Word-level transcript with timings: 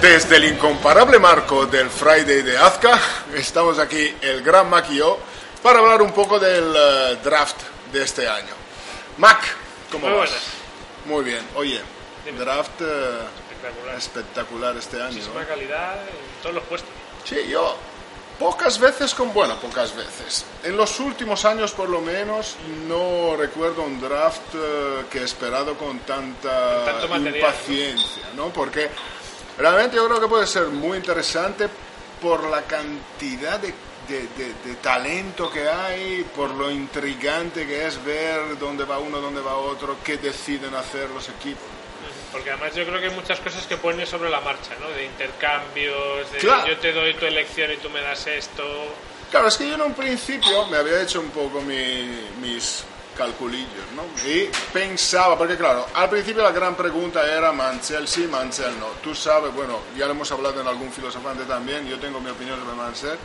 Desde 0.00 0.36
el 0.36 0.44
incomparable 0.44 1.18
marco 1.18 1.66
del 1.66 1.90
Friday 1.90 2.42
de 2.42 2.56
Azca, 2.56 2.98
estamos 3.34 3.78
aquí 3.78 4.14
el 4.20 4.42
gran 4.42 4.68
Mac 4.70 4.86
y 4.90 4.96
yo 4.96 5.18
para 5.62 5.80
hablar 5.80 6.02
un 6.02 6.12
poco 6.12 6.38
del 6.38 6.72
eh, 6.76 7.16
draft 7.22 7.56
de 7.92 8.02
este 8.02 8.28
año. 8.28 8.54
Mac, 9.18 9.40
¿cómo 9.90 10.06
Muy 10.08 10.16
vas? 10.18 10.28
buenas. 10.30 10.46
Muy 11.06 11.24
bien. 11.24 11.46
Oye, 11.56 11.80
Dime. 12.24 12.38
draft 12.38 12.80
eh, 12.80 13.18
Espectacular. 13.50 13.96
espectacular 13.96 14.76
este 14.76 14.96
año. 14.98 15.12
Muchísima 15.12 15.42
¿eh? 15.42 15.46
calidad 15.48 15.94
en 16.02 16.42
todos 16.42 16.54
los 16.54 16.64
puestos. 16.64 16.90
Sí, 17.24 17.46
yo 17.48 17.76
pocas 18.38 18.78
veces 18.78 19.14
con 19.14 19.32
bueno, 19.34 19.56
pocas 19.56 19.94
veces. 19.96 20.44
En 20.62 20.76
los 20.76 21.00
últimos 21.00 21.44
años 21.44 21.72
por 21.72 21.88
lo 21.88 22.00
menos 22.00 22.54
no 22.86 23.34
recuerdo 23.36 23.82
un 23.82 24.00
draft 24.00 24.54
eh, 24.54 25.04
que 25.10 25.18
he 25.18 25.24
esperado 25.24 25.76
con 25.76 25.98
tanta 26.00 26.76
Con 26.76 26.84
tanto 26.84 27.08
material, 27.08 27.36
impaciencia, 27.36 28.22
¿no? 28.36 28.50
Porque 28.50 28.88
realmente 29.58 29.96
yo 29.96 30.06
creo 30.06 30.20
que 30.20 30.28
puede 30.28 30.46
ser 30.46 30.66
muy 30.68 30.98
interesante 30.98 31.68
por 32.20 32.44
la 32.48 32.62
cantidad 32.62 33.58
de, 33.60 33.72
de- 34.08 34.28
de- 34.36 34.54
de 34.64 34.74
talento 34.82 35.50
que 35.50 35.68
hay, 35.68 36.24
por 36.34 36.50
lo 36.50 36.70
intrigante 36.70 37.66
que 37.66 37.86
es 37.86 38.02
ver 38.04 38.58
dónde 38.58 38.84
va 38.84 38.98
uno, 38.98 39.20
dónde 39.20 39.40
va 39.40 39.56
otro, 39.56 39.96
qué 40.04 40.16
deciden 40.16 40.74
hacer 40.74 41.08
los 41.10 41.28
equipos. 41.28 41.62
Porque 42.32 42.50
además 42.50 42.74
yo 42.74 42.84
creo 42.86 43.00
que 43.00 43.06
hay 43.08 43.14
muchas 43.14 43.40
cosas 43.40 43.66
que 43.66 43.76
ponen 43.78 44.06
sobre 44.06 44.28
la 44.30 44.40
marcha, 44.40 44.70
¿no? 44.80 44.88
De 44.90 45.04
intercambios, 45.04 46.30
de 46.32 46.38
Claro. 46.38 46.66
yo 46.68 46.76
te 46.78 46.92
doy 46.92 47.14
tu 47.14 47.24
elección 47.26 47.72
y 47.72 47.76
tú 47.76 47.88
me 47.90 48.00
das 48.00 48.26
esto. 48.26 48.62
Claro, 49.30 49.48
es 49.48 49.56
que 49.56 49.68
yo 49.68 49.74
en 49.74 49.82
un 49.82 49.94
principio 49.94 50.66
me 50.66 50.76
había 50.78 51.02
hecho 51.02 51.20
un 51.20 51.30
poco 51.30 51.60
mi- 51.60 52.28
mis 52.40 52.84
calculillos, 53.18 53.84
¿no? 53.94 54.04
Y 54.26 54.48
pensaba, 54.72 55.36
porque 55.36 55.56
claro, 55.56 55.86
al 55.94 56.08
principio 56.08 56.42
la 56.42 56.52
gran 56.52 56.74
pregunta 56.76 57.20
era 57.30 57.52
Mansell 57.52 58.06
sí, 58.08 58.26
Mansell 58.26 58.78
no. 58.78 58.86
Tú 59.02 59.14
sabes, 59.14 59.52
bueno, 59.52 59.80
ya 59.96 60.06
lo 60.06 60.12
hemos 60.12 60.30
hablado 60.32 60.60
en 60.60 60.68
algún 60.68 60.90
filosofante 60.92 61.44
también, 61.44 61.86
yo 61.86 61.98
tengo 61.98 62.20
mi 62.20 62.30
opinión 62.30 62.58
sobre 62.60 62.76
Mansell. 62.76 63.18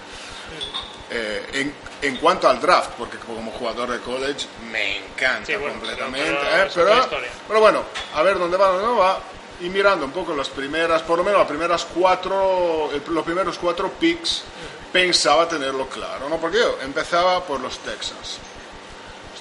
Eh, 1.10 1.46
en, 1.54 1.76
en 2.02 2.18
cuanto 2.18 2.50
al 2.50 2.60
draft, 2.60 2.92
porque 2.98 3.18
como 3.20 3.52
jugador 3.52 3.90
de 3.92 4.00
college 4.00 4.48
me 4.72 4.98
encanta 4.98 5.46
Sí, 5.46 5.56
bueno, 5.56 5.74
completamente. 5.76 6.38
pero- 6.42 6.64
¿eh? 6.66 6.70
pero, 6.74 7.08
pero 7.48 7.60
bueno, 7.60 7.84
a 8.16 8.24
ver 8.24 8.40
dónde 8.40 8.58
va, 8.58 8.68
dónde 8.70 8.84
no 8.84 8.98
va. 8.98 9.20
Y 9.62 9.70
mirando 9.70 10.06
un 10.06 10.12
poco 10.12 10.34
las 10.36 10.50
primeras, 10.50 11.04
por 11.04 11.18
lo 11.20 11.24
menos 11.24 11.40
las 11.40 11.48
primeras 11.48 11.86
cuatro, 11.86 12.90
el- 12.92 13.14
los 13.14 13.24
primeros 13.24 13.60
cuatro 13.60 13.92
picks, 13.92 14.44
pensaba 14.92 15.48
tenerlo 15.48 15.88
claro, 15.88 16.28
¿no? 16.30 16.38
Porque 16.38 16.58
yo 16.58 16.80
empezaba 16.82 17.44
por 17.44 17.60
los 17.60 17.78
Texans. 17.80 18.40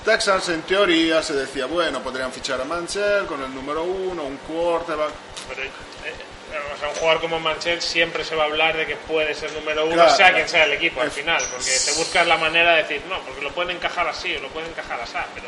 Texans 0.04 0.48
en 0.48 0.62
teoría 0.62 1.22
se 1.22 1.34
decía, 1.34 1.66
bueno, 1.66 2.02
podrían 2.02 2.32
fichar 2.32 2.60
a 2.60 2.64
Mansell 2.64 3.26
con 3.26 3.42
el 3.42 3.54
número 3.54 3.82
uno, 3.84 4.24
un 4.24 4.36
quarterback. 4.38 5.10
Pero, 5.48 5.62
eh, 5.62 5.70
o 6.74 6.78
sea, 6.78 6.88
un 6.88 6.94
jugador 6.96 7.20
como 7.20 7.40
Manchel 7.40 7.80
siempre 7.80 8.24
se 8.24 8.34
va 8.34 8.44
a 8.44 8.46
hablar 8.46 8.76
de 8.76 8.86
que 8.86 8.96
puede 8.96 9.34
ser 9.34 9.52
número 9.52 9.84
uno, 9.86 9.94
Claro, 9.94 10.10
sea 10.10 10.16
claro. 10.18 10.34
quien 10.36 10.48
sea 10.48 10.64
el 10.64 10.72
equipo 10.72 11.00
al 11.00 11.10
final. 11.10 11.42
Porque 11.50 11.70
te 11.84 11.92
buscas 11.92 12.26
la 12.26 12.36
manera 12.36 12.72
de 12.76 12.82
decir, 12.82 13.02
no, 13.08 13.20
porque 13.20 13.40
lo 13.42 13.52
pueden 13.52 13.76
encajar 13.76 14.06
así 14.08 14.34
o 14.36 14.40
lo 14.40 14.48
pueden 14.48 14.70
encajar 14.70 15.00
así. 15.00 15.14
Pero, 15.34 15.46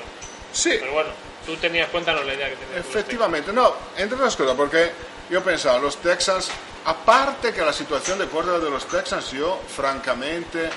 Sí, 0.52 0.76
pero 0.78 0.92
bueno, 0.92 1.10
tú 1.44 1.56
tenías 1.56 1.88
cuenta 1.88 2.12
no 2.12 2.22
la 2.22 2.32
idea 2.34 2.48
que 2.48 2.56
tenías. 2.56 2.86
Efectivamente, 2.86 3.52
no, 3.52 3.74
entre 3.96 4.16
otras 4.16 4.36
cosas, 4.36 4.54
porque 4.56 4.92
yo 5.28 5.42
pensaba, 5.42 5.78
los 5.78 5.96
Texans, 5.96 6.48
aparte 6.84 7.52
que 7.52 7.60
la 7.62 7.72
situación 7.72 8.18
de 8.20 8.26
quarterback 8.26 8.62
de 8.62 8.70
los 8.70 8.86
Texans, 8.86 9.32
yo 9.32 9.60
francamente 9.74 10.70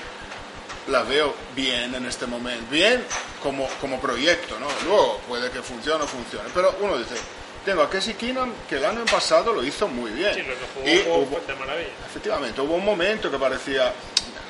la 0.88 1.02
veo 1.02 1.34
bien 1.54 1.94
en 1.94 2.06
este 2.06 2.26
momento, 2.26 2.64
bien 2.70 3.04
como, 3.42 3.68
como 3.80 4.00
proyecto, 4.00 4.58
¿no? 4.58 4.66
Luego 4.84 5.20
puede 5.28 5.50
que 5.50 5.62
funcione 5.62 6.04
o 6.04 6.06
funcione, 6.06 6.48
pero 6.54 6.76
uno 6.80 6.96
dice, 6.98 7.14
tengo 7.64 7.82
a 7.82 7.90
Casey 7.90 8.14
Keenum 8.14 8.50
que 8.68 8.76
el 8.76 8.84
año 8.84 9.04
pasado 9.04 9.52
lo 9.52 9.62
hizo 9.62 9.86
muy 9.88 10.10
bien. 10.12 10.34
Sí, 10.34 10.42
lo 10.42 10.54
que 10.54 10.66
jugó 10.74 10.88
y 10.88 10.98
fue 10.98 11.12
hubo- 11.12 11.46
de 11.46 11.54
maravilla. 11.54 11.90
Efectivamente, 12.08 12.60
hubo 12.60 12.74
un 12.76 12.84
momento 12.84 13.30
que 13.30 13.38
parecía 13.38 13.92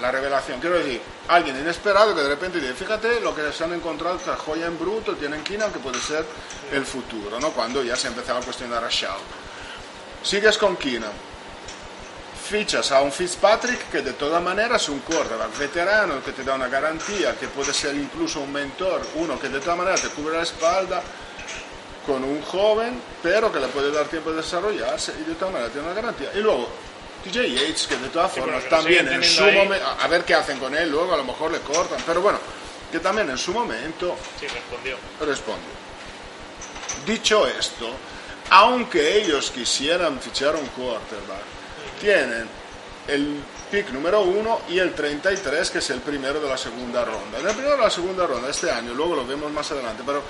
la 0.00 0.12
revelación. 0.12 0.60
Quiero 0.60 0.78
decir, 0.78 1.00
alguien 1.27 1.59
inesperado 1.59 2.15
que 2.15 2.22
de 2.22 2.28
repente 2.28 2.60
dice, 2.60 2.75
fíjate 2.75 3.21
lo 3.21 3.34
que 3.34 3.53
se 3.53 3.65
han 3.65 3.72
encontrado, 3.72 4.16
esta 4.16 4.37
joya 4.37 4.66
en 4.66 4.78
bruto, 4.78 5.16
tienen 5.16 5.43
Keenan 5.43 5.72
que 5.72 5.81
puede 5.81 5.98
ser 5.98 6.25
el 6.72 6.87
futuro, 6.87 7.41
¿no? 7.41 7.50
Cuando 7.50 7.82
ya 7.82 7.97
se 7.97 8.06
empezaba 8.06 8.38
a 8.38 8.43
cuestionar 8.43 8.84
a 8.84 8.88
Shaw. 8.88 9.19
Sigues 10.22 10.56
con 10.59 10.77
Keenan. 10.77 11.10
Fichas 12.48 12.91
a 12.92 13.03
un 13.03 13.12
Fitzpatrick 13.12 13.91
que 13.91 14.00
de 14.00 14.14
todas 14.14 14.42
maneras 14.42 14.81
es 14.82 14.88
un 14.88 15.00
quarterback 15.00 15.59
veterano 15.59 16.22
que 16.25 16.32
te 16.32 16.42
da 16.44 16.54
una 16.54 16.69
garantía, 16.69 17.36
que 17.36 17.47
puede 17.48 17.75
ser 17.75 17.94
incluso 17.94 18.41
un 18.41 18.50
mentor, 18.53 19.03
uno 19.16 19.38
que 19.38 19.48
de 19.50 19.60
todas 19.60 19.76
maneras 19.76 20.00
te 20.00 20.09
cubre 20.09 20.36
la 20.38 20.44
espalda, 20.44 21.03
con 22.06 22.25
un 22.25 22.41
joven, 22.42 22.98
pero 23.22 23.53
que 23.53 23.60
le 23.60 23.66
puede 23.69 23.92
dar 23.92 24.06
tiempo 24.06 24.31
de 24.31 24.38
desarrollarse 24.38 25.12
y 25.20 25.25
de 25.28 25.34
todas 25.34 25.53
maneras 25.53 25.72
tiene 25.72 25.86
una 25.88 25.94
garantía. 25.94 26.31
Y 26.34 26.38
luego, 26.38 26.69
TJ 27.25 27.50
Yates, 27.53 27.86
que 27.86 27.97
de 27.98 28.09
todas 28.09 28.32
Sí, 28.32 28.41
formas 28.41 28.65
lo 28.65 28.70
también 28.70 29.06
en 29.09 29.22
su 29.22 29.42
momento, 29.44 29.86
a 30.00 30.09
ver 30.09 30.25
qué 30.25 30.34
hacen 30.34 30.59
con 30.59 30.75
él, 30.75 30.88
luego 30.91 31.12
a 31.12 31.19
lo 31.19 31.25
mejor 31.25 31.50
le 31.53 31.59
cortan, 31.60 32.00
pero 32.06 32.22
bueno, 32.22 32.38
que 32.91 32.98
también 33.00 33.28
en 33.28 33.36
su 33.36 33.53
momento 33.53 34.16
Sí, 34.41 34.47
respondió. 34.47 34.97
responde. 35.20 35.66
Dicho 37.04 37.47
esto, 37.47 37.91
aunque 38.48 39.19
ellos 39.19 39.50
quisieran 39.50 40.19
fichar 40.19 40.56
un 40.56 40.66
quarterback, 40.69 41.57
tienen 41.98 42.48
el 43.06 43.42
pick 43.70 43.91
número 43.91 44.22
uno 44.22 44.60
y 44.69 44.78
el 44.78 44.94
33, 44.94 45.70
que 45.70 45.78
es 45.78 45.91
el 45.91 46.00
primero 46.00 46.41
de 46.41 46.48
la 46.48 46.56
segunda 46.56 47.04
ronda. 47.04 47.38
El 47.38 47.47
primero 47.54 47.76
de 47.76 47.82
la 47.82 47.91
segunda 47.91 48.26
ronda 48.26 48.50
este 48.50 48.70
año, 48.70 48.94
luego 48.94 49.16
lo 49.16 49.26
vemos 49.26 49.50
más 49.53 49.70
adelante, 49.72 50.03
pero 50.04 50.22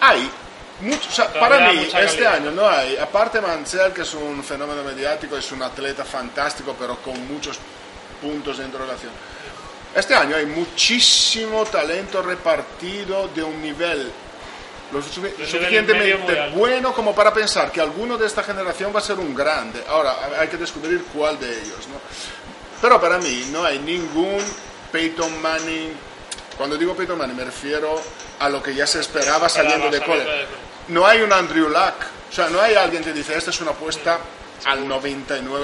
hay 0.00 0.30
mucho, 0.80 1.08
o 1.08 1.12
sea, 1.12 1.32
para 1.32 1.70
mí 1.70 1.88
este 2.00 2.26
año 2.26 2.50
no 2.50 2.68
hay, 2.68 2.96
aparte 2.96 3.40
Mansell, 3.40 3.92
que 3.92 4.02
es 4.02 4.14
un 4.14 4.44
fenómeno 4.44 4.84
mediático, 4.84 5.36
es 5.36 5.50
un 5.52 5.62
atleta 5.62 6.04
fantástico, 6.04 6.76
pero 6.78 6.96
con 6.96 7.26
muchos 7.26 7.58
puntos 8.20 8.58
de 8.58 8.64
interrogación. 8.64 9.12
Este 9.94 10.14
año 10.14 10.36
hay 10.36 10.46
muchísimo 10.46 11.64
talento 11.64 12.22
repartido 12.22 13.28
de 13.28 13.42
un 13.42 13.62
nivel 13.62 14.12
lo 14.92 15.02
suficientemente 15.02 16.50
bueno 16.54 16.92
como 16.92 17.14
para 17.14 17.32
pensar 17.32 17.72
que 17.72 17.80
alguno 17.80 18.16
de 18.16 18.26
esta 18.26 18.42
generación 18.42 18.92
va 18.94 19.00
a 19.00 19.02
ser 19.02 19.18
un 19.18 19.34
grande. 19.34 19.82
Ahora, 19.88 20.16
hay 20.38 20.48
que 20.48 20.56
descubrir 20.56 21.04
cuál 21.12 21.38
de 21.38 21.50
ellos, 21.50 21.88
¿no? 21.88 22.00
Pero 22.80 23.00
para 23.00 23.18
mí 23.18 23.48
no 23.52 23.64
hay 23.64 23.78
ningún 23.78 24.38
Peyton 24.92 25.40
Manning. 25.42 25.92
Cuando 26.56 26.76
digo 26.76 26.94
Peyton 26.94 27.18
Manning 27.18 27.36
me 27.36 27.44
refiero 27.44 28.00
a 28.38 28.48
lo 28.48 28.62
que 28.62 28.74
ya 28.74 28.86
se 28.86 29.00
esperaba 29.00 29.48
saliendo 29.48 29.90
de 29.90 30.00
cole. 30.02 30.24
No 30.88 31.06
hay 31.06 31.20
un 31.22 31.32
Andrew 31.32 31.68
Luck. 31.68 31.94
O 32.28 32.32
sea, 32.32 32.48
no 32.48 32.60
hay 32.60 32.74
alguien 32.74 33.02
que 33.02 33.12
dice, 33.12 33.36
esta 33.36 33.50
es 33.50 33.60
una 33.60 33.70
apuesta 33.70 34.18
al 34.64 34.86
99%. 34.86 35.60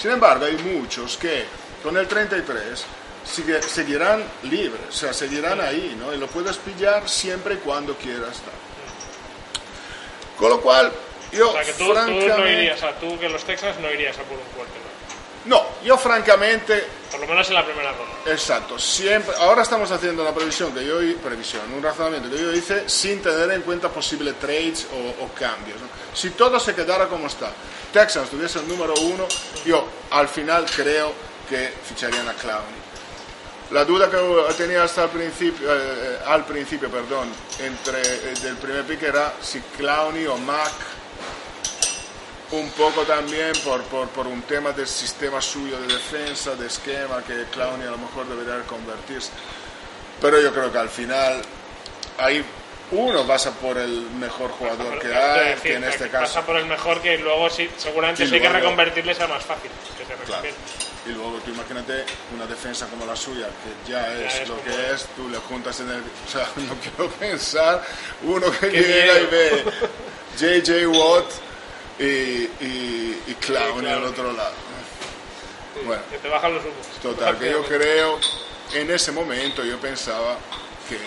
Sin 0.00 0.10
embargo, 0.12 0.44
hay 0.44 0.56
muchos 0.56 1.16
que 1.16 1.46
con 1.82 1.96
el 1.96 2.06
33 2.06 2.84
sigue- 3.32 3.62
seguirán 3.62 4.24
libres, 4.44 4.80
o 4.88 4.92
sea, 4.92 5.12
seguirán 5.12 5.60
ahí, 5.60 5.96
¿no? 5.98 6.12
Y 6.12 6.18
lo 6.18 6.26
puedes 6.26 6.56
pillar 6.56 7.08
siempre 7.08 7.54
y 7.54 7.56
cuando 7.58 7.94
quieras. 7.96 8.36
tal. 8.38 8.54
Con 10.38 10.50
lo 10.50 10.60
cual, 10.60 10.92
yo 11.32 11.50
O 11.50 11.52
sea, 11.52 11.64
que 11.64 11.72
tú, 11.72 11.84
tú 11.84 11.88
no 11.88 11.94
francamente... 11.94 12.52
irías, 12.52 12.76
o 12.76 12.80
sea, 12.80 12.98
tú 12.98 13.18
que 13.18 13.28
los 13.28 13.42
Texas 13.44 13.76
no 13.80 13.90
irías 13.90 14.16
a 14.18 14.22
por 14.22 14.38
un 14.38 14.44
quarterback. 14.54 14.88
No, 15.44 15.64
yo 15.82 15.96
francamente 15.96 16.84
Por 17.10 17.20
lo 17.20 17.26
menos 17.26 17.48
en 17.48 17.54
la 17.54 17.64
primera 17.64 17.90
ronda. 17.92 18.12
Exacto, 18.26 18.78
siempre. 18.78 19.34
Ahora 19.38 19.62
estamos 19.62 19.90
haciendo 19.90 20.22
una 20.22 20.34
previsión 20.34 20.72
que 20.74 20.84
yo 20.84 20.98
previsión, 21.22 21.62
un 21.72 21.82
razonamiento 21.82 22.28
que 22.28 22.42
yo 22.42 22.52
hice 22.52 22.88
sin 22.88 23.22
tener 23.22 23.50
en 23.52 23.62
cuenta 23.62 23.88
posibles 23.88 24.38
trades 24.38 24.86
o, 24.92 25.24
o 25.24 25.28
cambios. 25.28 25.80
¿no? 25.80 25.88
Si 26.14 26.30
todo 26.30 26.60
se 26.60 26.74
quedara 26.74 27.06
como 27.08 27.28
está, 27.28 27.50
Texans 27.92 28.28
tuviese 28.30 28.58
el 28.58 28.68
número 28.68 28.92
uno, 29.00 29.26
yo 29.64 29.86
al 30.10 30.28
final 30.28 30.66
creo 30.76 31.12
que 31.48 31.72
ficharían 31.88 32.28
a 32.28 32.34
Clowney. 32.34 32.87
La 33.70 33.84
duda 33.84 34.10
que 34.10 34.16
tenía 34.54 34.82
hasta 34.82 35.04
el 35.04 35.10
principio, 35.10 35.68
eh, 35.70 36.18
al 36.26 36.44
principio, 36.46 36.90
perdón, 36.90 37.28
entre 37.60 38.00
eh, 38.00 38.34
del 38.42 38.56
primer 38.56 38.84
pick 38.84 39.02
era 39.02 39.34
si 39.42 39.60
Clowney 39.60 40.26
o 40.26 40.38
Mac 40.38 40.72
un 42.50 42.70
poco 42.70 43.02
también 43.02 43.52
por, 43.62 43.82
por, 43.84 44.08
por 44.08 44.26
un 44.26 44.40
tema 44.42 44.72
del 44.72 44.88
sistema 44.88 45.42
suyo 45.42 45.78
de 45.80 45.86
defensa, 45.88 46.54
de 46.54 46.66
esquema, 46.66 47.22
que 47.26 47.44
Clowney 47.52 47.86
a 47.86 47.90
lo 47.90 47.98
mejor 47.98 48.26
debería 48.26 48.62
convertirse. 48.62 49.30
Pero 50.18 50.40
yo 50.40 50.50
creo 50.52 50.72
que 50.72 50.78
al 50.78 50.88
final 50.88 51.42
ahí 52.16 52.42
uno 52.90 53.26
pasa 53.26 53.52
por 53.52 53.76
el 53.76 54.08
mejor 54.18 54.50
jugador 54.52 54.98
que 54.98 55.14
hay, 55.14 55.50
decir, 55.50 55.62
que 55.62 55.74
en 55.74 55.84
este 55.84 56.06
pasa 56.06 56.36
caso... 56.36 56.46
por 56.46 56.56
el 56.56 56.64
mejor 56.64 57.02
que 57.02 57.18
luego 57.18 57.50
sí, 57.50 57.68
seguramente 57.76 58.26
si 58.26 58.34
hay 58.34 58.40
que 58.40 58.48
reconvertirle 58.48 59.14
sea 59.14 59.26
más 59.26 59.44
fácil. 59.44 59.70
que 59.98 60.06
se. 60.06 60.54
Y 61.08 61.12
luego 61.12 61.38
tú 61.44 61.50
imagínate 61.50 62.04
una 62.34 62.46
defensa 62.46 62.86
como 62.88 63.06
la 63.06 63.16
suya, 63.16 63.46
que 63.46 63.90
ya 63.90 64.12
es, 64.26 64.40
es 64.40 64.48
lo 64.48 64.62
que 64.62 64.70
es, 64.92 65.06
tú 65.16 65.28
le 65.28 65.38
juntas 65.38 65.80
en 65.80 65.90
el... 65.90 66.00
O 66.00 66.30
sea, 66.30 66.46
no 66.56 66.74
quiero 66.74 67.10
pensar 67.12 67.82
uno 68.22 68.50
que 68.60 68.68
Qué 68.68 68.80
llega 68.82 69.14
y 69.20 69.26
miedo. 69.26 69.30
ve 69.30 69.64
JJ 70.62 70.86
Watt 70.88 71.24
y, 71.98 72.04
y, 72.04 73.22
y 73.26 73.34
Clowney 73.40 73.90
al 73.90 73.98
Clowney. 74.00 74.06
otro 74.10 74.32
lado. 74.32 74.52
Bueno. 75.84 76.02
Que 76.10 76.18
te 76.18 76.28
bajan 76.28 76.54
los 76.54 76.62
humos. 76.64 76.86
Total, 77.02 77.38
que 77.38 77.50
yo 77.50 77.64
creo, 77.64 78.18
en 78.74 78.90
ese 78.90 79.12
momento 79.12 79.64
yo 79.64 79.78
pensaba 79.80 80.36
que, 80.88 80.98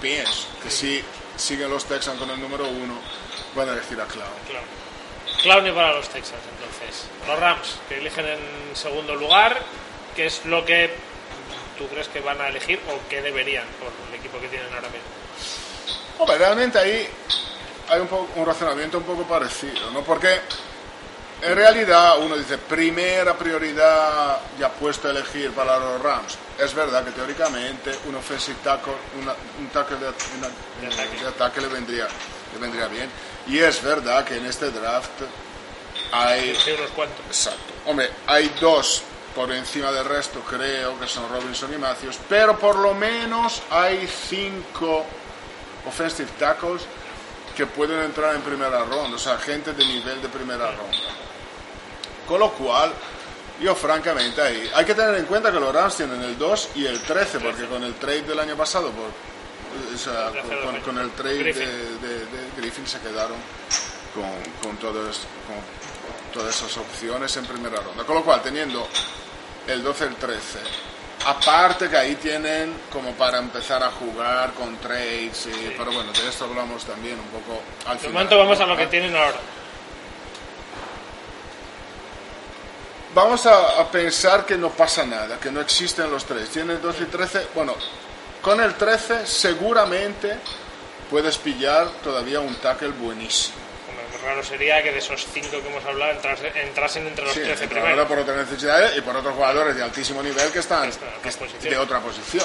pienso, 0.00 0.48
que 0.62 0.70
si 0.70 1.02
siguen 1.36 1.70
los 1.70 1.84
Texans 1.84 2.18
con 2.18 2.30
el 2.30 2.40
número 2.40 2.66
uno, 2.66 2.98
van 3.54 3.68
a 3.68 3.72
elegir 3.72 4.00
a 4.00 4.06
Clown. 4.06 4.28
Claro. 4.48 4.66
Clowney 5.44 5.72
para 5.72 5.92
los 5.92 6.08
Texans, 6.08 6.42
entonces. 6.58 7.06
Los 7.28 7.38
Rams, 7.38 7.76
que 7.88 7.98
eligen 7.98 8.26
en 8.26 8.38
segundo 8.74 9.14
lugar, 9.14 9.56
¿qué 10.16 10.26
es 10.26 10.44
lo 10.46 10.64
que 10.64 10.90
tú 11.78 11.86
crees 11.88 12.08
que 12.08 12.20
van 12.20 12.40
a 12.40 12.48
elegir 12.48 12.80
o 12.88 13.08
que 13.08 13.22
deberían 13.22 13.64
por 13.78 13.92
el 14.08 14.18
equipo 14.18 14.40
que 14.40 14.48
tienen 14.48 14.68
ahora 14.74 14.88
mismo? 14.88 15.06
Hombre, 16.18 16.38
realmente 16.38 16.78
ahí 16.78 17.08
hay 17.88 18.00
un, 18.00 18.08
poco, 18.08 18.28
un 18.36 18.46
razonamiento 18.46 18.98
un 18.98 19.04
poco 19.04 19.22
parecido, 19.24 19.90
¿no? 19.92 20.02
Porque 20.02 20.40
en 21.42 21.54
realidad 21.54 22.18
uno 22.20 22.36
dice, 22.36 22.56
primera 22.56 23.36
prioridad 23.36 24.40
ya 24.58 24.70
puesto 24.70 25.08
a 25.08 25.10
elegir 25.10 25.50
para 25.52 25.78
los 25.78 26.00
Rams. 26.02 26.38
Es 26.58 26.72
verdad 26.74 27.04
que 27.04 27.10
teóricamente 27.10 27.90
un 28.06 28.14
offensive 28.14 28.56
tackle, 28.64 28.94
una- 29.20 29.34
un 29.58 29.68
tackle 29.68 29.98
de, 29.98 30.06
una- 30.38 30.48
De 30.80 30.94
ataque. 30.94 31.20
de 31.20 31.28
ataque 31.28 31.60
le 31.60 31.66
vendría, 31.66 32.06
le 32.54 32.60
vendría 32.60 32.86
bien. 32.88 33.08
Y 33.46 33.58
es 33.58 33.82
verdad 33.82 34.24
que 34.24 34.36
en 34.36 34.46
este 34.46 34.70
draft 34.70 35.22
hay 36.12 36.56
unos 36.78 36.90
cuantos. 36.90 37.24
Exacto. 37.26 37.72
Hombre, 37.86 38.10
hay 38.26 38.50
dos 38.60 39.02
por 39.34 39.50
encima 39.52 39.90
del 39.90 40.04
resto, 40.04 40.40
creo, 40.48 40.98
que 40.98 41.08
son 41.08 41.28
Robinson 41.28 41.72
y 41.74 41.78
Matthews, 41.78 42.18
pero 42.28 42.56
por 42.58 42.76
lo 42.76 42.94
menos 42.94 43.62
hay 43.68 44.06
cinco 44.06 45.04
offensive 45.86 46.30
tackles 46.38 46.82
que 47.56 47.66
pueden 47.66 48.00
entrar 48.00 48.34
en 48.34 48.42
primera 48.42 48.84
ronda, 48.84 49.16
o 49.16 49.18
sea, 49.18 49.38
gente 49.38 49.72
de 49.72 49.84
nivel 49.84 50.22
de 50.22 50.28
primera 50.28 50.70
ronda. 50.70 51.08
Con 52.26 52.40
lo 52.40 52.52
cual, 52.52 52.92
yo 53.60 53.74
francamente 53.74 54.40
ahí, 54.40 54.70
hay 54.74 54.84
que 54.84 54.94
tener 54.94 55.16
en 55.16 55.26
cuenta 55.26 55.52
que 55.52 55.60
los 55.60 55.74
Rams 55.74 55.96
tienen 55.96 56.22
el 56.22 56.38
2 56.38 56.68
y 56.76 56.86
el 56.86 57.00
13, 57.00 57.40
porque 57.40 57.66
con 57.66 57.82
el 57.82 57.94
trade 57.94 58.22
del 58.22 58.38
año 58.38 58.56
pasado, 58.56 58.90
por, 58.90 59.10
con, 60.02 60.80
con- 60.80 60.98
el 60.98 61.10
trade 61.12 61.38
Griffin. 61.38 61.64
De, 61.64 62.08
de- 62.08 62.18
de 62.26 62.50
Griffin 62.56 62.86
se 62.86 62.98
quedaron 63.00 63.36
con, 64.14 64.24
con, 64.62 64.76
todos- 64.78 65.20
con 65.46 66.32
todas 66.32 66.56
esas 66.56 66.76
opciones 66.76 67.36
en 67.36 67.46
primera 67.46 67.80
ronda. 67.80 68.04
Con 68.04 68.16
lo 68.16 68.24
cual, 68.24 68.42
teniendo 68.42 68.86
el 69.66 69.82
12 69.82 70.04
y 70.04 70.08
el 70.08 70.16
13, 70.16 70.58
aparte 71.26 71.88
que 71.88 71.96
ahí 71.96 72.16
tienen 72.16 72.74
como 72.92 73.12
para 73.12 73.38
empezar 73.38 73.82
a 73.82 73.90
jugar 73.90 74.52
con 74.54 74.76
trades, 74.78 75.46
y- 75.46 75.74
pero 75.76 75.92
bueno, 75.92 76.12
de 76.12 76.28
esto 76.28 76.44
hablamos 76.44 76.84
también 76.84 77.18
un 77.18 77.26
poco 77.28 77.60
al 77.86 77.94
De 77.94 77.98
final. 78.00 78.12
momento 78.14 78.38
vamos 78.38 78.60
a 78.60 78.66
¿no? 78.66 78.72
lo 78.72 78.76
que 78.76 78.86
tienen 78.88 79.14
ahora. 79.16 79.38
Vamos 83.14 83.46
a, 83.46 83.80
a 83.80 83.88
pensar 83.90 84.44
que 84.44 84.56
no 84.56 84.70
pasa 84.70 85.04
nada, 85.06 85.38
que 85.38 85.50
no 85.50 85.60
existen 85.60 86.10
los 86.10 86.24
tres. 86.24 86.48
Tienen 86.50 86.82
12 86.82 87.04
y 87.04 87.06
13. 87.06 87.46
Bueno, 87.54 87.74
con 88.44 88.60
el 88.60 88.74
13 88.74 89.26
seguramente 89.26 90.36
puedes 91.10 91.36
pillar 91.38 91.88
todavía 92.04 92.38
un 92.40 92.54
tackle 92.56 92.90
buenísimo. 92.90 93.56
Lo 94.12 94.28
raro 94.30 94.42
sería 94.44 94.82
que 94.82 94.92
de 94.92 94.98
esos 94.98 95.26
cinco 95.32 95.50
que 95.62 95.68
hemos 95.68 95.84
hablado 95.84 96.12
entrase- 96.12 96.52
entrasen 96.54 97.06
entre 97.06 97.24
los 97.24 97.34
Sí, 97.34 97.40
13 97.40 97.66
pero 97.68 97.80
primeros. 97.82 98.06
por 98.08 98.18
otras 98.20 98.36
necesidades 98.36 98.96
y 98.96 99.00
por 99.00 99.16
otros 99.16 99.34
jugadores 99.34 99.74
de 99.76 99.82
altísimo 99.82 100.22
nivel 100.22 100.50
que 100.52 100.60
están 100.60 100.88
Esta- 100.88 101.06
que 101.60 101.68
de 101.70 101.76
otra 101.78 102.00
posición. 102.00 102.44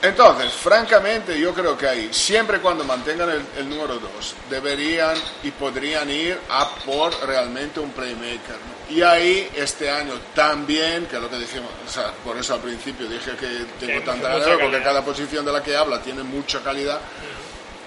Entonces, 0.00 0.52
francamente, 0.52 1.38
yo 1.40 1.52
creo 1.52 1.76
que 1.76 1.88
ahí, 1.88 2.08
siempre 2.12 2.60
cuando 2.60 2.84
mantengan 2.84 3.30
el, 3.30 3.44
el 3.56 3.68
número 3.68 3.98
2, 3.98 4.34
deberían 4.48 5.16
y 5.42 5.50
podrían 5.50 6.08
ir 6.08 6.38
a 6.50 6.68
por 6.86 7.12
realmente 7.26 7.80
un 7.80 7.90
playmaker. 7.90 8.54
¿no? 8.54 8.77
Y 8.90 9.02
ahí, 9.02 9.50
este 9.54 9.90
año 9.90 10.14
también, 10.34 11.06
que 11.06 11.16
es 11.16 11.22
lo 11.22 11.28
que 11.28 11.36
dijimos, 11.38 11.70
o 11.86 11.90
sea, 11.90 12.10
por 12.24 12.36
eso 12.38 12.54
al 12.54 12.60
principio 12.60 13.06
dije 13.06 13.32
que 13.36 13.66
tengo 13.78 14.00
mucha 14.00 14.04
tanta 14.12 14.28
calidad, 14.30 14.58
porque 14.58 14.82
cada 14.82 15.04
posición 15.04 15.44
de 15.44 15.52
la 15.52 15.62
que 15.62 15.76
habla 15.76 16.00
tiene 16.00 16.22
mucha 16.22 16.60
calidad. 16.62 16.98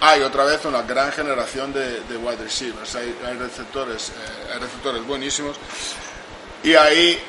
Hay 0.02 0.22
otra 0.22 0.46
vez 0.46 0.64
una 0.66 0.82
gran 0.84 1.12
generación 1.12 1.74
de, 1.74 2.02
de 2.02 2.18
wide 2.18 2.44
receivers, 2.44 2.96
hay, 2.96 3.16
hay 3.26 3.34
receptores, 3.36 4.10
eh, 4.10 4.52
hay 4.54 4.60
receptores 4.60 5.06
buenísimos. 5.06 5.58
Y 6.64 6.76
ahí 6.76 7.20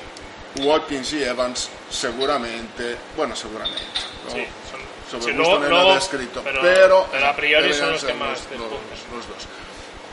Watkins 0.60 1.12
y 1.14 1.22
Evans 1.24 1.70
seguramente, 1.90 2.96
bueno, 3.16 3.34
seguramente. 3.34 3.80
¿no? 4.26 4.32
Sí, 4.34 4.46
son- 4.70 5.20
Sobre 5.20 5.32
sí, 5.32 5.38
luego- 5.38 5.58
no 5.58 5.69
luego- 5.69 5.94
descrito, 5.94 6.40
pero, 6.44 6.60
pero, 6.62 7.08
pero 7.10 7.26
a 7.26 7.36
priori 7.36 7.72
son 7.74 7.92
los 7.92 8.04
que 8.04 8.14
más 8.14 8.38
los, 8.50 8.60
los- 8.60 8.70
los 8.70 9.28
dos. 9.28 9.46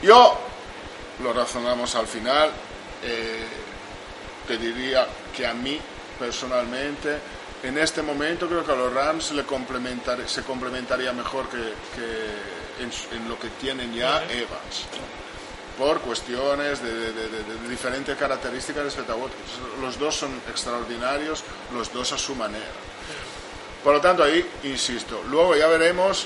Yo 0.02 0.38
lo 1.24 1.34
razonamos 1.34 1.96
al 1.96 2.08
final, 2.08 2.50
eh, 3.04 3.46
te 4.48 4.58
diría 4.58 5.08
que 5.36 5.46
a 5.48 5.54
mí 5.54 5.80
personalmente 6.18 7.18
en 7.64 7.78
este 7.78 8.02
momento 8.02 8.48
creo 8.48 8.66
que 8.66 8.72
a 8.72 8.76
los 8.76 8.94
Rams 8.94 9.32
le 9.32 9.44
complementar- 9.46 10.28
se 10.28 10.44
complementaría 10.44 11.12
mejor 11.14 11.48
que, 11.50 11.58
que 11.58 12.84
en, 12.84 12.92
en 13.22 13.30
lo 13.30 13.38
que 13.40 13.50
tienen 13.62 13.94
ya 13.94 14.24
Evans 14.26 14.86
por 15.78 16.02
cuestiones 16.02 16.82
de, 16.84 16.94
de- 16.94 17.14
de- 17.14 17.30
de- 17.30 17.44
de 17.64 17.70
diferentes 17.70 18.18
características 18.18 18.84
respecto 18.84 19.14
a 19.14 19.16
Watkins. 19.16 19.52
Los 19.82 19.98
dos 19.98 20.14
son 20.16 20.32
extraordinarios, 20.50 21.42
los 21.74 21.92
dos 21.94 22.12
a 22.12 22.18
su 22.18 22.36
manera. 22.36 22.66
Por 23.84 23.94
lo 23.94 24.02
tanto, 24.02 24.24
ahí 24.24 24.46
insisto. 24.66 25.24
Luego 25.30 25.56
ya 25.56 25.68
veremos 25.68 26.26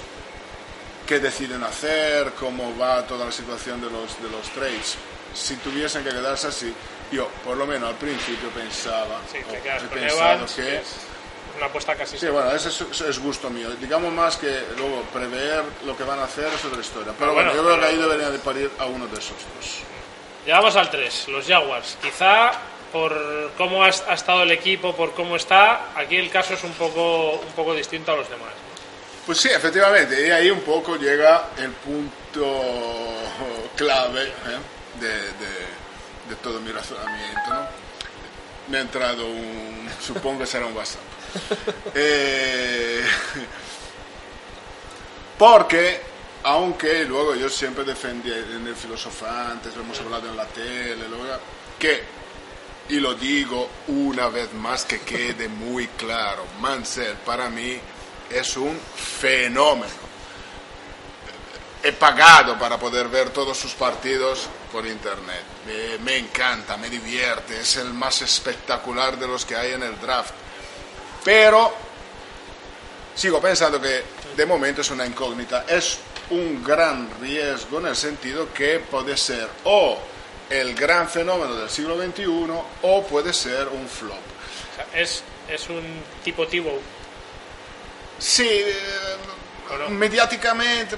qué 1.05 1.19
deciden 1.19 1.63
hacer, 1.63 2.31
cómo 2.39 2.75
va 2.79 3.05
toda 3.05 3.25
la 3.25 3.31
situación 3.31 3.79
de 3.79 3.91
los, 3.91 4.19
de 4.23 4.29
los 4.29 4.49
trades. 4.49 4.95
Si 5.33 5.55
tuviesen 5.57 6.03
que 6.03 6.09
quedarse 6.11 6.47
así, 6.47 6.73
yo 7.11 7.27
por 7.43 7.57
lo 7.57 7.65
menos 7.65 7.89
al 7.89 7.95
principio 7.95 8.49
pensaba, 8.49 9.19
Sí, 9.31 9.39
te 9.49 9.59
quedas 9.59 9.83
he 9.83 9.87
con 9.87 9.99
pensado 9.99 10.21
Evans, 10.33 10.51
que 10.53 10.75
es 10.77 10.85
una 11.57 11.65
apuesta 11.67 11.95
casi 11.95 12.17
Sí, 12.17 12.27
bueno, 12.27 12.51
ese 12.51 12.69
es, 12.69 13.01
es 13.01 13.19
gusto 13.19 13.49
mío. 13.49 13.69
Digamos 13.79 14.11
más 14.13 14.37
que 14.37 14.63
luego 14.77 15.01
prever 15.13 15.63
lo 15.85 15.95
que 15.97 16.03
van 16.03 16.19
a 16.19 16.23
hacer 16.25 16.47
es 16.53 16.65
otra 16.65 16.81
historia. 16.81 17.13
Pero 17.17 17.31
Ah, 17.31 17.33
bueno, 17.33 17.49
bueno, 17.51 17.53
yo 17.53 17.63
creo 17.67 17.75
que 17.75 17.81
pero- 17.87 17.91
ahí 17.93 18.09
deberían 18.09 18.31
de 18.31 18.39
parir 18.39 18.71
a 18.79 18.85
uno 18.85 19.07
de 19.07 19.13
esos 19.19 19.37
dos. 19.55 19.79
Llegamos 20.45 20.75
al 20.75 20.89
3, 20.89 21.27
los 21.29 21.47
Jaguars. 21.47 21.97
Quizá 22.01 22.51
por 22.91 23.51
cómo 23.57 23.83
ha, 23.83 23.87
ha 23.87 24.13
estado 24.13 24.43
el 24.43 24.51
equipo, 24.51 24.95
por 24.95 25.13
cómo 25.13 25.35
está, 25.35 25.91
aquí 25.95 26.15
el 26.17 26.29
caso 26.29 26.53
es 26.53 26.63
un 26.63 26.73
poco, 26.73 27.31
un 27.39 27.53
poco 27.55 27.73
distinto 27.73 28.11
a 28.11 28.15
los 28.17 28.29
demás. 28.29 28.51
Pues 29.25 29.37
sí, 29.39 29.47
efectivamente, 29.49 30.27
y 30.27 30.31
ahí 30.31 30.51
un 30.51 30.59
poco 30.61 30.95
llega 30.97 31.49
el 31.57 31.71
punto 31.71 32.45
clave 33.75 34.23
¿eh? 34.23 34.57
De, 34.99 35.07
de- 35.07 35.83
de 36.29 36.35
todo 36.41 36.59
mi 36.61 36.71
razonamiento. 36.71 37.41
¿no? 37.49 37.67
Me 38.69 38.77
ha 38.77 38.81
entrado 38.81 39.27
un, 39.27 39.89
supongo 40.01 40.39
que 40.39 40.45
será 40.45 40.65
un 40.65 40.75
WhatsApp. 40.75 41.01
Eh, 41.95 43.03
porque, 45.37 45.99
aunque 46.43 47.05
luego 47.05 47.35
yo 47.35 47.49
siempre 47.49 47.83
defendí 47.83 48.31
en 48.31 48.67
el 48.67 48.75
filosofante, 48.75 49.69
lo 49.75 49.81
hemos 49.81 49.99
hablado 49.99 50.29
en 50.29 50.37
la 50.37 50.45
tele, 50.45 51.07
luego, 51.09 51.25
que, 51.79 52.03
y 52.89 52.99
lo 52.99 53.13
digo 53.15 53.69
una 53.87 54.27
vez 54.27 54.53
más 54.53 54.85
que 54.85 55.01
quede 55.01 55.47
muy 55.47 55.87
claro, 55.87 56.45
Mansell 56.59 57.15
para 57.25 57.49
mí 57.49 57.79
es 58.29 58.55
un 58.57 58.79
fenómeno. 58.95 59.91
He 61.83 61.91
pagado 61.91 62.57
para 62.57 62.79
poder 62.79 63.09
ver 63.09 63.29
todos 63.31 63.57
sus 63.57 63.73
partidos 63.73 64.47
por 64.71 64.87
internet. 64.87 65.43
Me, 65.67 65.97
me 65.99 66.17
encanta, 66.17 66.77
me 66.77 66.89
divierte, 66.89 67.59
es 67.59 67.75
el 67.75 67.93
más 67.93 68.21
espectacular 68.21 69.17
de 69.17 69.27
los 69.27 69.45
que 69.45 69.55
hay 69.57 69.73
en 69.73 69.83
el 69.83 69.99
draft. 69.99 70.33
Pero 71.25 71.73
sigo 73.13 73.41
pensando 73.41 73.81
que 73.81 74.01
de 74.35 74.45
momento 74.45 74.81
es 74.81 74.89
una 74.91 75.05
incógnita. 75.05 75.65
Es 75.67 75.99
un 76.29 76.63
gran 76.63 77.09
riesgo 77.19 77.79
en 77.79 77.87
el 77.87 77.95
sentido 77.97 78.53
que 78.53 78.79
puede 78.79 79.17
ser 79.17 79.49
o 79.65 79.97
el 80.49 80.73
gran 80.75 81.09
fenómeno 81.09 81.55
del 81.55 81.69
siglo 81.69 82.01
XXI 82.01 82.25
o 82.83 83.03
puede 83.03 83.33
ser 83.33 83.67
un 83.67 83.87
flop. 83.87 84.15
O 84.15 84.75
sea, 84.75 85.01
es, 85.01 85.21
es 85.49 85.67
un 85.69 85.83
tipo 86.23 86.47
Tibo. 86.47 86.79
Sí, 88.19 88.47
eh, 88.47 89.89
mediáticamente 89.89 90.95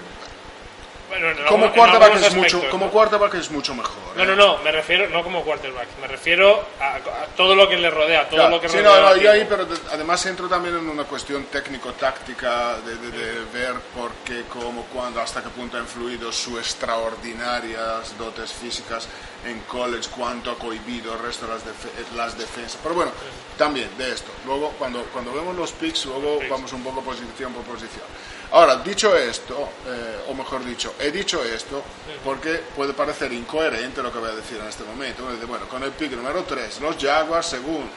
Bueno, 1.19 1.39
en 1.41 1.47
como 1.47 1.65
en 1.65 1.71
quarterback 1.71 2.15
es 2.15 2.35
mucho, 2.35 2.69
como 2.69 2.85
¿no? 2.87 2.91
quarterback 2.91 3.33
es 3.35 3.51
mucho 3.51 3.73
mejor. 3.75 3.95
No, 4.15 4.23
¿eh? 4.23 4.25
no, 4.27 4.35
no, 4.35 4.57
me 4.59 4.71
refiero, 4.71 5.07
no 5.09 5.23
como 5.23 5.43
quarterback, 5.43 5.87
me 6.01 6.07
refiero 6.07 6.65
a, 6.79 6.95
a 6.95 7.25
todo 7.37 7.55
lo 7.55 7.67
que 7.69 7.77
le 7.77 7.89
rodea, 7.89 8.27
todo 8.27 8.37
Claro, 8.39 8.55
lo 8.55 8.61
que 8.61 8.67
sí, 8.69 8.77
rodea. 8.77 8.99
no, 9.01 9.09
no, 9.09 9.15
yo 9.17 9.31
ahí, 9.31 9.45
pero 9.47 9.65
de- 9.65 9.77
además 9.91 10.25
entro 10.25 10.47
también 10.49 10.75
en 10.75 10.89
una 10.89 11.03
cuestión 11.05 11.45
técnico-táctica 11.45 12.77
de, 12.81 12.95
de- 12.97 13.11
de 13.11 13.45
ver 13.53 13.73
por 13.95 14.11
qué, 14.25 14.43
cómo, 14.49 14.83
cuándo, 14.93 15.21
hasta 15.21 15.41
qué 15.41 15.49
punto 15.49 15.77
ha 15.77 15.79
influido 15.79 16.31
sus 16.31 16.59
extraordinarias 16.59 18.17
dotes 18.17 18.51
físicas 18.53 19.07
en 19.45 19.59
college, 19.61 20.09
cuánto 20.15 20.51
ha 20.51 20.55
cohibido 20.57 21.13
el 21.13 21.19
resto 21.19 21.45
de 21.47 21.53
las, 21.53 21.63
defe- 21.63 22.15
las 22.15 22.37
defensas. 22.37 22.79
Pero 22.81 22.95
bueno, 22.95 23.11
también 23.57 23.89
de 23.97 24.11
esto. 24.11 24.31
Luego, 24.45 24.69
cuando, 24.77 25.03
cuando 25.13 25.31
vemos 25.33 25.55
los 25.55 25.71
picks, 25.71 26.05
luego 26.05 26.39
Picks. 26.39 26.49
vamos 26.51 26.73
un 26.73 26.83
poco 26.83 27.01
posición 27.01 27.53
por 27.53 27.63
posición. 27.63 28.03
Ahora, 28.51 28.77
dicho 28.77 29.15
esto, 29.17 29.69
eh, 29.87 30.25
o 30.29 30.33
mejor 30.33 30.63
dicho, 30.63 30.93
he 30.99 31.11
dicho 31.11 31.43
esto 31.43 31.83
porque 32.23 32.61
puede 32.75 32.93
parecer 32.93 33.31
incoherente 33.33 34.01
lo 34.01 34.11
que 34.11 34.19
voy 34.19 34.29
a 34.29 34.35
decir 34.35 34.57
en 34.61 34.67
este 34.67 34.83
momento. 34.83 35.23
Uno 35.23 35.33
dice, 35.33 35.45
bueno, 35.45 35.67
con 35.67 35.83
el 35.83 35.91
pick 35.91 36.11
número 36.11 36.43
3, 36.43 36.79
los 36.81 36.95
Jaguars, 36.97 37.47
según 37.47 37.89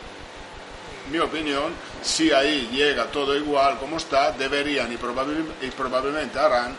mi 1.11 1.19
opinión, 1.19 1.73
si 2.02 2.33
ahí 2.33 2.69
llega 2.73 3.05
todo 3.07 3.35
igual 3.37 3.78
como 3.78 3.97
está, 3.99 4.33
deberían 4.33 4.93
y, 4.93 4.97
probabil- 4.97 5.52
y 5.62 5.71
probablemente 5.71 6.38
harán, 6.38 6.76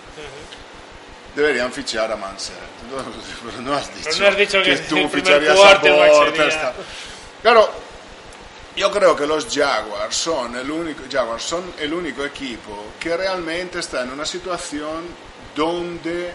deberían 1.35 1.71
fichar 1.71 2.11
a 2.11 2.15
Mansell. 2.15 2.55
No, 2.89 2.97
pero 3.51 3.61
no 3.61 3.73
has 3.75 3.87
dicho, 3.95 4.09
no 4.19 4.27
has 4.29 4.37
dicho 4.37 4.63
que 4.63 4.71
tú 4.89 4.95
ficharías 5.09 5.55
a 5.59 5.81
tal. 5.81 6.73
Claro, 7.43 7.69
yo 8.79 8.89
creo 8.89 9.13
que 9.13 9.27
los 9.27 9.45
Jaguars 9.53 10.15
son 10.15 10.55
el 10.55 10.71
único, 10.71 11.03
Jaguars 11.11 11.43
son 11.43 11.73
el 11.77 11.93
único 11.93 12.23
equipo 12.23 12.93
que 12.97 13.17
realmente 13.17 13.79
está 13.79 14.03
en 14.03 14.11
una 14.11 14.25
situación 14.25 15.03
donde 15.53 16.31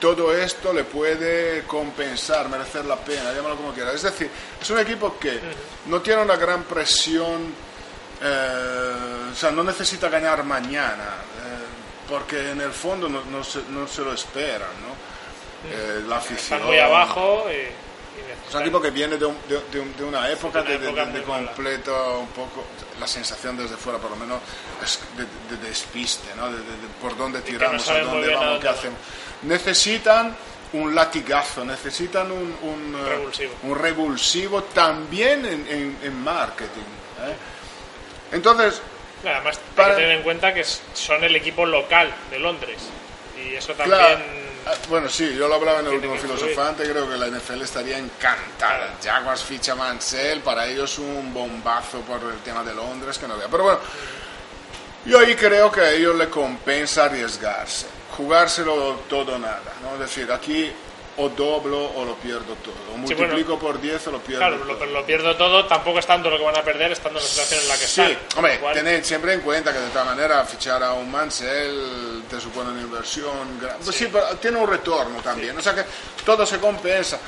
todo 0.00 0.34
esto 0.34 0.72
le 0.72 0.84
puede 0.84 1.64
compensar, 1.64 2.48
merecer 2.48 2.86
la 2.86 2.96
pena, 2.96 3.34
llámalo 3.34 3.56
como 3.56 3.74
quieras. 3.74 3.96
Es 3.96 4.04
decir, 4.04 4.30
es 4.58 4.70
un 4.70 4.78
equipo 4.78 5.18
que 5.18 5.38
no 5.86 6.00
tiene 6.00 6.22
una 6.22 6.36
gran 6.36 6.62
presión, 6.62 7.52
eh, 8.22 9.30
o 9.30 9.36
sea, 9.36 9.50
no 9.50 9.62
necesita 9.62 10.08
ganar 10.08 10.44
mañana, 10.44 11.16
eh, 11.44 12.08
porque 12.08 12.52
en 12.52 12.62
el 12.62 12.72
fondo 12.72 13.06
no, 13.06 13.22
no 13.24 13.44
se, 13.44 13.64
no 13.68 13.86
se 13.86 14.00
lo 14.00 14.14
esperan, 14.14 14.70
¿no? 14.80 15.70
Eh, 15.70 16.02
la 16.08 16.16
afición. 16.16 16.58
Están 16.58 16.64
muy 16.64 16.78
abajo 16.78 17.44
y, 17.50 17.91
un 18.58 18.60
necesitan- 18.60 18.62
equipo 18.62 18.80
que 18.82 18.90
viene 18.90 19.16
de, 19.16 19.24
un- 19.26 19.38
de- 19.48 19.80
un- 19.80 19.96
de 19.96 20.04
una 20.04 20.28
época 20.30 20.60
una 20.60 20.70
época 20.72 21.04
de- 21.06 21.12
de 21.12 21.22
completo, 21.22 22.18
un 22.20 22.28
poco, 22.28 22.64
la 23.00 23.06
sensación 23.06 23.56
desde 23.56 23.76
fuera 23.76 23.98
por 23.98 24.10
lo 24.10 24.16
menos, 24.16 24.40
es 24.82 24.98
de, 25.16 25.56
de 25.56 25.68
despiste, 25.68 26.34
¿no? 26.36 26.50
De, 26.50 26.58
por 27.00 27.16
dónde 27.16 27.42
que 27.42 27.52
no 27.52 27.58
tiramos, 27.58 27.88
a 27.88 27.98
dónde 28.00 28.34
vamos, 28.34 28.60
qué 28.60 28.68
hacemos. 28.68 28.98
Necesitan 29.42 30.36
un 30.74 30.94
latigazo, 30.94 31.64
necesitan 31.64 32.30
un, 32.32 32.56
un, 32.62 32.96
eh, 32.98 33.08
Revulsivo. 33.10 33.52
un 33.64 33.78
revulsivo 33.78 34.62
también 34.64 35.44
en, 35.44 35.66
en- 35.68 35.98
en 36.02 36.22
marketing. 36.24 36.80
¿eh? 37.26 37.36
Entonces, 38.32 38.80
Además, 39.24 39.56
hay 39.56 39.76
Para- 39.76 39.94
que 39.94 40.00
tener 40.02 40.16
en 40.16 40.22
cuenta 40.24 40.52
que 40.52 40.64
son 40.64 41.22
el 41.22 41.36
equipo 41.36 41.64
local 41.64 42.12
de 42.28 42.40
Londres. 42.40 42.78
Y 43.40 43.54
eso 43.54 43.72
Claro. 43.74 43.90
también. 44.16 44.18
Ah, 44.20 44.41
Bueno, 44.88 45.08
sí, 45.08 45.34
yo 45.34 45.48
lo 45.48 45.54
hablaba 45.54 45.80
en 45.80 45.86
el 45.86 45.94
último 45.94 46.16
filosofante, 46.16 46.84
creo 46.84 47.08
que 47.08 47.16
la 47.16 47.28
NFL 47.28 47.62
estaría 47.62 47.98
encantada. 47.98 48.94
Jaguars 49.02 49.42
ficha 49.42 49.74
Mansell, 49.74 50.40
para 50.40 50.66
ellos 50.66 50.98
un 50.98 51.32
bombazo 51.32 52.00
por 52.00 52.20
el 52.30 52.38
tema 52.40 52.62
de 52.62 52.74
Londres 52.74 53.18
que 53.18 53.26
no 53.26 53.36
vea. 53.36 53.48
Pero 53.50 53.64
bueno, 53.64 53.80
yo 55.04 55.18
ahí 55.18 55.34
creo 55.34 55.70
que 55.70 55.80
a 55.80 55.90
ellos 55.92 56.14
le 56.16 56.28
compensa 56.28 57.06
arriesgarse, 57.06 57.86
jugárselo 58.16 59.00
todo 59.08 59.34
o 59.34 59.38
nada, 59.38 59.72
¿no? 59.82 59.94
Es 59.94 60.00
decir, 60.00 60.30
aquí 60.30 60.72
o 61.18 61.28
doblo 61.28 61.78
o 61.94 62.04
lo 62.06 62.14
pierdo 62.16 62.54
todo, 62.64 62.74
o 62.90 63.06
Sí, 63.06 63.14
multiplico 63.14 63.58
por 63.58 63.78
10 63.78 64.06
o 64.06 64.10
lo 64.12 64.18
pierdo 64.20 64.40
Claro, 64.40 64.56
todo. 64.56 64.64
lo, 64.72 64.78
pero 64.78 64.90
lo 64.92 65.04
pierdo 65.04 65.36
todo, 65.36 65.66
tampoco 65.66 65.98
es 65.98 66.06
tanto 66.06 66.30
lo 66.30 66.38
que 66.38 66.44
van 66.44 66.56
a 66.56 66.62
perder 66.62 66.92
estando 66.92 67.18
en 67.18 67.24
la 67.24 67.30
situación 67.30 67.60
en 67.60 67.68
la 67.68 67.74
que 67.74 67.86
Sí, 67.86 68.00
están. 68.00 68.18
hombre, 68.38 68.54
lo 68.54 68.60
cual, 68.62 68.74
tened 68.74 69.04
siempre 69.04 69.32
en 69.34 69.40
cuenta 69.42 69.72
que 69.74 69.78
de 69.80 69.88
todas 69.90 70.06
maneras 70.06 70.48
fichar 70.48 70.82
a 70.82 70.94
un 70.94 71.10
Mansell 71.10 72.22
te 72.30 72.40
supone 72.40 72.70
una 72.70 72.80
inversión 72.80 73.58
grande. 73.60 73.84
Pues 73.84 73.94
sí, 73.96 74.08
pero 74.10 74.24
tiene 74.36 74.58
un 74.58 74.66
retorno 74.68 75.20
también. 75.20 75.56
O 75.58 75.60
sea 75.60 75.74
que 75.74 75.84
todo 76.24 76.46
se 76.46 76.58
compensa. 76.58 77.18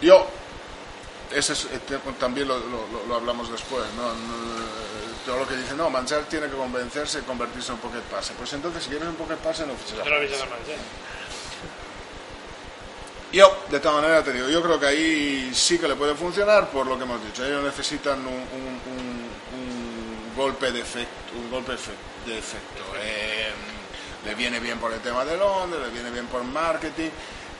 Yo, 0.00 0.26
ese 1.30 1.52
es, 1.52 1.68
también 2.18 2.48
lo, 2.48 2.58
lo- 2.58 2.88
lo- 2.92 3.06
lo 3.06 3.14
hablamos 3.14 3.50
después, 3.52 3.84
¿no? 3.96 4.12
Todo 5.24 5.38
lo 5.38 5.46
que 5.46 5.54
dice, 5.54 5.74
no, 5.74 5.88
Mansell 5.88 6.24
tiene 6.24 6.48
que 6.48 6.56
convencerse 6.56 7.20
y 7.20 7.22
convertirse 7.22 7.68
en 7.68 7.74
un 7.74 7.80
pocket 7.80 8.00
pase. 8.10 8.32
Pues 8.36 8.52
entonces, 8.54 8.82
si 8.82 8.90
quieres 8.90 9.06
un 9.06 9.14
pocket 9.14 9.36
pase, 9.36 9.64
no 9.64 9.74
fiches 9.76 9.92
a 10.00 10.04
lo 10.04 10.10
Mansell. 10.10 10.20
visto 10.28 10.38
tan 10.40 10.50
mal, 10.50 10.58
sí. 10.66 10.72
Yo, 13.32 13.64
de 13.70 13.80
todas 13.80 14.02
maneras, 14.02 14.24
te 14.24 14.32
digo, 14.32 14.48
yo 14.48 14.62
creo 14.62 14.78
que 14.78 14.86
ahí 14.86 15.50
sí 15.54 15.78
que 15.78 15.88
le 15.88 15.94
puede 15.96 16.14
funcionar 16.14 16.68
por 16.70 16.86
lo 16.86 16.98
que 16.98 17.04
hemos 17.04 17.24
dicho. 17.24 17.44
Ellos 17.44 17.64
necesitan 17.64 18.18
un, 18.20 18.26
un- 18.26 18.80
un- 18.92 19.30
un 19.58 20.32
golpe 20.36 20.70
de 20.70 20.80
efecto. 20.80 21.32
Un 21.36 21.50
golpe 21.50 21.72
de 21.72 22.38
efecto. 22.38 22.82
Eh, 23.02 23.48
le 24.26 24.34
viene 24.34 24.60
bien 24.60 24.78
por 24.78 24.92
el 24.92 25.00
tema 25.00 25.24
de 25.24 25.36
Londres, 25.38 25.80
le 25.82 25.90
viene 25.90 26.10
bien 26.10 26.26
por 26.26 26.44
marketing. 26.44 27.08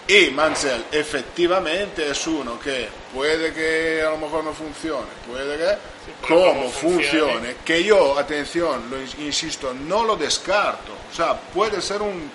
Y 0.08 0.30
Mansell 0.30 0.84
efectivamente 0.92 2.10
es 2.10 2.26
uno 2.26 2.58
que 2.60 2.88
puede 3.14 3.52
que 3.54 4.02
a 4.06 4.10
lo 4.10 4.18
mejor 4.18 4.42
no 4.44 4.52
funcione, 4.52 5.06
puede 5.26 5.56
que 5.56 6.26
como 6.26 6.44
como 6.54 6.70
funcione. 6.70 7.20
funcione, 7.32 7.56
que 7.64 7.84
yo, 7.84 8.18
atención, 8.18 8.90
lo 8.90 9.00
ins- 9.00 9.16
insisto, 9.20 9.72
no 9.72 10.02
lo 10.04 10.16
descarto. 10.16 10.92
O 11.10 11.14
sea, 11.16 11.38
puede 11.40 11.80
ser 11.80 12.02
un 12.02 12.28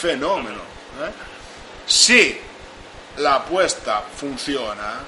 fenómeno. 0.00 0.56
¿eh? 0.56 1.12
Si 1.86 2.40
la 3.18 3.36
apuesta 3.36 4.02
funciona, 4.16 5.00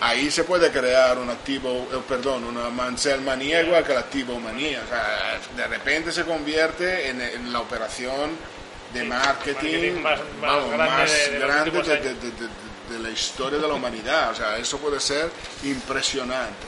ahí 0.00 0.30
se 0.30 0.44
puede 0.44 0.70
crear 0.70 1.18
un 1.18 1.30
activo, 1.30 1.88
eh, 1.92 2.00
perdón, 2.08 2.44
una 2.44 2.68
Mansell 2.70 3.20
manía 3.20 3.62
igual 3.62 3.84
que 3.84 3.94
la 3.94 4.00
activo 4.00 4.38
manía. 4.40 4.82
O 4.84 4.88
sea, 4.88 5.38
de 5.56 5.66
repente 5.68 6.12
se 6.12 6.24
convierte 6.24 7.08
en, 7.10 7.20
en 7.20 7.52
la 7.52 7.60
operación 7.60 8.30
de 8.94 9.04
marketing, 9.04 10.00
marketing 10.00 10.02
más- 10.02 10.18
más 10.18 10.40
vamos, 10.40 10.70
grande 10.70 11.70
más 11.70 11.86
de 12.90 12.98
la 12.98 13.10
historia 13.10 13.58
de 13.58 13.68
la 13.68 13.74
humanidad. 13.74 14.30
O 14.32 14.34
sea, 14.34 14.56
eso 14.58 14.78
puede 14.78 14.98
ser 15.00 15.30
impresionante. 15.62 16.66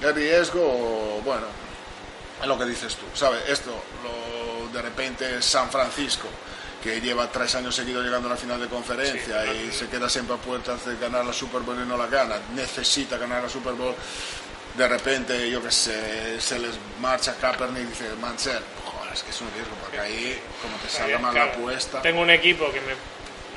El 0.00 0.14
riesgo, 0.14 1.20
bueno, 1.24 1.46
es 2.40 2.46
lo 2.48 2.58
que 2.58 2.64
dices 2.64 2.96
tú, 2.96 3.04
¿sabes? 3.14 3.40
Esto, 3.48 3.70
lo, 4.02 4.68
de 4.72 4.82
repente 4.82 5.40
San 5.42 5.70
Francisco, 5.70 6.28
que 6.84 7.00
lleva 7.00 7.28
tres 7.32 7.54
años 7.56 7.74
seguidos 7.74 8.04
llegando 8.04 8.28
a 8.28 8.32
la 8.32 8.36
final 8.36 8.60
de 8.60 8.68
conferencia 8.68 9.42
Sí, 9.42 9.68
y 9.70 9.72
se 9.72 9.88
queda 9.88 10.08
siempre 10.08 10.36
a 10.36 10.38
puertas 10.38 10.84
de 10.86 10.96
ganar 10.98 11.24
la 11.24 11.32
Super 11.32 11.62
Bowl 11.62 11.80
y 11.82 11.88
no 11.88 11.96
la 11.96 12.06
gana, 12.06 12.36
necesita 12.54 13.16
ganar 13.16 13.42
la 13.42 13.48
Super 13.48 13.72
Bowl, 13.72 13.94
de 14.76 14.86
repente, 14.88 15.50
yo 15.50 15.62
que 15.62 15.70
sé, 15.70 16.40
se 16.40 16.58
les 16.58 16.72
marcha 17.00 17.34
Kaepernick 17.40 17.84
y 17.84 17.86
dice, 17.86 18.04
joder, 18.10 19.12
es 19.14 19.22
que 19.22 19.30
es 19.30 19.40
un 19.40 19.50
riesgo, 19.54 19.74
porque 19.80 19.98
ahí, 19.98 20.38
como 20.60 20.76
te 20.76 20.88
salga 20.88 21.18
mal 21.18 21.34
la 21.34 21.44
apuesta... 21.44 22.02
Tengo 22.02 22.20
un 22.20 22.30
equipo 22.30 22.70
que 22.70 22.80
me. 22.82 22.92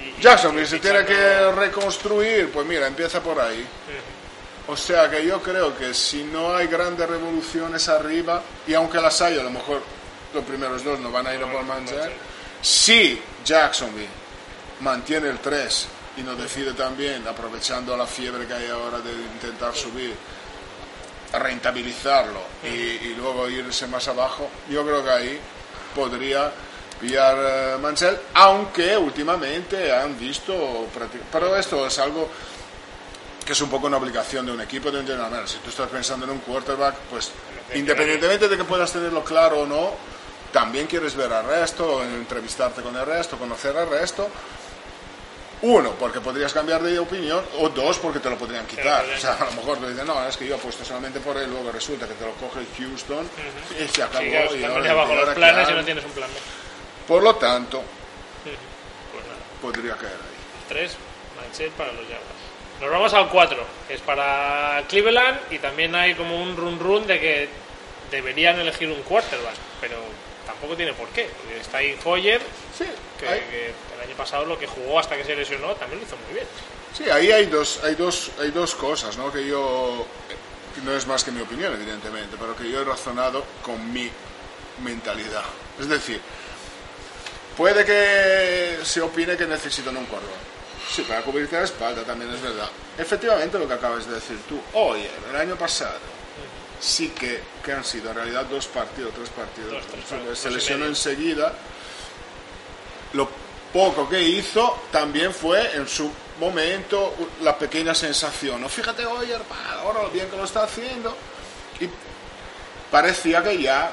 y- 0.06 0.10
y- 0.10 0.22
Jacksonville 0.22 0.64
y 0.64 0.68
se 0.68 0.80
fichando- 0.80 1.06
tiene 1.06 1.20
que 1.20 1.52
reconstruir, 1.52 2.52
pues 2.52 2.66
mira, 2.66 2.88
empieza 2.88 3.22
por 3.22 3.40
ahí. 3.42 3.66
O 4.68 4.76
sea 4.78 5.10
que 5.10 5.26
yo 5.26 5.42
creo 5.42 5.78
que 5.78 5.94
si 5.94 6.24
no 6.24 6.56
hay 6.56 6.68
grandes 6.68 7.08
revoluciones 7.10 7.88
arriba, 7.90 8.42
y 8.68 8.74
aunque 8.74 9.00
las 9.02 9.22
hay, 9.22 9.40
a 9.40 9.44
lo 9.44 9.50
mejor 9.50 9.82
los 10.34 10.44
primeros 10.46 10.84
dos 10.84 11.00
no 11.00 11.10
van 11.12 11.26
a 11.28 11.34
ir 11.34 11.42
a 11.44 11.52
por 11.52 11.64
Mansell, 11.64 12.12
si 12.62 13.22
Jacksonville 13.46 14.10
mantiene 14.82 15.30
el 15.30 15.40
3 15.40 15.88
y 16.18 16.22
nos 16.22 16.38
decide 16.38 16.74
también, 16.74 17.28
aprovechando 17.28 17.96
la 17.96 18.08
fiebre 18.08 18.46
que 18.48 18.54
hay 18.54 18.70
ahora 18.70 19.00
de 19.00 19.12
intentar 19.12 19.76
subir, 19.76 20.14
rentabilizarlo 21.34 22.40
y, 22.64 22.68
y 22.68 23.16
luego 23.18 23.50
irse 23.50 23.88
más 23.88 24.08
abajo, 24.08 24.50
yo 24.70 24.86
creo 24.86 25.04
que 25.04 25.10
ahí 25.12 25.40
podría 25.94 26.52
pillar 27.00 27.38
eh, 27.40 27.78
Mansell, 27.82 28.18
aunque 28.34 28.98
últimamente 28.98 29.92
han 29.94 30.18
visto, 30.18 30.88
pero 31.32 31.56
esto 31.56 31.86
es 31.86 32.00
algo 32.00 32.30
que 33.46 33.54
es 33.54 33.62
un 33.62 33.70
poco 33.70 33.88
una 33.88 33.98
obligación 33.98 34.46
de 34.46 34.52
un 34.52 34.62
equipo 34.62 34.92
de 34.92 35.00
un 35.00 35.06
general 35.06 35.32
manager. 35.32 35.50
Si 35.50 35.58
tú 35.60 35.70
estás 35.70 35.90
pensando 35.90 36.26
en 36.26 36.32
un 36.34 36.40
quarterback, 36.40 36.96
pues 37.10 37.32
independientemente 37.76 38.50
de 38.50 38.58
que 38.58 38.64
puedas 38.64 38.92
tenerlo 38.92 39.24
claro 39.24 39.62
o 39.62 39.66
no, 39.66 39.92
también 40.51 40.88
quieres 40.88 41.16
ver 41.16 41.32
al 41.34 41.46
resto, 41.46 42.04
entrevistarte 42.04 42.82
con 42.82 42.96
el 42.96 43.06
resto, 43.06 43.38
conocer 43.38 43.75
al 43.77 43.89
resto. 43.89 44.30
Uno, 45.60 45.92
porque 46.00 46.22
podrías 46.22 46.54
cambiar 46.54 46.84
de 46.84 47.00
opinión, 47.00 47.44
o 47.58 47.70
dos, 47.70 47.98
porque 47.98 48.20
te 48.20 48.30
lo 48.30 48.38
podrían 48.38 48.68
quitar. 48.68 49.04
O 49.06 49.18
sea, 49.20 49.34
a 49.34 49.46
lo 49.46 49.51
mejor 49.54 49.80
te 49.80 49.89
dicen, 49.89 50.06
no, 50.06 50.24
es 50.27 50.38
que 50.38 50.46
yo 50.48 50.56
apuesto 50.56 50.86
solamente 50.86 51.20
por 51.20 51.36
él, 51.36 51.50
luego 51.50 51.72
resulta 51.72 52.08
que 52.08 52.13
te 52.13 52.25
lo 52.25 52.34
coge 52.34 52.60
Houston 52.77 53.27
y 53.84 53.88
se 53.88 54.04
acabó. 54.04 54.24
Sí, 54.24 54.30
claro, 54.30 54.56
y 54.56 54.63
ahora- 54.63 54.94
bajo 54.94 55.16
los 55.16 55.30
planes 55.34 55.70
y 55.70 55.74
no 55.74 55.84
tienes 55.84 56.06
un 56.06 56.12
plan. 56.12 56.30
Por 57.08 57.24
lo 57.24 57.36
tanto, 57.38 57.82
Pues 58.44 59.24
nada, 59.25 59.39
podría 59.62 59.96
caer 59.96 60.13
ahí. 60.13 60.38
3, 60.70 60.96
Manchester 61.38 61.72
para 61.72 61.92
los 61.94 62.01
Jaguars. 62.04 62.24
Nos 62.80 62.92
vamos 62.92 63.13
al 63.16 63.27
4, 63.30 63.58
que 63.88 63.96
es 63.96 64.01
para 64.01 64.84
Cleveland 64.88 65.39
y 65.50 65.58
también 65.58 65.96
hay 65.96 66.13
como 66.13 66.39
un 66.39 66.56
run 66.56 66.80
run 66.80 67.08
de 67.08 67.20
que 67.20 67.50
deberían 68.12 68.60
elegir 68.60 68.89
un 68.92 69.01
quarterback, 69.01 69.56
pero 69.82 69.96
tampoco 70.58 70.76
tiene 70.76 70.94
por 70.94 71.08
qué. 71.10 71.30
Está 71.60 71.78
ahí 71.78 71.98
Hoyer, 72.04 72.42
Sí, 72.76 72.86
que, 73.20 73.26
que 73.26 73.66
el 73.96 74.08
año 74.08 74.18
pasado 74.18 74.46
lo 74.46 74.58
que 74.58 74.66
jugó 74.66 75.00
hasta 75.00 75.16
que 75.16 75.24
se 75.24 75.36
lesionó 75.36 75.76
también 75.76 76.02
lo 76.02 76.08
hizo 76.08 76.18
muy 76.18 76.34
bien. 76.34 76.48
Sí, 76.96 77.10
ahí 77.10 77.32
hay 77.32 77.46
dos, 77.46 77.80
hay 77.84 77.94
dos, 77.94 78.32
hay 78.40 78.50
dos 78.50 78.74
cosas, 78.74 79.18
¿no? 79.18 79.32
Que 79.32 79.46
yo, 79.46 80.06
no 80.84 80.96
es 80.96 81.06
más 81.06 81.24
que 81.24 81.32
mi 81.32 81.42
opinión, 81.42 81.74
evidentemente, 81.74 82.38
pero 82.40 82.56
que 82.56 82.70
yo 82.70 82.82
he 82.82 82.84
razonado 82.84 83.46
con 83.62 83.94
mi 83.94 84.10
mentalidad. 84.84 85.44
Es 85.80 85.88
decir, 85.88 86.20
puede 87.56 87.86
que 87.86 88.80
se 88.84 89.02
opine 89.02 89.38
que 89.38 89.46
necesitan 89.46 89.96
un 89.96 90.06
quarterback. 90.06 90.40
Sí, 90.90 91.04
para 91.04 91.22
cubrirte 91.22 91.56
la 91.56 91.66
espalda 91.66 92.04
también 92.04 92.34
es 92.34 92.42
verdad. 92.42 92.70
Efectivamente, 92.98 93.60
lo 93.60 93.68
que 93.68 93.74
acabas 93.74 94.08
de 94.08 94.16
decir 94.16 94.38
tú. 94.50 94.60
Oye, 94.74 95.10
el 95.30 95.36
año 95.36 95.56
pasado 95.56 96.17
sí 96.80 97.10
que, 97.10 97.42
que 97.64 97.72
han 97.72 97.84
sido 97.84 98.10
en 98.12 98.16
realidad 98.18 98.46
dos 98.46 98.68
partidos, 98.68 99.14
tres 99.14 99.30
partidos. 99.30 99.72
Dos, 99.74 99.86
tres 99.88 100.38
Se- 100.40 100.48
dos 100.50 100.54
lesionó 100.56 100.86
enseguida 100.86 101.54
lo 103.14 103.30
poco 103.74 104.08
que 104.10 104.22
hizo 104.22 104.78
también 104.92 105.34
fue 105.34 105.76
en 105.76 105.88
su 105.88 106.12
momento 106.40 107.14
la 107.42 107.58
pequeña 107.58 107.94
sensación. 107.96 108.62
No, 108.62 108.70
fíjate, 108.70 109.06
oye, 109.06 109.34
hermano, 109.34 109.80
ahora 109.82 110.04
lo 110.04 110.10
bien 110.10 110.30
que 110.30 110.38
lo 110.38 110.44
está 110.46 110.64
haciendo. 110.64 111.16
Y 111.80 111.90
parecía 112.92 113.44
que 113.44 113.62
ya 113.62 113.92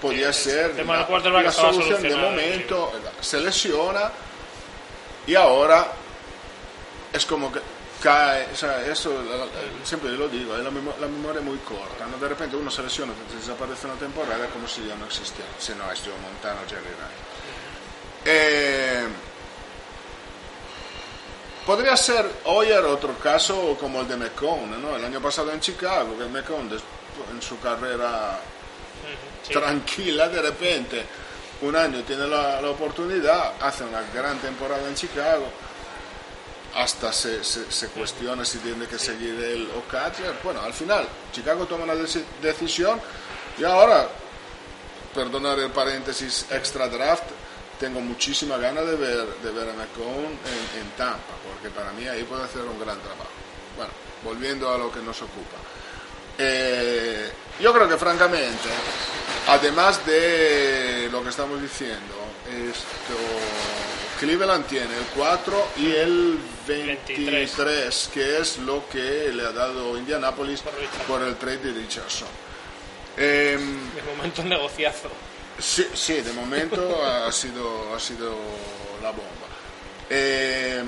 podía 0.00 0.32
Sí, 0.32 0.50
ser 0.50 0.70
el 0.70 0.76
tema 0.76 1.06
solución 1.52 2.02
de 2.02 2.16
momento. 2.16 2.92
Se 3.20 3.40
lesiona 3.40 4.10
y 5.26 5.34
ahora 5.34 5.86
es 7.12 7.24
como 7.26 7.50
que 7.52 7.60
cae, 8.06 8.46
o 8.52 8.56
sea, 8.56 8.86
eso 8.86 9.10
la- 9.24 9.36
la- 9.36 9.46
siempre 9.84 10.10
lo 10.10 10.28
digo, 10.28 10.56
es 10.56 10.62
la, 10.62 10.70
memo- 10.70 10.94
la 11.00 11.08
memoria 11.08 11.40
muy 11.40 11.58
corta, 11.58 12.06
¿no? 12.06 12.16
De 12.18 12.28
repente 12.28 12.54
uno 12.56 12.70
se 12.70 12.82
lesiona, 12.82 13.12
te 13.28 13.36
desaparece 13.36 13.86
una 13.86 13.96
temporada 13.96 14.46
como 14.48 14.68
si 14.68 14.86
ya 14.86 14.94
no 14.94 15.06
existiera, 15.06 15.50
si 15.58 15.72
no 15.74 15.90
es 15.90 16.00
Joe 16.00 16.14
Montana 16.22 16.60
o 16.64 16.68
Jerry 16.68 16.82
Rice. 16.84 18.28
Eh, 18.28 19.06
podría 21.66 21.96
ser 21.96 22.24
Hoyer 22.44 22.84
otro 22.84 23.14
caso 23.18 23.76
como 23.80 24.00
el 24.00 24.08
de 24.08 24.16
McCone, 24.16 24.78
¿no? 24.78 24.94
El 24.96 25.04
año 25.04 25.20
pasado 25.20 25.50
en 25.52 25.60
Chicago, 25.60 26.16
que 26.16 26.24
McCone 26.26 26.68
des- 26.70 26.82
en 27.32 27.42
su 27.42 27.58
carrera 27.60 28.38
Sí. 29.42 29.52
tranquila, 29.52 30.28
de 30.28 30.42
repente, 30.42 31.04
un 31.62 31.74
año 31.74 32.02
tiene 32.02 32.26
la, 32.26 32.60
la 32.60 32.70
oportunidad, 32.70 33.54
hace 33.60 33.84
una 33.84 34.02
gran 34.14 34.38
temporada 34.38 34.86
en 34.88 34.94
Chicago, 34.94 35.46
hasta 36.76 37.12
se, 37.12 37.42
se, 37.42 37.70
se 37.72 37.88
cuestiona 37.88 38.44
si 38.44 38.58
tiene 38.58 38.86
que 38.86 38.98
seguir 38.98 39.34
él 39.42 39.68
o 39.76 39.80
Cutler. 39.82 40.34
Bueno, 40.44 40.60
al 40.60 40.72
final, 40.74 41.06
Chicago 41.32 41.66
toma 41.66 41.84
una 41.84 41.94
deci- 41.94 42.24
decisión 42.42 43.00
y 43.58 43.64
ahora, 43.64 44.08
perdonar 45.14 45.58
el 45.58 45.70
paréntesis 45.70 46.46
extra 46.50 46.88
draft, 46.88 47.24
tengo 47.80 48.00
muchísima 48.00 48.56
ganas 48.58 48.86
de 48.86 48.96
ver, 48.96 49.26
de 49.42 49.50
ver 49.50 49.68
a 49.70 49.72
McCone 49.72 50.26
en, 50.28 50.80
en 50.80 50.90
Tampa, 50.96 51.34
porque 51.46 51.70
para 51.74 51.92
mí 51.92 52.06
ahí 52.06 52.22
puede 52.24 52.44
hacer 52.44 52.62
un 52.62 52.78
gran 52.78 52.98
trabajo. 53.00 53.30
Bueno, 53.76 53.92
volviendo 54.24 54.72
a 54.72 54.78
lo 54.78 54.90
que 54.92 55.00
nos 55.00 55.20
ocupa. 55.22 55.56
Eh, 56.38 57.30
yo 57.60 57.72
creo 57.72 57.88
que 57.88 57.96
francamente, 57.96 58.68
además 59.48 60.04
de 60.06 61.08
lo 61.10 61.22
que 61.22 61.30
estamos 61.30 61.60
diciendo, 61.62 62.14
esto, 62.50 63.16
Cleveland 64.18 64.66
tiene 64.66 64.96
el 64.96 65.04
4 65.14 65.68
y 65.76 65.92
el 65.92 66.38
23, 66.66 68.10
que 68.12 68.38
es 68.38 68.58
lo 68.58 68.88
que 68.88 69.30
le 69.32 69.44
ha 69.44 69.52
dado 69.52 69.96
Indianapolis 69.96 70.62
Por 70.62 70.72
por 71.06 71.22
el 71.22 71.36
trade 71.36 71.58
de 71.58 71.72
Richardson. 71.72 72.28
Em, 73.16 73.94
De 73.94 74.02
momento 74.02 74.42
un 74.42 74.48
negociazo. 74.48 75.10
Sí, 75.58 75.86
sí, 75.94 76.20
de 76.20 76.32
momento 76.32 77.04
ha 77.04 77.30
sido, 77.32 77.94
ha 77.94 78.00
sido 78.00 78.36
la 79.02 79.10
bomba. 79.10 79.46
Eh, 80.10 80.82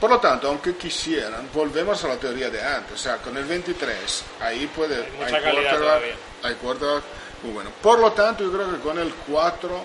por 0.00 0.10
lo 0.10 0.20
tanto, 0.20 0.48
aunque 0.48 0.76
quisieran, 0.76 1.48
volvemos 1.52 2.02
a 2.04 2.08
la 2.08 2.16
teoría 2.16 2.50
de 2.50 2.62
antes. 2.62 2.94
O 2.94 2.98
sea, 2.98 3.16
con 3.18 3.36
el 3.36 3.44
23, 3.44 4.24
ahí 4.40 4.66
puede. 4.68 4.96
Hay 4.96 5.12
mucha 5.12 5.40
quarterback-. 5.40 6.16
Hay 6.42 6.54
quarterback 6.54 7.02
muy 7.42 7.52
bueno. 7.52 7.70
Por 7.82 7.98
lo 7.98 8.12
tanto, 8.12 8.44
yo 8.44 8.52
creo 8.52 8.70
que 8.70 8.78
con 8.78 8.98
el 8.98 9.12
4 9.26 9.82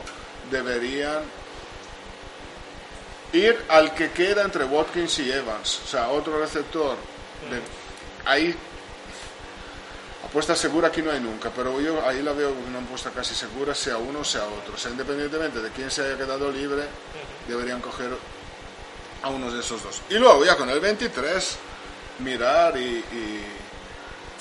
deberían 0.51 1.23
ir 3.33 3.65
al 3.69 3.93
que 3.93 4.11
queda 4.11 4.43
entre 4.43 4.63
Watkins 4.63 5.19
y 5.19 5.31
Evans. 5.31 5.81
O 5.83 5.87
sea, 5.87 6.07
otro 6.09 6.39
receptor. 6.39 6.95
de- 7.49 7.61
ahí 8.29 8.55
Apuesta 10.25 10.55
segura 10.55 10.87
aquí 10.87 11.01
no 11.01 11.11
hay 11.11 11.19
nunca, 11.19 11.51
pero 11.55 11.79
yo 11.81 12.07
ahí 12.07 12.21
la 12.23 12.31
veo 12.31 12.51
una 12.67 12.79
apuesta 12.79 13.11
casi 13.11 13.35
segura, 13.35 13.75
sea 13.75 13.97
uno 13.97 14.19
o 14.19 14.23
sea 14.23 14.45
otro. 14.45 14.73
O 14.73 14.77
sea, 14.77 14.89
independientemente 14.91 15.59
de 15.61 15.69
quién 15.71 15.91
se 15.91 16.01
haya 16.03 16.17
quedado 16.17 16.49
libre, 16.51 16.83
deberían 17.47 17.81
coger 17.81 18.09
a 19.21 19.29
uno 19.29 19.51
de 19.51 19.59
esos 19.59 19.83
dos. 19.83 20.01
Y 20.09 20.15
luego 20.15 20.43
ya 20.45 20.55
con 20.55 20.69
el 20.69 20.79
23, 20.79 21.57
mirar 22.19 22.77
y, 22.77 22.81
y- 23.11 23.45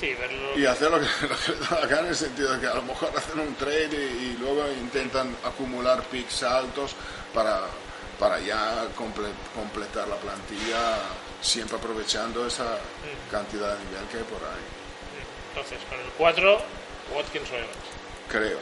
Sí, 0.01 0.15
verlo. 0.15 0.57
y 0.59 0.65
hacer 0.67 0.91
lo 0.91 0.99
que, 1.01 1.07
lo 1.29 1.81
que 1.81 1.87
gana 1.89 2.01
en 2.03 2.07
el 2.09 2.17
sentido 2.17 2.53
de 2.55 2.61
que 2.61 2.67
a 2.69 2.75
lo 2.75 2.83
mejor 2.83 3.11
hacen 3.17 3.41
un 3.41 3.55
trade 3.57 3.91
y, 3.93 4.35
y 4.35 4.37
luego 4.41 4.65
intentan 4.81 5.37
acumular 5.45 6.03
picks 6.05 6.43
altos 6.45 6.93
para, 7.35 7.61
para 8.23 8.39
ya 8.39 8.85
comple- 8.97 9.35
completar 9.53 10.07
la 10.07 10.15
plantilla, 10.15 10.97
siempre 11.41 11.77
aprovechando 11.77 12.47
esa 12.47 12.79
cantidad 13.33 13.77
de 13.77 13.85
nivel 13.87 14.05
que 14.13 14.19
hay 14.19 14.23
por 14.23 14.39
ahí. 14.39 14.63
Entonces, 15.49 15.79
con 15.91 15.99
el 15.99 16.07
4, 16.17 16.63
Watkins 17.17 17.51
o 17.51 17.55
Evans. 17.57 17.71
Creo. 18.31 18.59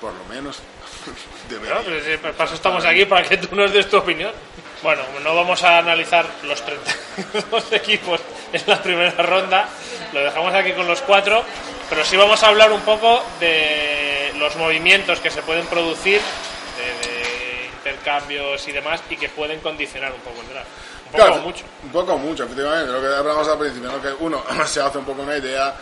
Por 0.00 0.12
lo 0.14 0.24
menos 0.24 0.58
debería. 1.48 1.76
Claro, 1.80 2.00
pues, 2.20 2.32
para 2.34 2.44
eso 2.44 2.54
estamos 2.54 2.84
aquí, 2.84 3.04
para 3.04 3.22
que 3.22 3.36
tú 3.36 3.54
nos 3.54 3.72
des 3.72 3.88
tu 3.88 3.98
opinión. 3.98 4.32
Bueno, 4.82 5.02
no 5.22 5.36
vamos 5.36 5.62
a 5.62 5.78
analizar 5.78 6.26
los 6.42 6.60
32 6.64 7.70
equipos 7.72 8.20
en 8.52 8.62
la 8.66 8.82
primera 8.82 9.22
ronda, 9.22 9.68
lo 10.12 10.20
dejamos 10.24 10.52
aquí 10.54 10.72
con 10.72 10.88
los 10.88 11.00
cuatro, 11.02 11.44
pero 11.88 12.04
sí 12.04 12.16
vamos 12.16 12.42
a 12.42 12.48
hablar 12.48 12.72
un 12.72 12.80
poco 12.80 13.22
de 13.38 14.32
los 14.36 14.56
movimientos 14.56 15.20
que 15.20 15.30
se 15.30 15.40
pueden 15.42 15.66
producir, 15.66 16.20
de 18.06 18.34
intercambios 18.34 18.68
y 18.68 18.72
demás, 18.72 19.00
y 19.10 19.16
que 19.16 19.28
pueden 19.28 19.60
condicionar 19.60 20.12
un 20.12 20.20
poco 20.20 20.40
el 20.40 20.48
draft. 20.48 20.68
Un 21.06 21.12
poco 21.12 21.16
Claro, 21.24 21.34
o 21.36 21.42
mucho. 21.42 21.64
Un 21.84 21.90
poco 21.90 22.18
mucho, 22.18 22.44
efectivamente. 22.44 22.92
Lo 22.92 23.00
que 23.00 23.06
hablamos 23.14 23.48
al 23.48 23.58
principio, 23.58 23.90
¿no? 23.90 24.00
que 24.02 24.12
uno 24.20 24.42
se 24.66 24.80
hace 24.80 24.98
un 24.98 25.04
poco 25.04 25.22
una 25.22 25.36
idea, 25.36 25.74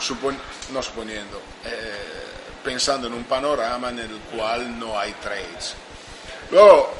supon- 0.00 0.38
no 0.72 0.82
suponiendo, 0.82 1.40
eh, 1.64 2.24
pensando 2.64 3.06
en 3.06 3.14
un 3.14 3.24
panorama 3.24 3.90
en 3.90 3.98
el 4.00 4.10
cual 4.34 4.78
no 4.78 4.98
hay 4.98 5.12
trades. 5.14 5.74
Luego, 6.50 6.92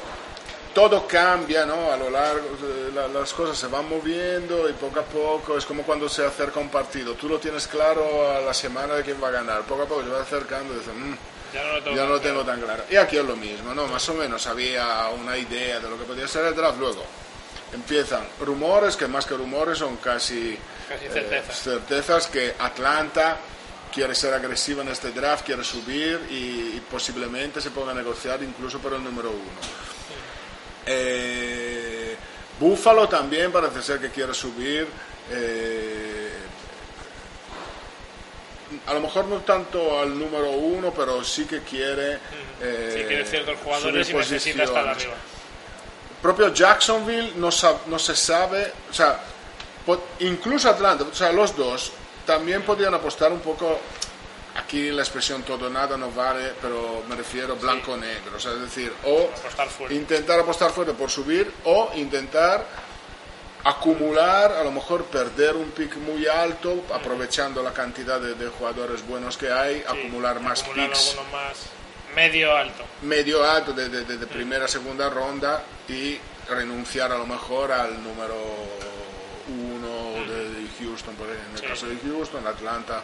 todo 0.73 1.07
cambia, 1.07 1.65
¿no? 1.65 1.91
A 1.91 1.97
lo 1.97 2.09
largo, 2.09 2.49
de 2.61 2.91
la- 2.93 3.07
las 3.07 3.33
cosas 3.33 3.57
se 3.57 3.67
van 3.67 3.87
moviendo 3.89 4.69
y 4.69 4.73
poco 4.73 4.99
a 4.99 5.03
poco 5.03 5.57
es 5.57 5.65
como 5.65 5.83
cuando 5.83 6.07
se 6.09 6.25
acerca 6.25 6.59
un 6.59 6.69
partido. 6.69 7.13
Tú 7.13 7.27
lo 7.29 7.39
tienes 7.39 7.67
claro 7.67 8.31
a 8.31 8.41
la 8.41 8.53
semana 8.53 8.93
de 8.95 9.03
quién 9.03 9.21
va 9.23 9.29
a 9.29 9.31
ganar. 9.31 9.61
Poco 9.63 9.83
a 9.83 9.85
poco 9.85 10.03
se 10.03 10.09
va 10.09 10.21
acercando 10.21 10.73
y 10.73 10.77
dices, 10.77 10.93
"Mm, 10.93 11.13
Ya 11.57 11.63
no 11.65 11.73
lo 11.73 11.81
tengo 11.83 11.95
ya 11.95 12.01
no 12.03 12.07
tan 12.07 12.09
lo 12.09 12.21
tengo 12.21 12.43
tan 12.45 12.61
claro. 12.61 12.83
Y 12.89 12.95
aquí 12.95 13.17
es 13.17 13.25
lo 13.25 13.35
mismo, 13.35 13.73
¿no? 13.73 13.87
Más 13.87 14.07
o 14.09 14.13
menos 14.13 14.45
había 14.47 15.09
una 15.09 15.37
idea 15.37 15.79
de 15.79 15.89
lo 15.89 15.97
que 15.97 16.03
podía 16.05 16.27
ser 16.27 16.45
el 16.45 16.55
draft. 16.55 16.77
Luego 16.79 17.03
empiezan 17.73 18.25
rumores, 18.39 18.95
que 18.95 19.07
más 19.07 19.25
que 19.25 19.35
rumores 19.35 19.79
son 19.79 19.97
casi, 19.97 20.57
Casi 20.87 21.05
eh, 21.05 21.09
certezas. 21.51 22.27
que 22.27 22.53
Atlanta 22.59 23.37
quiere 23.93 24.13
ser 24.15 24.33
agresiva 24.33 24.83
en 24.83 24.89
este 24.89 25.11
draft, 25.11 25.45
quiere 25.45 25.63
subir 25.63 26.27
y, 26.29 26.77
y 26.77 26.83
posiblemente 26.89 27.59
se 27.61 27.71
pueda 27.71 27.93
negociar 27.93 28.41
incluso 28.43 28.79
por 28.79 28.93
el 28.93 29.03
número 29.03 29.31
uno. 29.31 29.59
Eh, 30.85 32.15
Buffalo 32.59 33.07
también 33.07 33.51
parece 33.51 33.81
ser 33.81 33.99
que 33.99 34.09
quiere 34.09 34.33
subir. 34.33 34.87
eh, 35.31 36.16
a 38.85 38.93
lo 38.93 39.01
mejor 39.01 39.25
no 39.25 39.37
tanto 39.41 39.99
al 39.99 40.17
número 40.17 40.49
uno, 40.51 40.93
pero 40.95 41.23
sí 41.23 41.45
que 41.45 41.61
quiere. 41.61 42.19
eh, 42.61 42.91
Sí, 42.97 43.03
quiere 43.07 43.25
ciertos 43.25 43.55
jugadores 43.63 44.09
y 44.09 44.13
necesita 44.13 44.63
estar 44.63 44.87
arriba. 44.87 45.13
Propio 46.21 46.53
Jacksonville 46.53 47.33
no, 47.35 47.49
no 47.87 47.99
se 47.99 48.15
sabe, 48.15 48.71
o 48.89 48.93
sea, 48.93 49.19
incluso 50.19 50.69
Atlanta, 50.69 51.05
o 51.09 51.13
sea, 51.13 51.31
los 51.31 51.55
dos 51.55 51.91
también 52.25 52.63
podrían 52.63 52.93
apostar 52.93 53.31
un 53.31 53.39
poco 53.39 53.79
aquí 54.55 54.89
la 54.89 55.03
expresión 55.03 55.43
todo 55.43 55.69
nada 55.69 55.95
no 55.95 56.11
vale, 56.11 56.53
pero 56.61 57.03
me 57.07 57.15
refiero 57.15 57.55
blanco-negro, 57.55 58.35
o 58.35 58.39
sea, 58.39 58.53
es 58.53 58.61
decir, 58.61 58.91
o 59.05 59.29
Apostar 59.47 59.91
intentar 59.91 60.39
apostar 60.39 60.71
fuerte 60.71 60.93
por 60.93 61.09
subir 61.11 61.51
o 61.65 61.91
intentar 61.95 62.65
acumular, 63.63 64.51
a 64.53 64.63
lo 64.63 64.71
mejor 64.71 65.05
perder 65.05 65.55
un 65.55 65.71
pick 65.71 65.95
muy 65.97 66.27
alto, 66.27 66.83
aprovechando 66.93 67.61
la 67.63 67.73
cantidad 67.73 68.19
de, 68.19 68.35
de 68.35 68.47
jugadores 68.47 69.05
buenos 69.05 69.37
que 69.37 69.51
hay, 69.51 69.77
Sí, 69.77 69.83
acumular 69.87 70.39
más 70.39 70.61
acumular 70.61 70.89
picks 70.89 71.15
más 71.31 71.57
medio 72.15 72.55
alto. 72.55 72.83
medio 73.01 73.43
alto 73.49 73.73
de, 73.73 73.89
de- 73.89 74.27
primera 74.27 74.67
segunda 74.67 75.09
ronda 75.09 75.63
y 75.87 76.17
renunciar 76.49 77.11
a 77.11 77.17
lo 77.17 77.27
mejor 77.27 77.71
al 77.71 78.01
número 78.01 78.35
uno 79.49 80.25
de, 80.31 80.49
de 80.49 80.67
Houston, 80.79 81.15
por 81.15 81.27
en 81.27 81.35
el 81.53 81.59
Sí. 81.59 81.65
caso 81.65 81.85
de 81.87 81.97
Houston, 81.97 82.45
Atlanta 82.47 83.03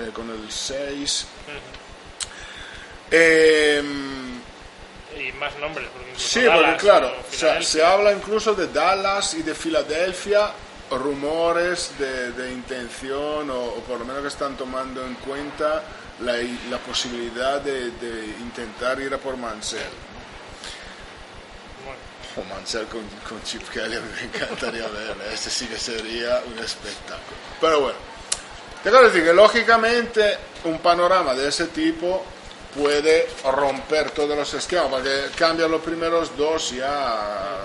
eh, 0.00 0.10
con 0.12 0.28
el 0.30 0.50
6. 0.50 1.26
Em, 3.10 4.33
Y 5.18 5.32
más 5.32 5.56
nombres, 5.58 5.88
porque 5.92 6.10
Sí, 6.16 6.42
Dallas 6.42 6.60
porque 6.62 6.76
claro, 6.78 7.12
o 7.30 7.34
sea, 7.36 7.62
se 7.62 7.84
habla 7.84 8.12
incluso 8.12 8.54
de 8.54 8.68
Dallas 8.68 9.34
y 9.34 9.42
de 9.42 9.54
Filadelfia, 9.54 10.50
rumores 10.90 11.92
de, 11.98 12.32
de 12.32 12.52
intención 12.52 13.50
o, 13.50 13.58
o 13.64 13.80
por 13.80 13.98
lo 13.98 14.04
menos 14.04 14.22
que 14.22 14.28
están 14.28 14.56
tomando 14.56 15.04
en 15.04 15.14
cuenta 15.14 15.82
la, 16.20 16.34
la 16.70 16.78
posibilidad 16.78 17.60
de, 17.60 17.90
de 17.90 18.26
intentar 18.40 19.00
ir 19.00 19.12
a 19.14 19.18
por 19.18 19.36
Mansell. 19.36 19.80
Bueno, 21.84 21.98
O 22.36 22.54
Mansell 22.54 22.86
con, 22.86 23.02
con 23.28 23.42
Chip 23.44 23.68
Kelly, 23.70 23.96
me 24.16 24.22
encantaría 24.22 24.86
verlo, 24.88 25.24
este 25.32 25.50
sí 25.50 25.66
que 25.66 25.78
sería 25.78 26.42
un 26.46 26.58
espectáculo. 26.62 27.36
Pero 27.60 27.80
bueno, 27.80 27.98
te 28.82 28.90
quiero 28.90 29.06
decir 29.06 29.24
que 29.24 29.32
lógicamente 29.32 30.38
un 30.64 30.78
panorama 30.78 31.34
de 31.34 31.48
ese 31.48 31.66
tipo 31.66 32.24
puede 32.74 33.28
romper 33.44 34.10
todos 34.10 34.36
los 34.36 34.52
esquemas, 34.54 34.86
porque 34.90 35.26
cambian 35.36 35.70
los 35.70 35.80
primeros 35.82 36.36
dos 36.36 36.70
ya... 36.72 37.58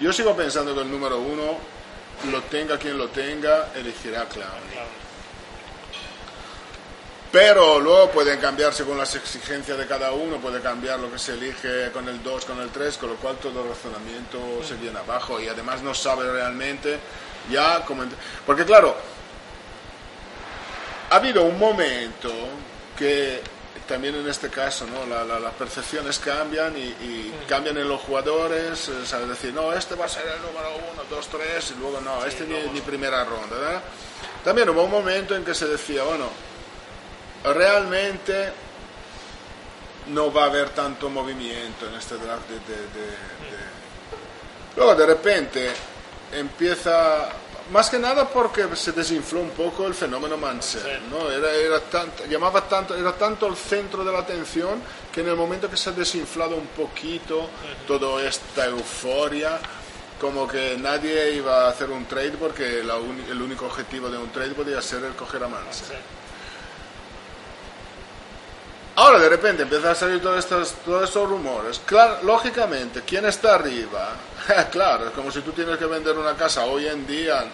Yo 0.00 0.12
sigo 0.12 0.34
pensando 0.34 0.74
que 0.74 0.80
el 0.80 0.90
número 0.90 1.18
uno, 1.18 1.58
lo 2.30 2.42
tenga 2.44 2.78
quien 2.78 2.96
lo 2.98 3.08
tenga, 3.08 3.68
elegirá 3.74 4.24
Clowney. 4.26 4.78
Pero 7.32 7.78
luego 7.78 8.10
pueden 8.10 8.40
cambiarse 8.40 8.84
con 8.84 8.98
las 8.98 9.14
exigencias 9.14 9.78
de 9.78 9.86
cada 9.86 10.10
uno, 10.10 10.38
puede 10.38 10.60
cambiar 10.60 10.98
lo 10.98 11.12
que 11.12 11.18
se 11.18 11.34
elige 11.34 11.92
con 11.92 12.08
el 12.08 12.20
2, 12.24 12.44
con 12.44 12.60
el 12.60 12.70
3, 12.70 12.96
con 12.98 13.10
lo 13.10 13.16
cual 13.16 13.36
todo 13.36 13.62
el 13.62 13.68
razonamiento 13.68 14.38
se 14.66 14.74
viene 14.74 14.98
abajo 14.98 15.40
y 15.40 15.46
además 15.46 15.80
no 15.82 15.94
sabe 15.94 16.28
realmente 16.32 16.98
ya 17.48 17.84
ent- 17.86 18.10
Porque 18.44 18.64
claro, 18.64 18.96
ha 21.10 21.16
habido 21.16 21.42
un 21.44 21.56
momento 21.56 22.32
que 22.98 23.40
también 23.86 24.14
en 24.14 24.28
este 24.28 24.48
caso 24.50 24.86
¿no? 24.86 25.06
La- 25.06 25.24
la- 25.24 25.40
las 25.40 25.54
percepciones 25.54 26.18
cambian 26.18 26.76
y, 26.76 26.80
y 26.82 27.34
cambian 27.48 27.76
en 27.78 27.88
los 27.88 28.00
jugadores, 28.00 28.88
eh, 28.88 28.92
¿sabes? 29.04 29.28
decir, 29.28 29.52
no, 29.52 29.72
este 29.72 29.94
va 29.96 30.04
a 30.04 30.08
ser 30.08 30.26
el 30.26 30.42
número 30.42 30.68
1, 30.92 31.02
2, 31.10 31.28
3 31.28 31.70
y 31.76 31.80
luego 31.80 32.00
no, 32.00 32.24
este 32.24 32.44
ni, 32.46 32.58
ni 32.72 32.80
primera 32.80 33.24
ronda. 33.24 33.56
¿verdad? 33.56 33.82
También 34.44 34.68
hubo 34.70 34.84
un 34.84 34.90
momento 34.90 35.34
en 35.36 35.44
que 35.44 35.54
se 35.54 35.66
decía, 35.66 36.02
bueno, 36.04 36.26
realmente 37.44 38.52
no 40.08 40.32
va 40.32 40.44
a 40.44 40.46
haber 40.46 40.70
tanto 40.70 41.08
movimiento 41.08 41.86
en 41.88 41.94
este 41.94 42.16
draft 42.16 42.48
de, 42.48 42.54
de- 42.54 42.82
de- 42.82 43.06
de- 43.06 44.76
luego 44.76 44.94
de 44.94 45.06
repente 45.06 45.70
empieza 46.32 47.28
más 47.70 47.88
que 47.90 47.98
nada 47.98 48.28
porque 48.28 48.66
se 48.74 48.92
desinfló 48.92 49.40
un 49.40 49.50
poco 49.50 49.86
el 49.86 49.94
fenómeno 49.94 50.36
Mansell 50.36 50.82
Sí. 50.82 50.88
¿no? 51.10 51.30
era, 51.30 51.52
era 51.52 51.80
tanto, 51.80 52.24
llamaba 52.26 52.62
tanto 52.68 52.96
era 52.96 53.12
tanto 53.12 53.46
el 53.46 53.56
centro 53.56 54.04
de 54.04 54.12
la 54.12 54.18
atención 54.20 54.82
que 55.12 55.20
en 55.20 55.28
el 55.28 55.36
momento 55.36 55.68
que 55.70 55.76
se 55.76 55.90
ha 55.90 55.92
desinflado 55.92 56.56
un 56.56 56.66
poquito 56.68 57.48
toda 57.86 58.22
esta 58.26 58.66
euforia 58.66 59.58
como 60.20 60.46
que 60.46 60.76
nadie 60.78 61.32
iba 61.32 61.66
a 61.66 61.70
hacer 61.70 61.90
un 61.90 62.04
trade 62.06 62.32
porque 62.32 62.82
la 62.84 62.96
el 62.96 63.40
único 63.40 63.66
objetivo 63.66 64.10
de 64.10 64.18
un 64.18 64.30
trade 64.30 64.50
podía 64.50 64.82
ser 64.82 65.04
el 65.04 65.14
coger 65.14 65.44
a 65.44 65.48
Mansell 65.48 65.88
Sí. 65.88 65.94
Ahora 68.96 69.18
de 69.18 69.28
repente 69.28 69.62
empiezan 69.62 69.92
a 69.92 69.94
salir 69.94 70.20
todos 70.20 70.38
estos, 70.38 70.72
todos 70.84 71.04
estos 71.04 71.28
rumores. 71.28 71.80
Claro, 71.86 72.18
lógicamente, 72.22 73.02
¿quién 73.06 73.24
está 73.24 73.54
arriba? 73.54 74.10
claro, 74.70 75.06
es 75.06 75.10
como 75.12 75.30
si 75.30 75.40
tú 75.40 75.52
tienes 75.52 75.78
que 75.78 75.86
vender 75.86 76.18
una 76.18 76.34
casa 76.36 76.64
hoy 76.64 76.86
en 76.86 77.06
día, 77.06 77.44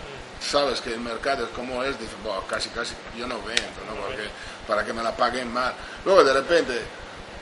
sabes 0.40 0.80
que 0.80 0.92
el 0.94 1.00
mercado 1.00 1.44
es 1.44 1.50
como 1.50 1.82
es, 1.84 1.98
dices, 2.00 2.16
"Buah, 2.24 2.40
casi, 2.48 2.68
casi 2.70 2.94
yo 3.16 3.26
no 3.26 3.36
vendo, 3.42 3.62
¿no? 3.86 3.94
Porque 4.06 4.28
para 4.66 4.84
que 4.84 4.92
me 4.92 5.02
la 5.02 5.14
paguen 5.16 5.52
mal. 5.52 5.72
Luego 6.04 6.24
de 6.24 6.32
repente 6.32 6.80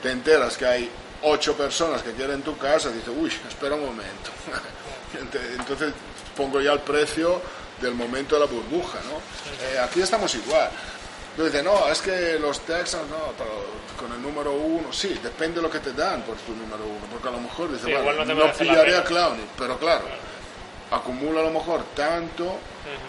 te 0.03 0.11
enteras 0.11 0.55
que 0.57 0.65
hay 0.67 0.91
ocho 1.23 1.55
personas 1.55 2.03
que 2.03 2.11
quieren 2.11 2.43
tu 2.43 2.55
casa, 2.57 2.89
dices, 2.89 3.09
uy, 3.15 3.31
espera 3.47 3.75
un 3.75 3.85
momento. 3.85 4.29
Ent- 5.19 5.55
Entonces 5.59 5.93
pongo 6.37 6.61
ya 6.61 6.73
el 6.73 6.79
precio 6.81 7.41
del 7.81 7.95
momento 7.95 8.35
de 8.35 8.41
la 8.41 8.47
burbuja, 8.47 8.99
¿no? 9.09 9.17
Eh, 9.67 9.79
aquí 9.79 10.01
estamos 10.01 10.33
igual. 10.35 10.69
Tú 11.35 11.43
dices, 11.45 11.63
no, 11.63 11.87
es 11.89 12.01
que 12.01 12.39
los 12.39 12.59
Texans, 12.61 13.09
no, 13.09 13.33
pero 13.37 13.65
con 13.99 14.11
el 14.13 14.21
número 14.21 14.53
uno, 14.53 14.91
sí, 14.93 15.19
depende 15.21 15.57
de 15.57 15.63
lo 15.63 15.69
que 15.69 15.79
te 15.79 15.91
dan 15.93 16.21
por 16.21 16.35
tu 16.37 16.53
número 16.53 16.85
uno, 16.85 17.05
porque 17.11 17.27
a 17.27 17.31
lo 17.31 17.39
mejor 17.39 17.67
dices, 17.71 17.85
Sí, 17.85 17.91
bueno, 17.91 18.11
igual 18.11 18.27
no 18.27 18.33
te 18.33 18.47
no, 18.47 18.53
pillaré 18.53 18.97
a 18.97 19.03
Clowney, 19.03 19.45
pero 19.57 19.77
claro, 19.77 20.05
acumula 20.91 21.41
a 21.41 21.43
lo 21.43 21.51
mejor 21.51 21.83
tanto 21.95 22.57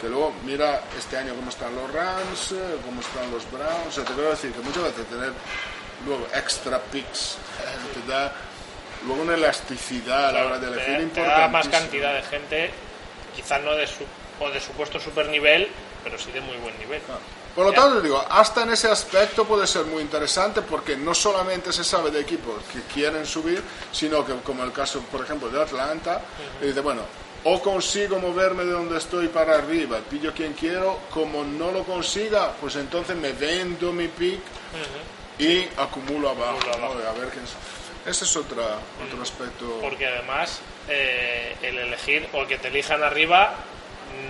que 0.00 0.08
luego 0.08 0.32
mira 0.44 0.82
este 0.98 1.18
año 1.18 1.34
cómo 1.34 1.50
están 1.50 1.74
los 1.74 1.92
Rams, 1.92 2.52
eh, 2.52 2.76
cómo 2.84 3.00
están 3.00 3.30
los 3.30 3.48
Browns, 3.52 3.88
o 3.88 3.92
sea, 3.92 4.04
te 4.04 4.14
quiero 4.14 4.30
decir 4.30 4.50
que 4.52 4.60
muchas 4.60 4.84
veces 4.84 5.06
tener 5.06 5.32
luego 6.06 6.26
extra 6.34 6.80
picks 6.80 7.34
eh, 7.34 8.00
te 8.02 8.10
da 8.10 8.32
luego 9.06 9.22
una 9.22 9.34
elasticidad 9.34 10.30
a 10.30 10.32
la 10.32 10.46
hora 10.46 10.58
de 10.58 10.68
Te- 10.68 10.72
elegir 10.94 11.12
te, 11.12 11.20
da 11.22 11.48
más 11.48 11.68
cantidad 11.68 12.14
de 12.14 12.22
gente, 12.22 12.70
quizás 13.36 13.62
no 13.62 13.72
de 13.74 13.86
su, 13.86 14.04
o 14.40 14.50
de 14.50 14.60
supuesto 14.60 14.98
super 14.98 15.28
nivel, 15.28 15.68
pero 16.02 16.18
sí 16.18 16.32
de 16.32 16.40
muy 16.40 16.56
buen 16.56 16.76
nivel. 16.78 17.00
Por 17.56 17.64
lo 17.64 17.72
tanto, 17.72 18.02
digo, 18.02 18.22
hasta 18.28 18.64
en 18.64 18.70
ese 18.70 18.88
aspecto 18.88 19.46
puede 19.46 19.66
ser 19.66 19.86
muy 19.86 20.02
interesante 20.02 20.60
porque 20.60 20.94
no 20.94 21.14
solamente 21.14 21.72
se 21.72 21.82
sabe 21.82 22.10
de 22.10 22.20
equipos 22.20 22.62
que 22.70 22.82
quieren 22.92 23.24
subir, 23.24 23.62
sino 23.90 24.24
que 24.26 24.34
como 24.44 24.62
el 24.62 24.72
caso, 24.72 25.00
por 25.10 25.22
ejemplo, 25.22 25.48
de 25.48 25.62
Atlanta, 25.62 26.20
que 26.60 26.66
dice, 26.66 26.80
bueno, 26.80 27.00
o 27.44 27.62
consigo 27.62 28.18
moverme 28.18 28.64
de 28.64 28.72
donde 28.72 28.98
estoy 28.98 29.28
para 29.28 29.54
arriba, 29.54 30.00
pillo 30.10 30.34
quien 30.34 30.52
quiero, 30.52 30.98
como 31.10 31.44
no 31.44 31.72
lo 31.72 31.84
consiga, 31.84 32.52
pues 32.60 32.76
entonces 32.76 33.16
me 33.16 33.32
vendo 33.32 33.90
mi 33.90 34.08
pick 34.08 34.40
y 35.38 35.62
acumulo 35.78 36.28
abajo, 36.30 36.58
Acumulo 36.58 36.78
¿no? 36.78 36.86
abajo. 37.00 37.08
a 37.08 37.20
ver 37.20 37.28
quién 37.30 37.44
es. 37.44 37.52
Ese 38.04 38.24
es 38.24 38.36
otra, 38.36 38.78
otro 39.04 39.22
aspecto. 39.22 39.78
Porque 39.80 40.06
además 40.06 40.60
eh, 40.88 41.56
el 41.62 41.78
elegir 41.78 42.28
o 42.34 42.46
que 42.46 42.58
te 42.58 42.68
elijan 42.68 43.02
arriba 43.02 43.54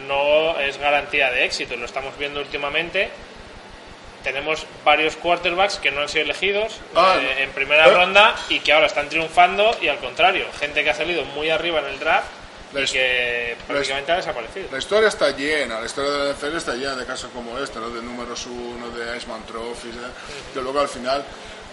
no 0.07 0.59
es 0.61 0.79
garantía 0.79 1.31
de 1.31 1.45
éxito, 1.45 1.77
lo 1.77 1.85
estamos 1.87 2.17
viendo 2.19 2.41
últimamente. 2.41 3.11
Tenemos 4.23 4.67
varios 4.85 5.15
quarterbacks 5.17 5.77
que 5.77 5.93
no 5.93 6.01
han 6.01 6.09
sido 6.09 6.25
elegidos 6.25 6.81
Ah, 6.97 7.17
eh, 7.21 7.45
en 7.45 7.51
primera 7.53 7.87
Eh. 7.87 7.91
ronda 7.95 8.35
y 8.49 8.59
que 8.59 8.73
ahora 8.73 8.87
están 8.87 9.09
triunfando 9.09 9.77
y 9.81 9.87
al 9.89 9.99
contrario, 9.99 10.47
gente 10.59 10.83
que 10.83 10.91
ha 10.91 10.95
salido 10.95 11.25
muy 11.27 11.49
arriba 11.51 11.79
en 11.79 11.87
el 11.87 11.99
draft 12.01 12.27
La 12.73 12.81
y 12.81 12.87
que 12.87 13.57
prácticamente 13.69 14.11
ha 14.11 14.17
desaparecido. 14.17 14.69
La 14.73 14.79
historia 14.79 15.09
está 15.09 15.31
llena, 15.31 15.79
la 15.79 15.87
historia 15.87 16.11
de 16.11 16.19
la 16.19 16.31
NFL 16.35 16.57
está 16.57 16.75
llena 16.75 16.97
de 16.97 17.07
casos 17.07 17.31
como 17.33 17.57
este, 17.61 17.79
¿no? 17.79 17.89
de 17.91 18.03
números 18.03 18.45
uno, 18.47 18.91
de 18.91 19.17
Iceman 19.17 19.47
Trophies, 19.47 19.95
¿eh? 19.95 19.99
que 20.53 20.61
luego 20.61 20.81
al 20.81 20.89
final 20.89 21.25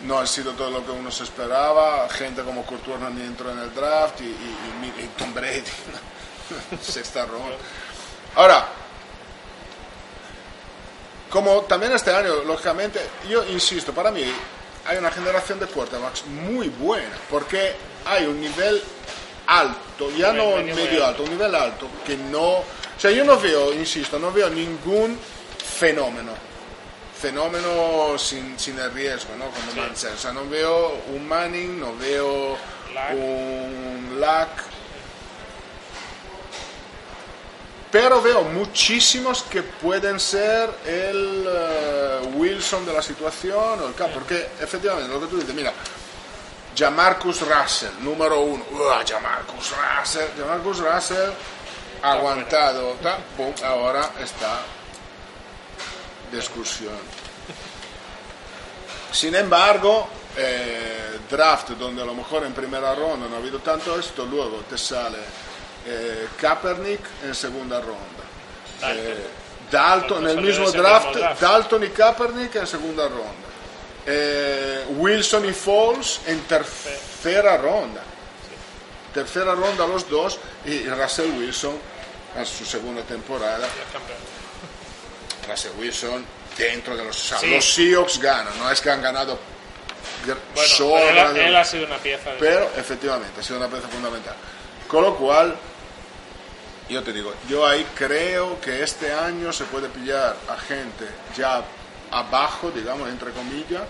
no 0.03 0.19
han 0.19 0.27
sido 0.27 0.51
todo 0.51 0.69
lo 0.69 0.85
que 0.85 0.91
uno 0.91 1.09
se 1.09 1.23
esperaba, 1.23 2.07
gente 2.09 2.43
como 2.43 2.63
Kurt 2.65 2.87
Warner 2.87 3.09
ni 3.11 3.23
entró 3.25 3.49
en 3.51 3.57
el 3.59 3.73
draft 3.73 4.21
y, 4.21 4.25
y- 4.25 4.27
y 4.99 5.03
y 5.05 5.07
Tom 5.17 5.33
Brady, 5.33 5.63
sexta 6.81 7.25
ronda. 7.25 7.55
Ahora, 8.35 8.67
como 11.29 11.61
también 11.61 11.91
este 11.93 12.13
año, 12.13 12.43
lógicamente, 12.45 12.99
yo 13.29 13.43
insisto, 13.45 13.93
para 13.93 14.11
mí 14.11 14.23
hay 14.85 14.97
una 14.97 15.11
generación 15.11 15.59
de 15.59 15.67
quarterbacks 15.67 16.25
muy 16.27 16.69
buena, 16.69 17.15
porque 17.29 17.73
hay 18.05 18.25
un 18.25 18.39
nivel 18.39 18.81
alto, 19.47 20.09
ya 20.11 20.31
no 20.33 20.57
medio 20.57 21.05
alto, 21.05 21.23
un 21.23 21.29
nivel 21.31 21.55
alto, 21.55 21.87
que 22.05 22.17
no... 22.17 22.57
O 22.59 22.65
sea, 22.97 23.11
yo 23.11 23.23
no 23.25 23.39
veo, 23.39 23.73
insisto, 23.73 24.19
no 24.19 24.31
veo 24.31 24.49
ningún 24.49 25.17
fenómeno, 25.79 26.31
fenómeno 27.19 28.17
sin, 28.17 28.57
sin 28.59 28.77
el 28.79 28.91
riesgo, 28.93 29.35
¿no? 29.37 29.45
Como 29.45 29.71
Sí. 29.71 29.79
Mansell. 29.79 30.13
O 30.13 30.17
sea, 30.17 30.31
no 30.33 30.47
veo 30.47 31.01
un 31.07 31.27
Manning, 31.27 31.79
no 31.79 31.95
veo 31.97 32.55
Lack. 32.93 33.13
un 33.13 34.17
Lack, 34.19 34.49
pero 37.93 38.23
veo 38.23 38.43
muchísimos 38.45 39.43
que 39.43 39.61
pueden 39.61 40.19
ser 40.19 40.67
el 40.83 41.45
eh, 41.47 42.19
Wilson 42.33 42.87
de 42.87 42.91
la 42.91 43.03
situación 43.03 43.81
o 43.81 43.87
el 43.87 43.93
K, 43.93 44.07
porque 44.07 44.49
efectivamente 44.59 45.13
lo 45.13 45.21
que 45.21 45.27
tú 45.27 45.37
dices, 45.37 45.53
mira, 45.53 45.71
Jamarcus 46.75 47.41
Russell, 47.41 47.91
número 48.01 48.41
uno, 48.41 48.65
¡Uah, 48.71 49.03
Jamarcus 49.07 49.73
Russell, 49.77 50.25
Jamarcus 50.35 50.79
Russell 50.79 51.29
aguantado, 52.01 52.93
ta, 52.93 53.19
pum, 53.37 53.53
ahora 53.63 54.09
está 54.19 54.61
de 56.31 56.39
excursión. 56.39 56.97
Sin 59.11 59.35
embargo, 59.35 60.07
eh, 60.35 61.19
draft 61.29 61.69
donde 61.73 62.01
a 62.01 62.05
lo 62.05 62.15
mejor 62.15 62.43
en 62.43 62.53
primera 62.53 62.95
ronda 62.95 63.27
no 63.27 63.35
ha 63.35 63.37
habido 63.37 63.59
tanto 63.59 63.99
esto, 63.99 64.25
luego 64.25 64.63
te 64.67 64.79
sale 64.79 65.19
eh, 65.85 66.27
Kaepernick 66.39 67.01
en 67.23 67.35
segunda 67.35 67.79
ronda. 67.79 68.23
Dalton. 68.81 69.05
Eh, 69.05 69.27
Dalton, 69.71 70.23
en 70.29 70.37
el 70.37 70.45
mismo 70.45 70.71
draft. 70.71 71.15
Dalton 71.39 71.83
y 71.83 71.89
Kaepernick 71.89 72.55
en 72.55 72.67
segunda 72.67 73.07
ronda. 73.07 73.31
Eh, 74.05 74.85
Wilson 74.97 75.45
y 75.49 75.53
Foles 75.53 76.19
en 76.27 76.39
tercera 76.41 77.57
ronda. 77.57 78.01
Tercera 79.13 79.53
ronda 79.55 79.87
los 79.87 80.09
dos 80.09 80.39
y 80.65 80.87
Russell 80.89 81.29
Wilson 81.37 81.77
en 82.37 82.45
su 82.45 82.65
segunda 82.65 83.01
temporada. 83.03 83.67
Russell 85.47 85.71
Wilson 85.77 86.25
dentro 86.57 86.95
de 86.95 87.03
los... 87.05 87.15
o 87.17 87.19
sea, 87.29 87.37
Sí. 87.39 87.47
Los 87.49 87.73
Seahawks 87.73 88.19
ganan, 88.19 88.57
no 88.59 88.69
es 88.71 88.79
que 88.81 88.89
han 88.91 89.01
ganado 89.01 89.37
Bueno, 90.25 90.67
sobra 90.69 91.27
él, 91.29 91.33
de- 91.33 91.47
él 91.47 91.55
ha 91.55 91.63
sido 91.65 91.85
una 91.85 91.97
pieza. 91.97 92.31
pero 92.39 92.69
efectivamente 92.77 93.39
ha 93.39 93.43
sido 93.43 93.57
una 93.59 93.67
pieza 93.67 93.87
fundamental. 93.87 94.35
Con 94.87 95.03
lo 95.03 95.15
cual, 95.15 95.55
yo 96.89 97.01
te 97.03 97.13
digo, 97.13 97.33
yo 97.49 97.65
ahí 97.65 97.85
creo 97.95 98.59
que 98.59 98.83
este 98.83 99.13
año 99.13 99.51
se 99.53 99.65
puede 99.65 99.89
pillar 99.89 100.35
a 100.49 100.57
gente 100.57 101.07
ya 101.35 101.63
abajo, 102.11 102.71
digamos, 102.71 103.09
entre 103.09 103.31
comillas, 103.31 103.83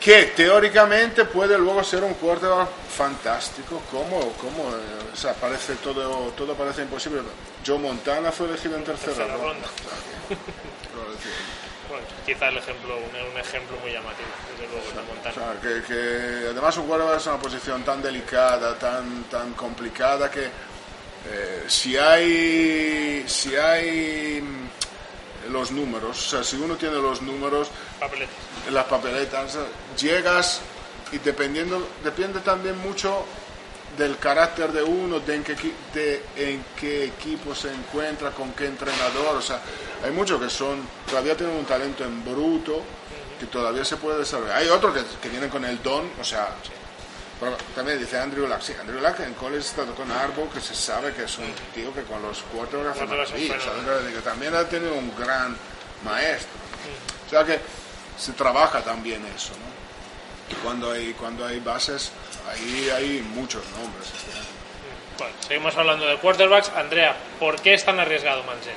que 0.00 0.24
teóricamente 0.36 1.24
puede 1.24 1.58
luego 1.58 1.82
ser 1.82 2.04
un 2.04 2.14
quarterback 2.14 2.68
fantástico, 2.96 3.82
como, 3.90 4.32
como 4.34 4.68
eh, 4.70 5.12
o 5.12 5.16
sea, 5.16 5.34
parece 5.34 5.74
todo, 5.76 6.32
todo 6.36 6.54
parece 6.54 6.82
imposible. 6.82 7.22
Joe 7.66 7.78
Montana 7.78 8.30
fue 8.30 8.48
elegido 8.48 8.76
en 8.76 8.84
tercera, 8.84 9.14
Tercera 9.14 9.36
ronda. 9.36 9.66
Ronda. 12.34 12.36
O 12.36 12.36
sea, 12.36 12.36
que, 12.36 12.36
quiero 12.36 12.36
decir, 12.36 12.36
Bueno, 12.36 12.36
quizá 12.36 12.48
el 12.48 12.56
ejemplo, 12.58 12.96
un, 12.96 13.32
un 13.32 13.38
ejemplo 13.38 13.76
muy 13.82 13.92
llamativo, 13.92 14.28
desde 14.52 14.66
luego, 14.72 14.86
O 14.88 15.14
Montana. 15.14 15.34
sea, 15.34 15.60
que, 15.60 15.82
que 15.86 16.48
además 16.50 16.76
un 16.78 16.88
es 17.16 17.26
una 17.26 17.38
posición 17.38 17.82
tan 17.84 18.02
delicada, 18.02 18.78
tan, 18.78 19.24
tan 19.24 19.52
complicada 19.54 20.30
que 20.30 20.44
eh, 20.46 21.64
si 21.66 21.96
hay 21.96 23.24
si 23.26 23.56
hay 23.56 24.40
mm, 24.42 25.52
los 25.52 25.70
números, 25.72 26.26
o 26.26 26.30
sea, 26.30 26.44
si 26.44 26.56
uno 26.56 26.76
tiene 26.76 26.96
los 26.96 27.22
números, 27.22 27.70
Papeletas. 27.98 28.34
las 28.70 28.84
papeletas, 28.84 29.58
llegas 29.98 30.60
y 31.12 31.18
dependiendo, 31.18 31.88
depende 32.04 32.40
también 32.40 32.78
mucho 32.78 33.24
del 33.98 34.16
carácter 34.18 34.72
de 34.72 34.82
uno, 34.82 35.20
de 35.20 35.34
en, 35.34 35.44
qué, 35.44 35.56
de 35.92 36.24
en 36.36 36.64
qué 36.78 37.04
equipo 37.04 37.54
se 37.54 37.72
encuentra, 37.72 38.30
con 38.30 38.52
qué 38.52 38.66
entrenador, 38.66 39.36
o 39.36 39.42
sea, 39.42 39.60
hay 40.04 40.12
muchos 40.12 40.40
que 40.40 40.48
son, 40.48 40.80
todavía 41.08 41.36
tienen 41.36 41.56
un 41.56 41.64
talento 41.64 42.04
en 42.04 42.24
bruto, 42.24 42.82
que 43.38 43.46
todavía 43.46 43.84
se 43.84 43.96
puede 43.96 44.18
desarrollar. 44.18 44.56
Hay 44.56 44.68
otros 44.68 44.94
que, 44.94 45.02
que 45.20 45.28
vienen 45.28 45.50
con 45.50 45.64
el 45.64 45.82
don, 45.82 46.10
o 46.20 46.24
sea, 46.24 46.54
pero 47.40 47.56
también 47.74 47.98
dice 47.98 48.18
Andrew 48.18 48.48
Luck, 48.48 48.60
sí, 48.60 48.72
Andrew 48.80 49.00
Luck 49.00 49.20
en 49.20 49.34
college 49.34 49.60
está 49.60 49.84
con 49.84 50.10
Arbo, 50.10 50.50
que 50.50 50.60
se 50.60 50.74
sabe 50.74 51.12
que 51.12 51.24
es 51.24 51.38
un 51.38 51.52
tío 51.74 51.94
que 51.94 52.02
con 52.02 52.20
los 52.20 52.42
fenómeno. 52.42 53.24
¿sabes? 53.26 54.14
que 54.14 54.20
también 54.20 54.54
ha 54.54 54.64
tenido 54.64 54.94
un 54.94 55.14
gran 55.16 55.56
maestro. 56.04 56.58
O 57.26 57.30
sea 57.30 57.44
que 57.44 57.60
se 58.18 58.32
trabaja 58.32 58.82
también 58.82 59.24
eso, 59.36 59.52
¿no? 59.52 59.87
Y 60.50 60.54
cuando 60.62 60.90
hay, 60.90 61.12
cuando 61.14 61.46
hay 61.46 61.60
bases, 61.60 62.10
ahí 62.48 62.88
hay 62.90 63.20
muchos 63.34 63.62
nombres. 63.70 64.08
Bueno, 65.18 65.34
seguimos 65.46 65.76
hablando 65.76 66.06
de 66.06 66.16
quarterbacks. 66.18 66.70
Andrea, 66.70 67.16
¿por 67.38 67.60
qué 67.60 67.74
es 67.74 67.84
tan 67.84 67.98
arriesgado 67.98 68.42
Manziel? 68.44 68.76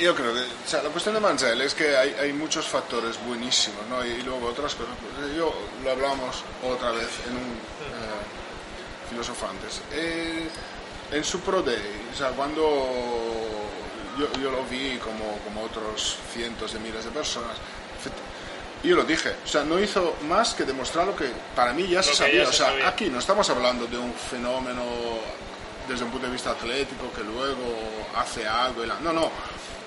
Yo 0.00 0.14
creo 0.14 0.34
que 0.34 0.40
o 0.40 0.68
sea, 0.68 0.82
la 0.82 0.90
cuestión 0.90 1.14
de 1.14 1.20
Mansell 1.20 1.60
es 1.60 1.72
que 1.72 1.96
hay, 1.96 2.14
hay 2.20 2.32
muchos 2.32 2.66
factores 2.66 3.18
buenísimos, 3.24 3.86
¿no? 3.88 4.04
Y, 4.04 4.20
luego 4.22 4.48
otras 4.48 4.74
cosas. 4.74 4.94
pues, 5.00 5.34
yo 5.34 5.54
lo 5.82 5.90
hablamos 5.90 6.42
otra 6.62 6.90
vez 6.90 7.08
en 7.26 7.36
un 7.36 7.52
eh, 7.54 9.08
Filosofantes. 9.08 9.80
Eh, 9.92 10.48
en 11.12 11.24
su 11.24 11.40
Pro 11.40 11.62
Day, 11.62 12.08
o 12.12 12.16
sea, 12.16 12.30
cuando 12.30 12.62
yo, 14.18 14.26
yo 14.40 14.50
lo 14.50 14.64
vi 14.64 14.98
como, 14.98 15.38
como 15.44 15.62
otros 15.62 16.18
cientos 16.32 16.72
de 16.72 16.80
miles 16.80 17.04
de 17.04 17.10
personas, 17.12 17.56
efect- 18.86 18.90
yo 18.90 18.96
lo 18.96 19.04
dije, 19.04 19.34
o 19.44 19.48
sea, 19.48 19.64
no 19.64 19.78
hizo 19.80 20.16
más 20.28 20.54
que 20.54 20.64
demostrar 20.64 21.06
lo 21.06 21.14
que 21.16 21.30
para 21.54 21.72
mí 21.72 21.86
ya 21.88 22.02
se 22.02 22.10
que 22.10 22.16
sabía. 22.16 22.42
ya 22.44 22.48
o 22.48 22.52
se 22.52 22.58
sea, 22.58 22.66
sabía. 22.68 22.88
aquí 22.88 23.06
no 23.10 23.18
estamos 23.18 23.48
hablando 23.50 23.86
de 23.86 23.98
un 23.98 24.12
fenómeno 24.14 24.82
desde 25.88 26.04
un 26.04 26.10
punto 26.10 26.26
de 26.26 26.32
vista 26.32 26.50
atlético 26.50 27.10
que 27.14 27.22
luego 27.22 27.76
hace 28.16 28.46
algo. 28.46 28.82
y 28.84 28.86
la- 28.86 28.98
No, 29.00 29.12
no. 29.12 29.30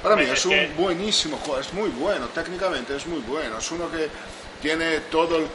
Para 0.02 0.16
mí 0.16 0.24
es 0.24 0.46
un 0.46 0.76
buenísimo 0.78 1.36
jugador, 1.38 1.66
es 1.66 1.74
muy 1.74 1.90
bueno, 1.90 2.28
técnicamente 2.28 2.96
es 2.96 3.06
muy 3.06 3.20
bueno. 3.20 3.58
Es 3.58 3.70
uno 3.72 3.92
que 3.92 4.10
tiene 4.62 5.00
todo 5.12 5.36
el 5.38 5.48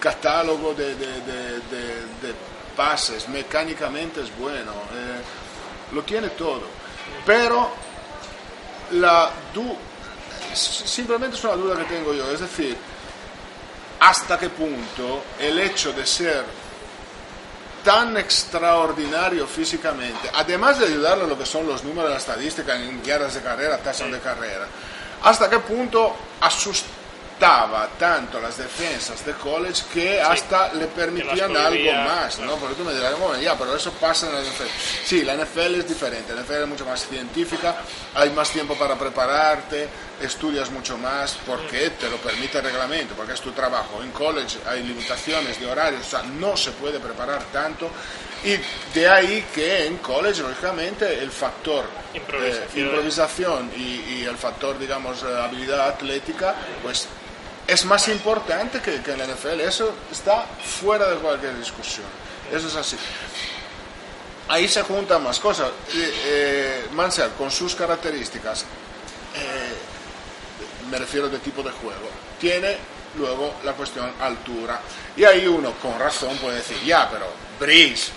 catálogo 0.00 0.74
de, 0.74 0.94
de- 0.96 1.20
de- 1.20 1.60
de- 1.70 2.00
de 2.22 2.34
pases, 2.76 3.28
mecánicamente 3.28 4.20
es 4.20 4.36
bueno, 4.36 4.72
eh, 4.72 5.92
lo 5.94 6.02
tiene 6.02 6.30
todo. 6.30 6.62
Pero 7.24 7.70
la 8.92 9.30
du- 9.52 9.76
simplemente 10.54 11.36
es 11.36 11.44
una 11.44 11.54
duda 11.54 11.76
que 11.76 11.84
tengo 11.84 12.14
yo, 12.14 12.30
es 12.30 12.40
decir, 12.40 12.76
hasta 14.00 14.38
qué 14.38 14.50
punto 14.50 15.24
el 15.38 15.58
hecho 15.58 15.92
de 15.92 16.06
ser 16.06 16.44
tan 17.84 18.16
extraordinario 18.16 19.46
físicamente, 19.46 20.30
además 20.34 20.78
de 20.78 20.86
ayudarle 20.86 21.24
a 21.24 21.26
lo 21.26 21.38
que 21.38 21.44
son 21.46 21.66
los 21.66 21.84
números 21.84 22.04
de 22.04 22.14
la 22.14 22.18
estadística 22.18 22.76
en 22.76 23.02
yardas 23.02 23.34
de 23.34 23.42
carrera, 23.42 23.78
tasas 23.78 24.10
de 24.10 24.18
carrera, 24.20 24.66
hasta 25.22 25.50
qué 25.50 25.58
punto 25.58 26.16
asustaba 27.34 27.88
tanto 27.98 28.40
las 28.40 28.56
defensas 28.56 29.24
de 29.24 29.32
college 29.32 29.82
que 29.92 30.20
hasta 30.20 30.72
le 30.74 30.86
permitían 30.86 31.56
algo 31.56 31.92
más. 31.92 32.38
¿no? 32.38 32.54
Porque 32.56 32.76
tú 32.76 32.84
me 32.84 32.94
dirás, 32.94 33.18
bueno, 33.18 33.40
ya, 33.40 33.56
pero 33.58 33.76
eso 33.76 33.92
pasa 33.92 34.28
en 34.28 34.34
la 34.34 34.40
NFL. 34.40 34.68
Sí, 35.04 35.22
la 35.24 35.34
NFL 35.36 35.74
es 35.76 35.88
diferente, 35.88 36.34
la 36.34 36.42
NFL 36.42 36.62
es 36.62 36.68
mucho 36.68 36.86
más 36.86 37.06
científica, 37.08 37.76
hay 38.14 38.30
más 38.30 38.50
tiempo 38.50 38.74
para 38.76 38.96
prepararte, 38.96 39.88
estudias 40.20 40.70
mucho 40.70 40.96
más, 40.98 41.36
porque 41.46 41.90
te 41.90 42.08
lo 42.08 42.16
permite 42.18 42.58
el 42.58 42.64
reglamento, 42.64 43.14
porque 43.14 43.32
es 43.32 43.40
tu 43.40 43.50
trabajo. 43.52 44.02
En 44.02 44.10
college 44.12 44.58
hay 44.66 44.82
limitaciones 44.82 45.58
de 45.60 45.66
horarios, 45.66 46.02
o 46.06 46.10
sea, 46.10 46.22
no 46.22 46.56
se 46.56 46.70
puede 46.72 47.00
preparar 47.00 47.42
tanto. 47.52 47.90
Y 48.44 48.56
de 48.98 49.08
ahí 49.08 49.46
que 49.54 49.86
en 49.86 49.96
college, 49.98 50.42
lógicamente, 50.42 51.18
el 51.18 51.30
factor 51.30 51.84
Improvisación. 52.12 52.68
eh, 52.74 52.80
improvisación 52.80 53.70
y, 53.74 53.80
y 54.20 54.24
el 54.28 54.36
factor, 54.36 54.78
digamos, 54.78 55.22
eh, 55.22 55.26
habilidad 55.42 55.88
atlética, 55.88 56.54
pues 56.82 57.08
es 57.66 57.84
más 57.84 58.08
importante 58.08 58.80
que, 58.80 59.00
que 59.02 59.12
en 59.12 59.18
la 59.18 59.26
NFL. 59.26 59.60
Eso 59.60 59.94
está 60.12 60.44
fuera 60.80 61.08
de 61.08 61.16
cualquier 61.16 61.56
discusión. 61.58 62.06
Eso 62.52 62.68
es 62.68 62.76
así. 62.76 62.96
Ahí 64.48 64.68
se 64.68 64.82
juntan 64.82 65.22
más 65.22 65.38
cosas. 65.38 65.68
Eh, 65.94 66.14
eh, 66.26 66.86
Mansell, 66.92 67.30
con 67.38 67.50
sus 67.50 67.74
características, 67.74 68.62
eh, 68.62 69.74
me 70.90 70.98
refiero 70.98 71.28
de 71.30 71.38
tipo 71.38 71.62
de 71.62 71.70
juego, 71.70 72.08
tiene 72.38 72.76
luego 73.16 73.54
la 73.64 73.72
cuestión 73.72 74.12
altura. 74.20 74.80
Y 75.16 75.24
ahí 75.24 75.46
uno, 75.46 75.72
con 75.80 75.98
razón, 75.98 76.36
puede 76.38 76.56
decir, 76.56 76.76
ya, 76.84 77.08
pero 77.10 77.26
Breeze, 77.58 78.10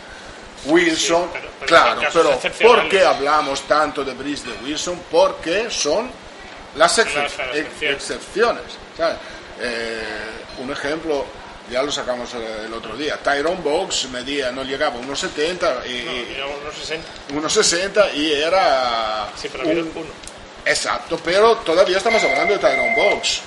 Wilson, 0.66 1.24
Sí, 1.26 1.30
pero- 1.34 1.50
pero 1.60 1.68
claro, 1.68 2.02
pero. 2.12 2.40
¿por 2.68 2.90
qué 2.90 3.06
hablamos 3.06 3.62
tanto 3.62 4.04
de 4.04 4.14
Breeze 4.14 4.48
de 4.50 4.54
Wilson? 4.66 5.00
Porque 5.10 5.70
son 5.72 6.12
las, 6.76 6.98
excep- 6.98 7.14
Las- 7.24 7.38
las 7.38 7.48
ex- 7.56 7.56
excepciones. 7.56 7.96
excepciones. 8.04 8.64
¿sabes? 8.98 9.18
Eh, 9.60 10.04
un 10.60 10.72
ejemplo, 10.72 11.26
ya 11.70 11.82
lo 11.84 11.92
sacamos 11.92 12.34
el, 12.34 12.44
el 12.66 12.74
otro 12.74 12.96
día, 12.96 13.18
Tyrone 13.18 13.62
Box 13.62 14.08
medía, 14.10 14.52
no 14.52 14.64
llegaba 14.64 14.96
a 14.96 15.02
1,70 15.02 15.86
y, 15.88 16.04
No, 16.06 16.12
digamos 16.14 16.56
unos 16.62 16.76
60. 16.76 17.08
1,60 17.34 18.14
y 18.16 18.34
era 18.34 19.30
Sí, 19.36 19.50
pero 19.52 19.68
un- 19.68 19.92
uno. 19.96 20.10
Exacto, 20.66 21.20
pero 21.24 21.56
todavía 21.58 21.98
estamos 21.98 22.22
hablando 22.24 22.54
de 22.54 22.60
Tyrone 22.60 22.96
Box. 22.96 23.42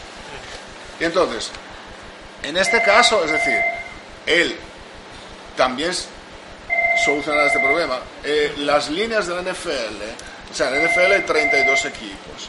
Y 0.99 1.05
entonces, 1.05 1.51
en 2.43 2.57
este 2.57 2.83
caso, 2.83 3.25
es 3.25 3.33
decir, 3.33 3.59
él 4.27 4.57
también 5.57 5.93
solucionará 7.05 7.47
este 7.47 7.59
problema. 7.61 8.01
Eh, 8.25 8.55
las 8.59 8.89
líneas 8.91 9.27
de 9.27 9.35
la 9.35 9.43
NFL, 9.43 10.03
o 10.51 10.55
sea, 10.55 10.71
la 10.71 10.79
NFL 10.79 11.13
hay 11.15 11.23
32 11.23 11.85
equipos. 11.87 12.49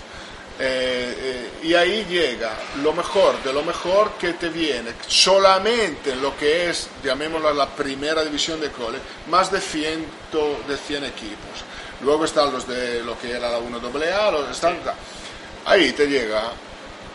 Eh, 0.64 1.16
eh, 1.18 1.50
y 1.64 1.74
ahí 1.74 2.06
llega 2.06 2.54
lo 2.84 2.94
mejor 2.94 3.42
de 3.42 3.52
lo 3.52 3.64
mejor 3.64 4.12
que 4.12 4.34
te 4.34 4.50
viene 4.50 4.94
solamente 5.08 6.12
en 6.12 6.22
lo 6.22 6.38
que 6.38 6.70
es, 6.70 6.88
llamémosla 7.04 7.52
la 7.52 7.68
primera 7.68 8.24
división 8.24 8.62
de 8.62 8.70
college, 8.70 9.02
más 9.28 9.52
de 9.52 9.60
100, 9.60 10.06
de 10.68 10.78
100 10.78 11.06
equipos. 11.06 11.66
Luego 12.02 12.26
están 12.26 12.52
los 12.52 12.68
de 12.68 13.02
lo 13.04 13.18
que 13.18 13.32
era 13.32 13.50
la 13.50 13.60
1AA, 13.60 14.32
los 14.32 14.52
están, 14.52 14.78
ahí 15.66 15.94
te 15.94 16.06
llega 16.06 16.52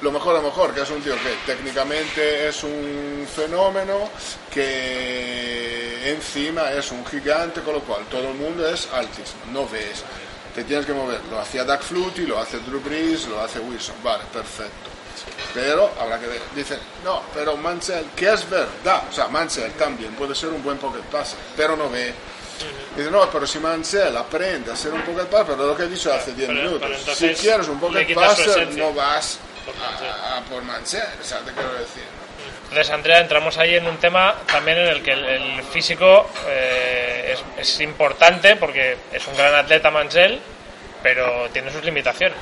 lo 0.02 0.10
mejor 0.10 0.34
de 0.34 0.42
lo 0.42 0.48
mejor, 0.48 0.74
que 0.74 0.82
es 0.82 0.90
un 0.90 1.00
tío 1.00 1.14
que 1.14 1.52
técnicamente 1.52 2.48
es 2.48 2.64
un 2.64 3.28
fenómeno, 3.32 4.10
que 4.52 6.10
encima 6.10 6.72
es 6.72 6.90
un 6.90 7.06
gigante, 7.06 7.60
con 7.60 7.74
lo 7.74 7.80
cual 7.80 8.04
todo 8.10 8.28
el 8.28 8.34
mundo 8.34 8.68
es 8.68 8.88
altísimo, 8.92 9.42
no 9.52 9.68
ves. 9.68 10.02
Te 10.56 10.64
tienes 10.64 10.84
que 10.86 10.92
mover. 10.92 11.20
Lo 11.30 11.38
hacía 11.38 11.62
Doug 11.64 11.80
Flutie, 11.82 12.26
lo 12.26 12.40
hace 12.40 12.58
Drew 12.58 12.80
Brees, 12.80 13.28
lo 13.28 13.40
hace 13.40 13.60
Wilson. 13.60 13.94
Vale, 14.02 14.24
perfecto. 14.32 14.90
Pero 15.54 15.90
habrá 16.00 16.18
que 16.18 16.26
ver. 16.26 16.40
Dicen, 16.54 16.78
no, 17.04 17.22
pero 17.32 17.56
Mansell, 17.56 18.06
que 18.16 18.32
es 18.32 18.48
verdad. 18.50 19.04
O 19.08 19.12
sea, 19.12 19.28
Mansell 19.28 19.70
también 19.72 20.12
puede 20.14 20.34
ser 20.34 20.48
un 20.50 20.62
buen 20.62 20.78
pocket 20.78 21.02
passer, 21.04 21.38
pero 21.56 21.76
no 21.76 21.88
ve. 21.88 22.12
Dice, 22.96 23.10
no, 23.10 23.30
pero 23.30 23.46
si 23.46 23.58
Mansell 23.58 24.16
aprende 24.16 24.72
a 24.72 24.76
ser 24.76 24.92
un 24.94 25.02
pocket 25.02 25.26
passer, 25.26 25.54
pero 25.56 25.66
lo 25.68 25.76
que 25.76 25.84
he 25.84 25.88
dicho 25.88 26.12
hace 26.12 26.32
10 26.32 26.48
Pero- 26.48 26.62
minutos, 26.62 26.90
pero 27.04 27.14
si 27.16 27.28
quieres 27.34 27.68
un 27.68 27.78
pocket 27.78 28.14
passer, 28.14 28.68
no 28.76 28.92
vas 28.94 29.38
a, 29.78 30.38
a 30.38 30.40
por 30.44 30.62
Mansell, 30.62 31.06
o 31.20 31.24
sea, 31.24 31.38
te 31.40 31.52
quiero 31.52 31.72
decir. 31.74 32.02
Entonces, 32.68 32.90
Andrea, 32.90 33.20
entramos 33.20 33.58
ahí 33.58 33.76
en 33.76 33.86
un 33.86 33.96
tema 33.98 34.34
también 34.46 34.78
en 34.78 34.88
el 34.88 35.02
que 35.02 35.12
el, 35.12 35.62
físico 35.70 36.28
eh, 36.48 37.34
es, 37.34 37.60
es 37.60 37.80
importante 37.80 38.56
porque 38.56 38.96
es 39.12 39.26
un 39.26 39.36
gran 39.36 39.54
atleta 39.54 39.90
Mansell, 39.90 40.40
pero 41.02 41.48
tiene 41.50 41.70
sus 41.70 41.84
limitaciones. 41.84 42.38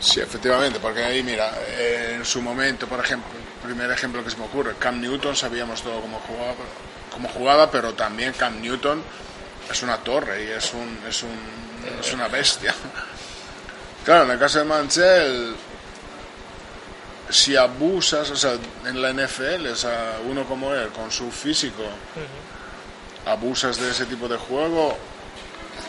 Sí, 0.00 0.20
efectivamente, 0.20 0.78
porque 0.80 1.04
ahí, 1.04 1.22
mira, 1.22 1.52
eh, 1.68 2.14
en 2.16 2.24
su 2.24 2.40
momento, 2.40 2.86
por 2.86 3.00
ejemplo, 3.00 3.28
el 3.62 3.68
primer 3.68 3.90
ejemplo 3.90 4.24
que 4.24 4.30
se 4.30 4.38
me 4.38 4.46
ocurre, 4.46 4.74
Cam 4.78 4.98
Newton, 4.98 5.36
sabíamos 5.36 5.82
todo 5.82 6.00
cómo 6.00 6.18
jugaba, 6.20 6.54
cómo 7.12 7.28
jugaba 7.28 7.70
pero 7.70 7.92
también 7.92 8.32
Cam 8.32 8.62
Newton 8.62 9.02
es 9.70 9.82
una 9.82 9.98
torre 9.98 10.44
y 10.44 10.48
es, 10.48 10.72
un, 10.72 10.98
es, 11.06 11.22
un, 11.22 11.38
es 12.00 12.12
una 12.12 12.28
bestia. 12.28 12.74
Claro, 14.02 14.24
en 14.24 14.30
el 14.30 14.38
caso 14.38 14.60
de 14.60 14.64
Mansell, 14.64 15.54
si 17.30 17.56
abusas, 17.56 18.30
o 18.30 18.36
sea, 18.36 18.52
en 18.84 19.00
la 19.00 19.12
NFL, 19.12 19.66
o 19.68 19.76
sea, 19.76 20.18
uno 20.28 20.44
como 20.44 20.72
él, 20.74 20.88
con 20.88 21.10
su 21.10 21.30
físico, 21.30 21.82
abusas 23.26 23.78
de 23.78 23.90
ese 23.90 24.06
tipo 24.06 24.28
de 24.28 24.36
juego, 24.36 24.96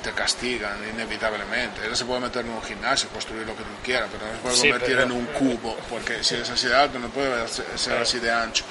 te 0.03 0.11
castigan 0.11 0.77
inevitablemente. 0.93 1.85
Él 1.85 1.95
se 1.95 2.05
puede 2.05 2.21
meter 2.21 2.45
en 2.45 2.51
un 2.51 2.61
gimnasio, 2.63 3.09
construir 3.09 3.45
lo 3.45 3.55
que 3.55 3.63
tú 3.63 3.69
quieras, 3.83 4.09
pero 4.11 4.25
no 4.25 4.31
se 4.33 4.41
puede 4.41 4.55
Sí, 4.55 4.61
convertir 4.69 4.95
pero- 4.97 5.03
en 5.03 5.11
un 5.11 5.25
cubo, 5.27 5.77
porque 5.89 6.23
si 6.23 6.35
es 6.35 6.49
así 6.49 6.67
de 6.67 6.75
alto 6.75 6.99
no 6.99 7.09
puede 7.09 7.47
ser 7.47 7.65
ser 7.75 7.97
así 7.97 8.19
de 8.19 8.31
ancho. 8.31 8.63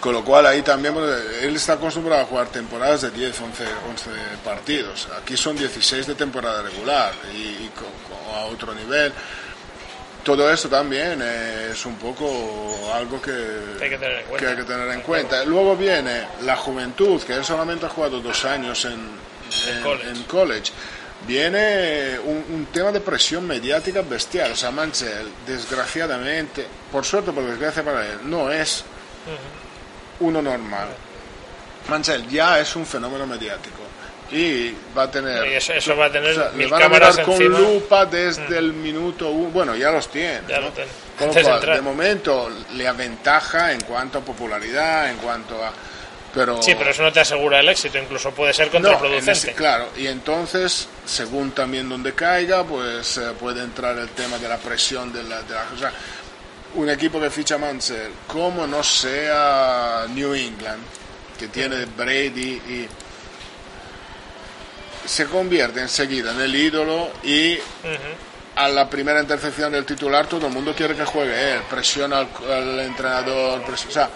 Con 0.00 0.14
lo 0.14 0.24
cual 0.24 0.46
ahí 0.46 0.62
también, 0.62 0.94
pues, 0.94 1.08
él 1.42 1.54
está 1.54 1.74
acostumbrado 1.74 2.22
a 2.22 2.26
jugar 2.26 2.48
temporadas 2.48 3.02
de 3.02 3.10
10, 3.12 3.40
11, 3.40 3.64
11 3.88 4.10
partidos. 4.44 5.08
Aquí 5.20 5.36
son 5.36 5.56
16 5.56 6.08
de 6.08 6.16
temporada 6.16 6.60
regular 6.62 7.12
y, 7.32 7.36
y 7.36 7.70
con- 7.74 7.86
con- 8.16 8.34
a 8.34 8.40
otro 8.46 8.74
nivel. 8.74 9.12
Todo 10.24 10.48
esto 10.52 10.68
también 10.68 11.20
es 11.20 11.84
un 11.84 11.96
poco 11.96 12.90
algo 12.94 13.20
que 13.20 13.32
Hay 13.82 13.90
que 13.90 13.98
tener 13.98 14.20
en 14.20 14.26
cuenta. 14.26 14.36
que 14.38 14.46
hay 14.52 14.56
que 14.56 14.62
tener 14.64 14.88
en 14.90 15.00
cuenta. 15.00 15.44
Luego 15.44 15.76
viene 15.76 16.26
la 16.42 16.56
juventud, 16.56 17.20
que 17.22 17.34
él 17.34 17.44
solamente 17.44 17.86
ha 17.86 17.88
jugado 17.88 18.20
dos 18.20 18.44
años 18.44 18.84
en, 18.84 18.92
en- 19.68 19.82
college. 19.82 20.08
en 20.10 20.22
college. 20.24 20.72
Viene 21.26 22.18
un, 22.20 22.44
un 22.54 22.66
tema 22.72 22.92
de 22.92 23.00
presión 23.00 23.46
mediática 23.46 24.02
bestial. 24.02 24.52
O 24.52 24.56
sea, 24.56 24.70
Mansell, 24.70 25.28
desgraciadamente, 25.46 26.66
por 26.92 27.04
suerte 27.04 27.30
o 27.30 27.34
por 27.34 27.44
desgracia 27.44 27.82
para 27.84 28.06
él, 28.06 28.18
no 28.24 28.50
es 28.50 28.84
uno 30.20 30.40
normal. 30.40 30.88
Mansell 31.88 32.28
ya 32.28 32.60
es 32.60 32.76
un 32.76 32.86
fenómeno 32.86 33.26
mediático 33.26 33.81
y 34.32 34.74
va 34.96 35.02
a 35.04 35.10
tener 35.10 35.46
Y 35.46 35.54
eso- 35.54 35.72
eso 35.74 35.94
va 35.96 36.06
a 36.06 36.10
tener 36.12 36.30
o 36.30 36.34
sea, 36.34 36.50
le 36.50 36.56
mil 36.56 36.68
van 36.68 36.80
a 36.80 36.84
cámaras 36.84 37.12
mirar 37.16 37.26
con 37.26 37.34
encima. 37.42 37.58
lupa 37.58 38.06
desde 38.06 38.58
el 38.58 38.72
minuto 38.72 39.28
uno 39.30 39.50
bueno 39.50 39.76
ya 39.76 39.90
los 39.90 40.08
tiene 40.08 40.40
Ya 40.48 40.58
¿no? 40.60 40.70
lo 40.70 40.70
de 40.72 41.42
cual, 41.42 41.54
entrar. 41.56 41.76
de 41.76 41.82
momento 41.82 42.50
le 42.74 42.88
aventaja 42.88 43.72
en 43.72 43.80
cuanto 43.82 44.18
a 44.18 44.20
popularidad 44.22 45.10
en 45.10 45.16
cuanto 45.18 45.62
a 45.62 45.72
pero 46.34 46.62
Sí, 46.62 46.74
pero 46.78 46.90
eso 46.90 47.02
no 47.02 47.12
te 47.12 47.20
asegura 47.20 47.60
el 47.60 47.68
éxito, 47.68 47.98
incluso 47.98 48.30
puede 48.30 48.54
ser 48.54 48.68
no, 48.72 48.76
en 48.78 48.82
contraproducente. 48.84 49.32
ese- 49.32 49.52
claro, 49.52 49.90
y 49.98 50.06
entonces, 50.06 50.88
según 51.04 51.50
también 51.50 51.90
donde 51.90 52.14
caiga, 52.14 52.64
pues 52.64 53.18
eh, 53.18 53.32
puede 53.38 53.62
entrar 53.62 53.98
el 53.98 54.08
tema 54.08 54.38
de 54.38 54.48
la 54.48 54.56
presión 54.56 55.12
de 55.12 55.22
la, 55.24 55.42
de 55.42 55.52
la- 55.54 55.66
o 55.74 55.78
sea, 55.78 55.92
un 56.76 56.88
equipo 56.88 57.20
que 57.20 57.28
ficha 57.28 57.58
Mansell, 57.58 58.12
como 58.26 58.66
no 58.66 58.82
sea 58.82 60.06
New 60.08 60.32
England, 60.32 60.80
que 61.38 61.48
tiene 61.48 61.84
Brady 61.84 62.62
y 62.66 62.88
se 65.06 65.26
convierte 65.26 65.80
enseguida 65.80 66.32
en 66.32 66.40
el 66.40 66.54
ídolo 66.54 67.10
y 67.22 67.58
a 68.56 68.68
la 68.68 68.88
primera 68.88 69.20
intercepción 69.20 69.72
del 69.72 69.84
titular 69.84 70.26
todo 70.26 70.46
el 70.46 70.52
mundo 70.52 70.74
quiere 70.74 70.94
que 70.94 71.04
juegue 71.04 71.52
él, 71.54 71.62
presiona 71.70 72.18
al, 72.18 72.28
al 72.50 72.80
entrenador, 72.80 73.62
pres- 73.64 73.86
o 73.88 73.90
sea, 73.90 74.10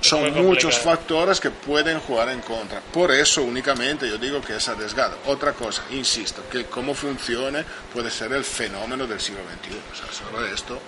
son 0.00 0.32
muchos 0.44 0.78
factores 0.78 1.38
que 1.40 1.50
pueden 1.50 2.00
jugar 2.00 2.30
en 2.30 2.40
contra. 2.40 2.80
Por 2.80 3.12
eso 3.12 3.42
únicamente 3.42 4.08
yo 4.08 4.16
digo 4.16 4.40
que 4.40 4.56
es 4.56 4.68
arriesgado. 4.68 5.18
Otra 5.26 5.52
cosa, 5.52 5.82
insisto, 5.90 6.42
que 6.50 6.64
cómo 6.64 6.94
funcione 6.94 7.64
puede 7.92 8.10
ser 8.10 8.32
el 8.32 8.42
fenómeno 8.44 9.06
del 9.06 9.20
siglo 9.20 9.42
XXI. 9.62 9.76
O 9.92 9.94
sea, 9.94 10.12
sobre 10.12 10.52
esto 10.54 10.80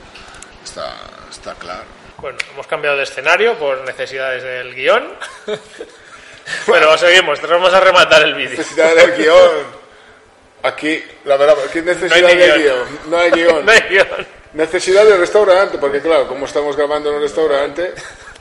está, 0.65 0.95
está 1.31 1.55
claro. 1.57 1.85
Bueno, 2.19 2.39
hemos 2.55 2.67
cambiado 2.67 2.97
de 2.97 3.03
escenario 3.03 3.59
por 3.59 3.85
necesidades 3.85 4.43
del 4.43 4.75
guion. 4.75 5.05
Pero 6.67 6.97
seguimos, 6.99 7.41
vamos 7.43 7.73
a 7.73 7.81
rematar 7.81 8.23
el 8.23 8.35
vídeo. 8.35 8.51
Necesidad 8.59 8.95
del 8.95 9.17
guion. 9.17 9.83
Aquí, 10.65 11.05
la 11.25 11.37
verdad, 11.37 11.57
¿qué 11.73 11.83
necesidad 11.83 12.21
No 12.21 12.27
hay 12.29 12.37
de 12.37 12.47
guion. 12.47 12.59
guion? 12.63 12.99
No 13.11 13.19
hay 13.19 13.31
guion. 13.33 13.67
No 13.67 13.73
hay 13.73 13.81
guion. 13.89 14.27
Necesidad 14.55 15.05
de 15.05 15.17
restaurante, 15.17 15.79
porque 15.79 16.01
claro, 16.01 16.29
como 16.29 16.45
estamos 16.47 16.77
grabando 16.77 17.09
en 17.09 17.17
un 17.17 17.23
restaurante, 17.23 17.95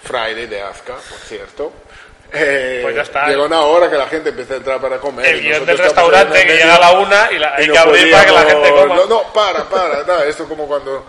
Friday 0.04 0.46
de 0.46 0.62
Azca, 0.62 0.94
por 0.96 1.20
cierto. 1.20 1.72
eh, 2.34 2.80
Pues 2.84 2.96
ya 2.96 3.02
está. 3.04 3.28
Llega 3.28 3.44
una 3.46 3.62
hora 3.62 3.90
que 3.90 3.96
la 3.98 4.08
gente 4.08 4.30
empieza 4.30 4.56
a 4.56 4.58
entrar 4.58 4.82
para 4.82 4.98
comer. 5.00 5.26
El 5.26 5.42
guion 5.42 5.66
del 5.66 5.78
restaurante 5.78 6.46
que 6.46 6.54
llega 6.58 6.76
a 6.76 6.80
la 6.80 6.92
una 7.00 7.32
y 7.32 7.40
la- 7.40 7.56
hay 7.56 7.66
y 7.66 7.70
que 7.72 7.78
abrir 7.78 8.12
para 8.12 8.26
que 8.26 8.32
la 8.34 8.42
gente 8.44 8.70
podíamos- 8.70 8.82
coma. 8.88 8.96
No, 8.98 9.06
no, 9.06 9.34
para, 9.34 9.64
para. 9.70 10.04
no, 10.04 10.22
esto 10.24 10.48
como 10.50 10.68
cuando 10.68 11.06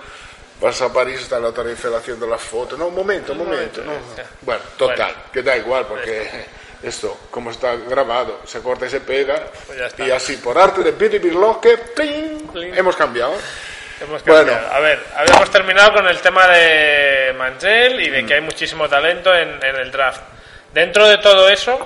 vas 0.61 0.81
a 0.81 0.93
París 0.93 1.21
está 1.21 1.41
la 1.41 1.51
Tarifel 1.53 1.95
haciendo 1.97 2.27
la 2.29 2.39
foto. 2.39 2.77
No, 2.77 2.87
un 2.87 2.95
momento, 2.95 3.33
un 3.33 3.39
momento. 3.39 3.83
no. 3.83 3.93
Bueno, 4.43 4.63
total, 4.79 4.97
Bueno. 4.99 5.15
que 5.33 5.43
da 5.43 5.57
igual 5.57 5.85
porque 5.87 6.31
esto, 6.83 7.17
como 7.31 7.51
está 7.51 7.77
grabado, 7.77 8.41
se 8.45 8.61
corta 8.61 8.87
y 8.87 8.91
se 8.91 9.01
pega. 9.01 9.41
Pues 9.67 9.79
ya 9.79 9.87
está. 9.87 10.07
y 10.07 10.11
así, 10.11 10.37
por 10.39 10.59
arte 10.59 10.83
de 10.83 10.93
Piti 10.93 11.19
Birloque, 11.19 11.79
¡pling! 11.95 12.49
Pling. 12.49 12.75
hemos 12.75 12.97
cambiado. 12.97 13.35
Hemos 14.01 14.25
Bueno. 14.25 14.53
A 14.73 14.81
ver, 14.81 15.01
habíamos 15.17 15.49
terminado 15.51 15.93
con 15.95 16.09
el 16.09 16.19
tema 16.21 16.49
de 16.49 17.33
Mangel 17.39 18.01
y 18.01 18.11
Mm. 18.11 18.13
de 18.15 18.27
que 18.27 18.35
hay 18.35 18.41
muchísimo 18.41 18.89
talento 18.89 19.33
en, 19.35 19.63
en 19.65 19.77
el 19.77 19.93
draft. 19.93 20.21
Dentro 20.75 21.07
de 21.07 21.19
todo 21.19 21.49
eso, 21.49 21.79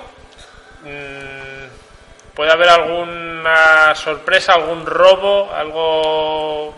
mm, 0.83 2.35
¿puede 2.35 2.53
haber 2.53 2.69
alguna 2.71 3.95
sorpresa, 3.95 4.55
algún 4.55 4.87
robo, 4.87 5.53
algo, 5.53 6.75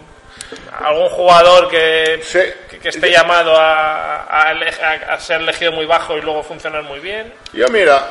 algún 0.80 1.08
jugador 1.10 1.68
que, 1.68 2.20
Sí. 2.24 2.40
que, 2.70 2.78
que 2.78 2.88
esté 2.88 3.10
llamado 3.10 3.54
a, 3.56 4.50
a 4.50 5.20
ser 5.20 5.40
elegido 5.40 5.72
muy 5.72 5.86
bajo 5.86 6.16
y 6.16 6.20
luego 6.20 6.42
funcionar 6.42 6.82
muy 6.82 7.00
bien? 7.00 7.32
Yo 7.52 7.66
mira, 7.68 8.06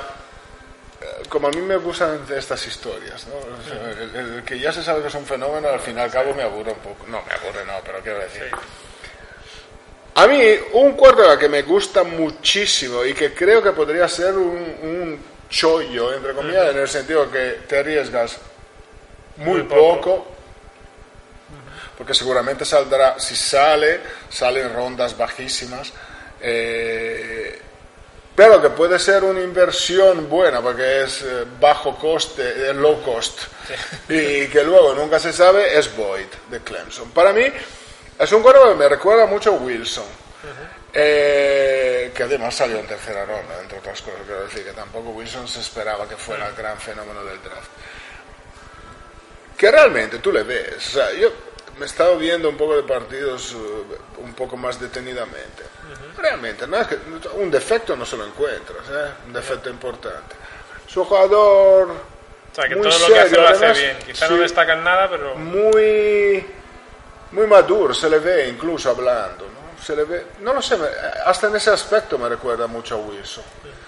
eh, 1.02 1.06
como 1.30 1.48
a 1.48 1.52
mí 1.52 1.62
me 1.62 1.78
gustan 1.78 2.26
estas 2.36 2.66
historias, 2.68 3.26
¿no? 3.28 3.36
O 3.36 3.64
sea, 3.68 3.92
el, 3.92 4.36
el 4.38 4.44
que 4.44 4.60
ya 4.60 4.72
se 4.72 4.84
sabe 4.84 5.02
que 5.02 5.08
es 5.08 5.16
un 5.16 5.26
fenómeno, 5.26 5.70
al 5.70 5.80
fin 5.80 5.98
y 5.98 6.02
al 6.02 6.12
cabo 6.12 6.34
me 6.34 6.44
aburre 6.44 6.72
un 6.72 6.80
poco. 6.80 7.06
No, 7.08 7.22
me 7.28 7.34
aburre 7.34 7.66
no, 7.66 7.74
pero 7.86 8.00
quiero 8.00 8.20
decir. 8.20 8.50
A 10.16 10.26
mí, 10.26 10.42
un 10.74 10.94
quarterback 10.94 11.40
que 11.42 11.50
me 11.50 11.62
gusta 11.62 12.04
muchísimo 12.04 13.06
y 13.06 13.14
que 13.14 13.34
creo 13.36 13.62
que 13.62 13.72
podría 13.72 14.08
ser 14.08 14.34
un, 14.34 14.76
un 14.82 15.24
chollo, 15.50 16.14
entre 16.14 16.34
comillas, 16.34 16.70
en 16.72 16.78
el 16.80 16.88
sentido 16.88 17.30
que 17.32 17.60
te 17.68 17.78
arriesgas 17.80 18.38
muy, 19.38 19.60
Muy 19.60 19.64
poco. 19.64 19.96
poco, 20.02 20.28
porque 21.98 22.14
seguramente 22.14 22.64
saldrá, 22.66 23.20
si 23.20 23.36
sale, 23.36 24.00
sale 24.30 24.62
en 24.62 24.74
rondas 24.74 25.18
bajísimas. 25.18 25.92
eh, 26.40 27.62
pero 28.38 28.62
que 28.62 28.70
puede 28.70 29.00
ser 29.00 29.24
una 29.24 29.42
inversión 29.42 30.30
buena 30.30 30.62
porque 30.62 31.06
es 31.06 31.24
eh, 31.24 31.44
bajo 31.60 31.98
coste, 31.98 32.70
eh, 32.70 32.72
low 32.72 33.02
cost, 33.02 33.40
y 34.10 34.46
que 34.46 34.64
luego 34.64 34.94
nunca 34.94 35.20
se 35.20 35.34
sabe, 35.34 35.76
es 35.76 35.98
Boyd 35.98 36.28
de 36.52 36.60
Clemson. 36.60 37.10
Para 37.10 37.34
mí 37.34 37.46
es 38.20 38.32
un 38.32 38.44
cuervo 38.44 38.70
que 38.70 38.76
me 38.76 38.88
recuerda 38.88 39.26
mucho 39.26 39.54
a 39.54 39.54
Wilson, 39.54 40.06
eh, 40.94 42.12
que 42.14 42.24
además 42.24 42.54
salió 42.54 42.78
en 42.78 42.86
tercera 42.86 43.26
ronda, 43.26 43.60
entre 43.60 43.80
otras 43.80 44.04
cosas. 44.04 44.20
Quiero 44.28 44.44
decir 44.44 44.64
que 44.64 44.74
tampoco 44.74 45.10
Wilson 45.10 45.48
se 45.48 45.60
esperaba 45.60 46.08
que 46.08 46.16
fuera 46.16 46.48
el 46.48 46.54
gran 46.54 46.80
fenómeno 46.80 47.24
del 47.24 47.42
draft. 47.42 47.72
Que 49.58 49.72
realmente 49.72 50.20
tú 50.20 50.32
le 50.32 50.44
ves, 50.44 50.76
o 50.78 50.92
sea, 50.92 51.12
yo 51.14 51.32
me 51.78 51.84
he 51.84 51.86
estado 51.86 52.18
viendo 52.18 52.50
un 52.50 52.58
poco 52.58 52.76
de 52.76 52.84
partidos 52.84 53.54
eh, 53.54 53.98
un 54.18 54.34
poco 54.34 54.58
más 54.58 54.80
detenidamente. 54.80 55.64
Realmente, 56.18 56.68
no 56.68 56.78
es 56.78 56.88
que 56.88 56.98
un 57.36 57.52
defecto 57.52 57.96
no 57.96 58.06
se 58.06 58.18
lo 58.18 58.26
encuentras, 58.26 58.88
¿eh? 58.90 59.12
un 59.28 59.34
defecto 59.34 59.70
importante. 59.70 60.36
Es 60.88 60.98
un 60.98 61.06
jugador 61.06 61.92
O 61.92 62.56
sea, 62.56 62.68
que 62.68 62.76
muy 62.76 62.90
todo 62.90 63.00
lo 63.00 63.08
que 63.08 63.20
hace 63.20 63.30
serio, 63.30 63.42
lo 63.44 63.48
hace 63.50 63.66
además, 63.66 63.78
bien. 63.80 63.98
Quizá 64.06 64.28
no 64.28 64.36
sí, 64.36 64.42
destacan 64.42 64.84
nada, 64.84 65.10
pero... 65.10 65.36
muy, 65.36 66.46
muy 67.32 67.48
maduro, 67.48 67.94
se 67.94 68.10
le 68.10 68.20
ve 68.20 68.48
incluso 68.50 68.90
hablando. 68.90 69.46
¿no? 69.46 69.58
se 69.84 69.96
le 69.96 70.04
ve, 70.04 70.26
no 70.42 70.54
lo 70.54 70.62
sé, 70.62 70.76
hasta 71.26 71.48
en 71.48 71.56
ese 71.56 71.70
aspecto 71.70 72.18
me 72.18 72.28
recuerda 72.28 72.68
mucho 72.68 72.96
a 72.96 72.98
Wilson. 72.98 73.44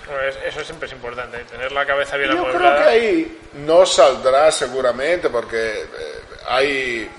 Bueno, 0.05 0.21
eso 0.45 0.63
siempre 0.63 0.87
es 0.87 0.93
importante, 0.93 1.37
tener 1.45 1.71
la 1.71 1.85
cabeza 1.85 2.17
bien 2.17 2.29
Yo 2.29 2.37
creo 2.37 2.49
amueblada. 2.49 2.83
que 2.83 2.89
ahí 2.89 3.39
no 3.53 3.85
saldrá 3.85 4.51
seguramente 4.51 5.29
porque 5.29 5.81
eh, 5.81 5.87
hay 6.47 7.09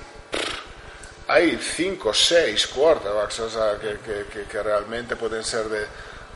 hay 1.32 1.56
cinco 1.58 2.10
o 2.10 2.14
seis 2.14 2.66
quarterbacks 2.66 3.40
o 3.40 3.50
sea, 3.50 3.78
que, 3.80 3.98
que- 3.98 4.26
que- 4.32 4.44
que 4.44 4.62
realmente 4.62 5.16
pueden 5.16 5.44
ser 5.44 5.64
de, 5.68 5.86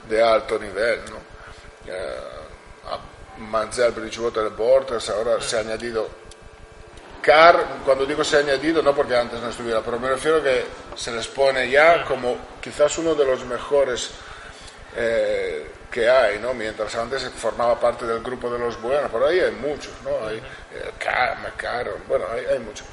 de 0.09 0.23
alto 0.23 0.59
nivel. 0.59 1.01
¿no? 1.11 1.17
Eh, 1.93 2.19
a 2.87 3.41
Manziel, 3.41 3.93
Bridgewater, 3.93 4.49
Bortles, 4.51 5.09
ahora 5.11 5.41
se 5.41 5.57
ha 5.57 5.61
añadido 5.61 6.09
Carr, 7.21 7.65
cuando 7.85 8.05
digo 8.05 8.23
se 8.23 8.37
ha 8.37 8.41
añadido, 8.41 8.83
no 8.83 8.95
porque 8.95 9.17
antes 9.17 9.41
no 9.41 9.49
estuviera, 9.49 9.81
pero 9.81 9.99
me 9.99 10.09
refiero 10.11 10.43
que 10.43 10.67
se 10.95 11.11
les 11.11 11.27
pone 11.29 11.71
ya 11.71 12.05
como 12.05 12.37
quizás 12.61 12.99
uno 12.99 13.15
de 13.15 13.25
los 13.25 13.45
mejores 13.47 14.11
eh, 14.95 15.67
que 15.91 16.09
hay, 16.09 16.39
¿no? 16.39 16.53
Mientras 16.53 16.95
antes 16.97 17.23
formaba 17.31 17.81
parte 17.81 18.05
del 18.05 18.23
grupo 18.23 18.51
de 18.51 18.59
los 18.59 18.79
buenos, 18.81 19.11
por 19.11 19.25
ahí 19.25 19.41
hay 19.41 19.53
muchos, 19.53 19.93
¿no? 20.05 20.27
Hay 20.29 20.37
eh, 20.37 20.91
Carr, 20.99 21.39
McCarron, 21.41 22.03
bueno, 22.07 22.27
hay, 22.31 22.45
hay 22.45 22.59
muchos. 22.59 22.87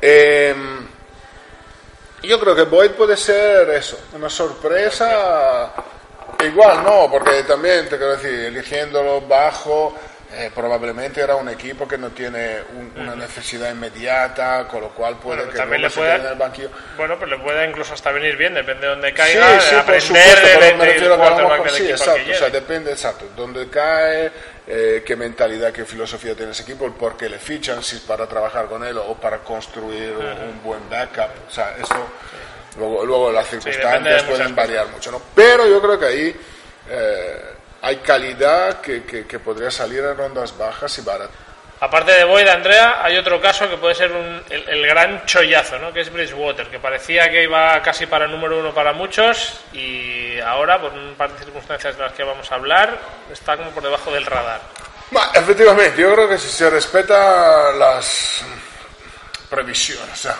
Em, 0.00 0.86
yo 2.26 2.40
creo 2.40 2.54
que 2.54 2.62
Boyd 2.62 2.92
puede 2.92 3.16
ser 3.16 3.70
eso, 3.70 3.98
una 4.14 4.28
sorpresa. 4.28 5.72
Igual 6.44 6.82
no, 6.82 7.08
porque 7.10 7.42
también 7.44 7.88
te 7.88 7.96
quiero 7.96 8.16
decir, 8.16 8.30
eligiéndolo 8.46 9.22
bajo, 9.22 9.94
eh, 10.36 10.50
probablemente 10.54 11.20
era 11.20 11.36
un 11.36 11.48
equipo 11.48 11.86
que 11.86 11.96
no 11.96 12.10
tiene 12.10 12.58
un- 12.74 12.92
una 13.00 13.14
necesidad 13.14 13.70
inmediata, 13.70 14.66
con 14.68 14.80
lo 14.82 14.88
cual 14.90 15.16
puede 15.16 15.36
Bueno, 15.38 15.52
que 15.52 15.58
también 15.58 15.82
le 15.82 15.90
pueda- 15.90 16.16
en 16.16 16.26
el 16.26 16.34
banquillo. 16.34 16.70
Bueno, 16.96 17.16
pero 17.18 17.36
le 17.36 17.42
puede 17.42 17.68
incluso 17.68 17.94
hasta 17.94 18.10
venir 18.12 18.36
bien, 18.36 18.54
depende 18.54 18.82
de 18.82 18.88
dónde 18.88 19.08
Sí, 19.08 19.14
caiga, 19.14 19.60
sí, 19.60 19.74
de 19.76 19.82
por 19.82 20.00
supuesto, 20.00 20.46
de, 20.46 20.56
pero 20.58 20.76
me 20.76 20.84
refiero 20.84 21.16
que 21.16 21.22
a 21.22 21.30
del 21.30 21.70
sí, 21.72 21.90
exacto, 21.90 22.24
que 22.24 22.32
o 22.32 22.34
sea, 22.34 22.50
depende, 22.50 22.90
exacto, 22.92 23.24
dónde 23.36 23.68
cae, 23.68 24.32
eh, 24.66 25.02
qué 25.06 25.16
mentalidad, 25.16 25.72
qué 25.72 25.84
filosofía 25.84 26.34
tiene 26.34 26.52
ese 26.52 26.62
equipo, 26.62 26.86
el 26.86 26.92
por 26.92 27.16
qué 27.16 27.28
le 27.28 27.38
fichan, 27.38 27.82
si 27.82 27.96
es 27.96 28.02
para 28.02 28.26
trabajar 28.26 28.66
con 28.66 28.84
él 28.84 28.98
o 28.98 29.14
para 29.14 29.38
construir 29.38 30.12
un, 30.16 30.24
un 30.26 30.62
buen 30.62 30.88
backup, 30.90 31.30
o 31.48 31.50
sea, 31.50 31.74
eso, 31.80 31.94
luego, 32.78 33.04
luego 33.04 33.30
las 33.32 33.44
de 33.50 33.60
circunstancias 33.60 34.02
muchas 34.02 34.22
pueden 34.24 34.42
cosas. 34.42 34.56
variar 34.56 34.86
mucho, 34.88 35.10
¿no? 35.10 35.22
Pero 35.34 35.66
yo 35.68 35.80
creo 35.80 35.98
que 35.98 36.06
ahí 36.06 36.36
eh, 36.90 37.40
hay 37.84 37.96
calidad 37.98 38.80
que, 38.80 39.04
que- 39.04 39.26
que 39.26 39.38
podría 39.38 39.70
salir 39.70 40.00
en 40.00 40.16
rondas 40.16 40.56
bajas 40.56 40.96
y 40.98 41.02
baratas. 41.02 41.36
Aparte 41.80 42.12
de 42.12 42.24
Boyd, 42.24 42.48
Andrea, 42.48 43.00
hay 43.04 43.18
otro 43.18 43.40
caso 43.42 43.68
que 43.68 43.76
puede 43.76 43.94
ser 43.94 44.10
un- 44.12 44.42
el, 44.48 44.68
el 44.68 44.86
gran 44.86 45.26
chollazo, 45.26 45.78
¿no? 45.78 45.92
que 45.92 46.00
es 46.00 46.10
Bridgewater, 46.12 46.68
que 46.68 46.78
parecía 46.78 47.30
que 47.30 47.42
iba 47.42 47.82
casi 47.82 48.06
para 48.06 48.26
número 48.26 48.58
uno 48.58 48.72
para 48.72 48.92
muchos 48.94 49.60
y 49.74 50.38
ahora, 50.40 50.80
por 50.80 50.92
un 50.92 51.14
par 51.14 51.30
de 51.32 51.38
circunstancias 51.44 51.96
de 51.96 52.02
las 52.04 52.12
que 52.12 52.22
vamos 52.24 52.50
a 52.50 52.54
hablar, 52.54 52.98
está 53.30 53.56
como 53.58 53.70
por 53.70 53.82
debajo 53.82 54.10
del 54.12 54.24
radar. 54.24 54.60
Ma, 55.10 55.30
efectivamente, 55.34 56.00
yo 56.00 56.14
creo 56.14 56.28
que 56.28 56.38
si 56.38 56.48
se 56.48 56.70
respeta 56.70 57.72
las 57.72 58.42
previsiones, 59.50 60.12
o 60.12 60.16
sea, 60.16 60.36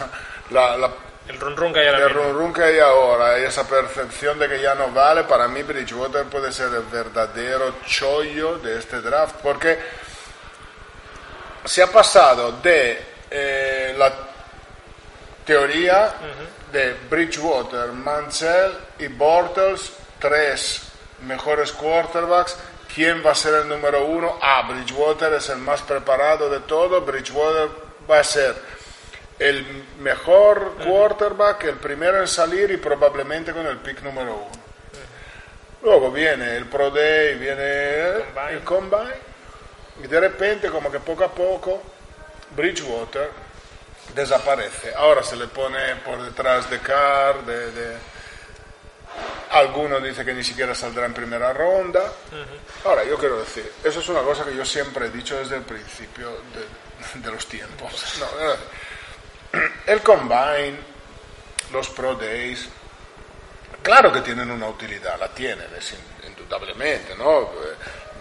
la, 0.51 0.76
la 0.78 0.90
El 1.28 1.40
run 1.40 1.56
run 1.56 1.72
que 1.72 1.80
hay 1.80 1.86
ahora 1.86 2.04
El 2.04 2.10
run 2.10 2.34
run 2.34 2.52
que 2.52 2.62
hay 2.62 2.78
ahora 2.78 3.38
y 3.40 3.44
esa 3.44 3.66
percepción 3.66 4.38
de 4.38 4.48
que 4.48 4.60
ya 4.60 4.74
no 4.74 4.88
vale, 4.88 5.24
para 5.24 5.48
mí 5.48 5.62
Bridgewater 5.62 6.24
puede 6.24 6.52
ser 6.52 6.68
el 6.74 6.82
verdadero 6.82 7.76
chollo 7.86 8.58
de 8.58 8.78
este 8.78 9.00
draft, 9.00 9.36
porque 9.42 9.78
se 11.64 11.82
ha 11.82 11.86
pasado 11.86 12.52
de 12.62 13.02
eh, 13.30 13.94
la 13.96 14.12
teoría 15.46 16.12
de 16.70 16.94
Bridgewater, 17.08 17.92
Mansell 17.92 18.72
y 18.98 19.06
Bortles, 19.08 19.92
tres 20.18 20.82
mejores 21.22 21.72
quarterbacks. 21.72 22.56
¿Quién 22.94 23.24
va 23.26 23.32
a 23.32 23.34
ser 23.34 23.54
el 23.54 23.68
número 23.68 24.04
uno? 24.04 24.38
Ah, 24.40 24.62
Bridgewater 24.68 25.32
es 25.32 25.48
el 25.48 25.58
más 25.58 25.82
preparado 25.82 26.48
de 26.48 26.60
todo. 26.60 27.00
Bridgewater 27.00 27.68
va 28.08 28.20
a 28.20 28.24
ser 28.24 28.54
el 29.39 29.85
mejor 30.01 30.74
quarterback, 30.85 31.64
el 31.64 31.76
primero 31.76 32.20
en 32.20 32.28
salir 32.28 32.70
y 32.70 32.76
probablemente 32.76 33.53
con 33.53 33.66
el 33.66 33.78
pick 33.78 34.03
número 34.03 34.35
uno. 34.35 34.64
Luego 35.82 36.11
viene 36.11 36.57
el 36.57 36.66
Pro 36.66 36.91
Day, 36.91 37.35
viene 37.37 38.24
Combine. 38.35 38.53
el 38.53 38.61
Combine 38.64 39.14
y 40.03 40.07
de 40.07 40.20
repente 40.20 40.70
como 40.70 40.91
que 40.91 40.99
poco 41.01 41.24
a 41.24 41.32
poco 41.32 41.82
Bridgewater 42.57 43.30
desaparece. 44.14 44.95
Ahora 44.95 45.22
se 45.22 45.37
le 45.37 45.47
pone 45.49 45.97
por 45.97 46.22
detrás 46.22 46.70
de 46.70 46.78
Carr, 46.78 47.45
de, 47.45 47.70
de- 47.72 47.97
algunos 49.51 50.03
dicen 50.03 50.24
que 50.26 50.35
ni 50.35 50.43
siquiera 50.43 50.74
saldrá 50.74 51.07
en 51.07 51.14
primera 51.14 51.53
ronda. 51.53 52.01
Ahora, 52.85 53.05
yo 53.05 53.16
quiero 53.18 53.39
decir, 53.39 53.70
eso 53.85 54.01
es 54.01 54.09
una 54.09 54.20
cosa 54.22 54.45
que 54.45 54.57
yo 54.57 54.64
siempre 54.64 55.07
he 55.07 55.11
dicho 55.11 55.37
desde 55.39 55.57
el 55.57 55.62
principio 55.62 56.30
de, 56.30 57.20
de 57.20 57.30
los 57.30 57.47
tiempos. 57.47 58.16
No, 58.18 58.26
el 59.86 60.00
Combine, 60.00 60.76
los 61.72 61.88
Pro 61.90 62.14
Days, 62.14 62.68
claro 63.82 64.12
que 64.12 64.20
tienen 64.20 64.50
una 64.50 64.68
utilidad, 64.68 65.18
la 65.18 65.28
tienen, 65.28 65.66
es 65.76 65.92
in- 65.92 66.28
indudablemente, 66.30 67.14
¿no? 67.16 67.42
Eh, 67.42 67.46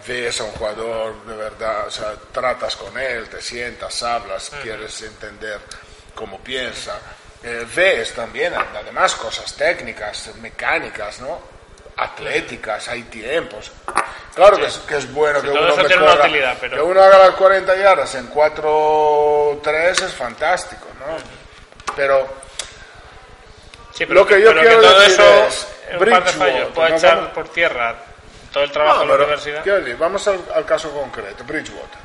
Ves 0.05 0.41
a 0.41 0.43
un 0.43 0.51
jugador 0.51 1.23
de 1.25 1.34
verdad, 1.34 1.88
o 1.88 1.89
sea, 1.89 2.13
tratas 2.34 2.75
con 2.75 2.97
él, 2.97 3.29
te 3.29 3.41
sientas, 3.41 4.03
hablas, 4.03 4.51
quieres 4.61 5.01
entender 5.01 5.61
cómo 6.13 6.39
piensa. 6.41 6.99
Eh, 7.41 7.65
ves 7.73 8.13
también, 8.13 8.53
además, 8.53 9.15
cosas 9.15 9.53
técnicas, 9.55 10.29
mecánicas, 10.41 11.21
¿no? 11.21 11.39
Atléticas, 11.95 12.89
hay 12.89 13.03
tiempos. 13.03 13.71
Claro 14.36 14.57
que, 14.57 14.65
es, 14.65 14.77
que 14.79 14.97
es 14.97 15.09
bueno 15.13 15.39
Sí, 15.39 15.45
que 15.47 15.51
uno, 15.53 15.73
utilidad, 16.15 16.57
pero- 16.59 16.75
que 16.75 16.81
uno 16.81 17.01
haga 17.01 17.17
las 17.19 17.36
40 17.36 17.73
yardas 17.77 18.13
en 18.15 18.27
4-3 18.29 20.01
es 20.03 20.13
fantástico, 20.13 20.88
¿no? 21.07 21.93
Pero 21.95 22.27
Sí, 23.93 24.05
Lo 24.07 24.25
que 24.25 24.41
yo 24.41 24.47
pero 24.49 24.61
quiero 24.61 24.81
todo 24.81 24.99
decir 25.01 25.13
eso, 25.21 25.45
es, 25.47 25.67
un 25.99 26.09
par 26.09 26.23
de 26.23 26.31
fallos, 26.31 26.67
puede 26.73 26.89
no 26.89 26.95
echar 26.97 27.15
vamos- 27.17 27.31
por 27.33 27.49
tierra 27.49 27.95
todo 28.51 28.63
el 28.63 28.71
trabajo 28.71 28.95
No, 28.97 29.01
de 29.03 29.07
la 29.07 29.13
pero, 29.13 29.23
universidad. 29.25 29.63
decir, 29.63 29.97
vamos 29.97 30.27
al, 30.27 30.39
al 30.55 30.65
caso 30.65 30.91
concreto, 30.91 31.43
Bridgewater. 31.43 31.99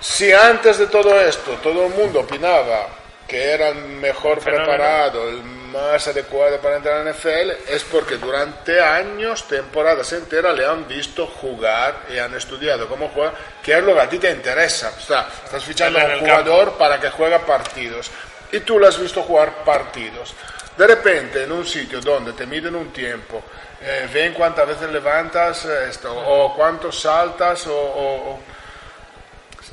Si 0.00 0.32
antes 0.32 0.78
de 0.78 0.86
todo 0.86 1.20
esto 1.20 1.52
todo 1.62 1.86
el 1.86 1.92
mundo 1.92 2.20
opinaba 2.20 2.86
que 3.28 3.52
era 3.52 3.68
el 3.68 3.76
mejor 3.76 4.38
preparado, 4.40 5.28
el 5.28 5.42
más 5.72 6.06
adecuado 6.08 6.58
para 6.60 6.76
entrar 6.76 7.00
en 7.06 7.12
NFL, 7.12 7.50
es 7.68 7.82
porque 7.84 8.16
durante 8.16 8.80
años, 8.80 9.48
temporadas 9.48 10.12
enteras, 10.12 10.54
le 10.56 10.66
han 10.66 10.86
visto 10.86 11.26
jugar 11.26 12.02
y 12.12 12.18
han 12.18 12.34
estudiado 12.34 12.86
cómo 12.88 13.08
juega, 13.08 13.32
que 13.62 13.76
es 13.76 13.82
lo 13.82 13.94
que 13.94 14.00
a 14.00 14.08
ti 14.08 14.18
te 14.18 14.30
interesa. 14.30 14.92
O 14.96 15.00
sea, 15.00 15.28
estás 15.44 15.64
fichando 15.64 15.98
a 15.98 16.02
un 16.04 16.08
jugador 16.20 16.72
para 16.78 17.00
que 17.00 17.10
juegue 17.10 17.38
partidos 17.40 18.10
y 18.52 18.60
tú 18.60 18.78
lo 18.78 18.86
has 18.86 18.98
visto 19.00 19.22
jugar 19.22 19.64
partidos. 19.64 20.34
De 20.76 20.86
repente, 20.86 21.42
en 21.44 21.52
un 21.52 21.66
sitio 21.66 22.00
donde 22.00 22.32
te 22.32 22.46
miden 22.46 22.74
un 22.74 22.92
tiempo, 22.92 23.42
eh, 23.82 24.08
ven 24.12 24.32
cuántas 24.34 24.66
veces 24.68 24.90
levantas 24.90 25.64
eh, 25.64 25.86
esto, 25.90 26.14
o 26.14 26.54
cuántos 26.54 27.00
saltas, 27.00 27.66
o, 27.66 27.74
o- 27.74 28.30
o- 28.34 28.40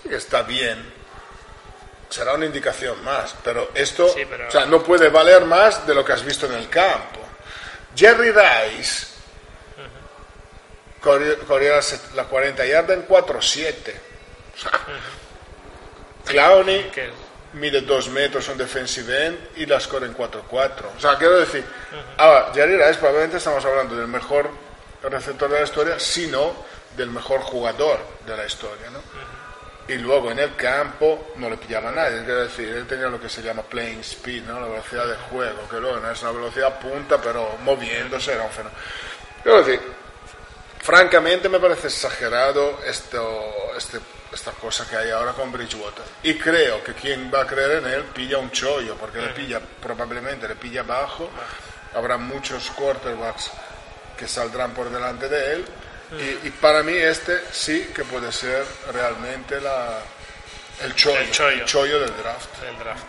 sí 0.03 0.13
está 0.13 0.41
bien. 0.43 0.98
Será 2.09 2.33
una 2.33 2.45
indicación 2.45 3.03
más, 3.03 3.35
pero 3.43 3.69
esto 3.75 4.09
Sí, 4.09 4.23
pero- 4.29 4.47
o 4.47 4.51
sea, 4.51 4.65
no 4.65 4.81
puede 4.83 5.09
valer 5.09 5.45
más 5.45 5.85
de 5.85 5.93
lo 5.93 6.03
que 6.03 6.13
has 6.13 6.23
visto 6.25 6.45
en 6.47 6.53
el 6.53 6.67
campo. 6.69 7.19
Jerry 7.95 8.31
Rice 8.31 9.07
corrió, 11.01 11.37
corrió 11.45 11.75
la 11.75 11.81
set- 11.81 12.13
la 12.15 12.23
40 12.25 12.65
yardas 12.65 12.97
en 12.97 13.03
4-7. 13.03 13.95
O 14.55 14.57
sea, 14.59 14.71
Clowney 16.25 16.89
mide 17.53 17.81
2 17.81 18.09
metros 18.09 18.47
un 18.49 18.57
defensive 18.57 19.25
end 19.27 19.37
y 19.57 19.65
las 19.65 19.87
corre 19.87 20.05
en 20.07 20.13
4-4. 20.13 20.91
O 20.97 20.99
sea, 20.99 21.15
quiero 21.17 21.39
decir, 21.39 21.63
ahora, 22.17 22.51
Jerry 22.53 22.75
Rice 22.77 22.95
probablemente 22.95 23.37
estamos 23.37 23.63
hablando 23.65 23.95
del 23.95 24.07
mejor 24.07 24.49
receptor 25.03 25.49
de 25.49 25.59
la 25.59 25.65
historia, 25.65 25.99
sino 25.99 26.53
del 26.95 27.09
mejor 27.09 27.41
jugador 27.41 27.99
de 28.25 28.35
la 28.35 28.45
historia, 28.45 28.89
¿no? 28.91 28.99
Y 29.89 29.97
luego 29.97 30.29
en 30.29 30.37
el 30.37 30.55
campo 30.55 31.31
no 31.37 31.49
le 31.49 31.57
pillaba 31.57 31.89
a 31.89 31.91
nadie, 31.91 32.23
quiero 32.23 32.43
decir, 32.43 32.69
él 32.69 32.85
tenía 32.85 33.07
lo 33.07 33.19
que 33.19 33.27
se 33.27 33.41
llama 33.41 33.63
playing 33.63 34.01
speed, 34.01 34.43
¿no? 34.43 34.59
La 34.59 34.67
velocidad 34.67 35.07
de 35.07 35.15
juego, 35.15 35.67
que 35.67 35.79
luego 35.79 35.99
no 35.99 36.11
es 36.11 36.21
una 36.21 36.31
velocidad 36.31 36.79
punta, 36.79 37.19
pero 37.19 37.57
moviéndose 37.63 38.33
era 38.33 38.43
un 38.43 38.51
fenómeno. 38.51 38.79
Quiero 39.41 39.63
decir, 39.63 39.81
francamente 40.79 41.49
me 41.49 41.59
parece 41.59 41.87
exagerado 41.87 42.79
esto, 42.85 43.51
este, 43.75 43.99
esta 44.31 44.51
cosa 44.51 44.87
que 44.87 44.95
hay 44.95 45.09
ahora 45.09 45.31
con 45.31 45.51
Bridgewater. 45.51 46.03
Y 46.21 46.35
creo 46.35 46.83
que 46.83 46.93
quien 46.93 47.31
va 47.33 47.41
a 47.41 47.47
creer 47.47 47.83
en 47.83 47.87
él 47.87 48.03
pilla 48.13 48.37
un 48.37 48.51
chollo, 48.51 48.95
porque 48.95 49.19
le 49.19 49.29
pilla, 49.29 49.59
probablemente 49.81 50.47
le 50.47 50.55
pilla 50.55 50.83
bajo. 50.83 51.31
Habrá 51.95 52.17
muchos 52.17 52.69
quarterbacks 52.69 53.49
que 54.15 54.27
saldrán 54.27 54.71
por 54.75 54.91
delante 54.91 55.27
de 55.27 55.53
él. 55.53 55.65
Y, 56.11 56.47
y 56.47 56.51
para 56.59 56.81
mí 56.83 56.93
este 56.95 57.39
sí 57.51 57.91
que 57.95 58.03
puede 58.03 58.31
ser 58.31 58.65
realmente 58.91 59.61
la, 59.61 59.99
el, 60.83 60.95
chollo, 60.95 61.19
El 61.19 61.31
chollo. 61.31 61.49
el 61.61 61.65
chollo 61.65 61.99
del 61.99 62.17
draft. 62.17 62.61
del 62.61 62.77
draft. 62.79 63.03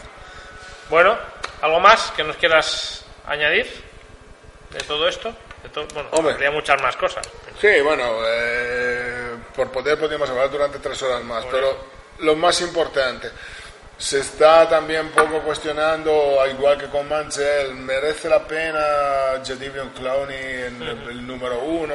Bueno, 0.91 1.17
¿algo 1.63 1.81
más 1.81 2.11
que 2.13 2.25
nos 2.25 2.37
quieras 2.37 3.05
añadir? 3.27 3.89
de 4.71 4.79
todo 4.81 5.09
esto? 5.09 5.35
De 5.65 5.69
to- 5.71 5.87
bueno, 5.95 6.09
Hombre. 6.13 6.35
habría 6.35 6.51
muchas 6.53 6.81
más 6.81 6.97
cosas. 6.97 7.27
Sí, 7.61 7.81
bueno, 7.81 8.21
eh, 8.25 9.35
por 9.57 9.73
poder 9.73 9.99
podríamos 9.99 10.31
hablar 10.31 10.49
durante 10.51 10.79
tres 10.79 11.03
horas 11.03 11.25
más, 11.25 11.45
pero 11.51 11.87
lo 12.21 12.37
más 12.37 12.61
importante, 12.61 13.31
se 13.99 14.21
está 14.21 14.69
también 14.69 15.07
un 15.07 15.11
poco 15.11 15.41
cuestionando, 15.41 16.41
al 16.41 16.51
igual 16.53 16.79
que 16.79 16.87
con 16.87 17.09
Mansell, 17.09 17.75
¿merece 17.75 18.29
la 18.29 18.47
pena 18.47 19.43
Jadivion 19.45 19.91
Clowney 19.91 20.37
en 20.67 20.83
el, 20.83 21.09
el 21.11 21.27
número 21.27 21.59
uno? 21.59 21.95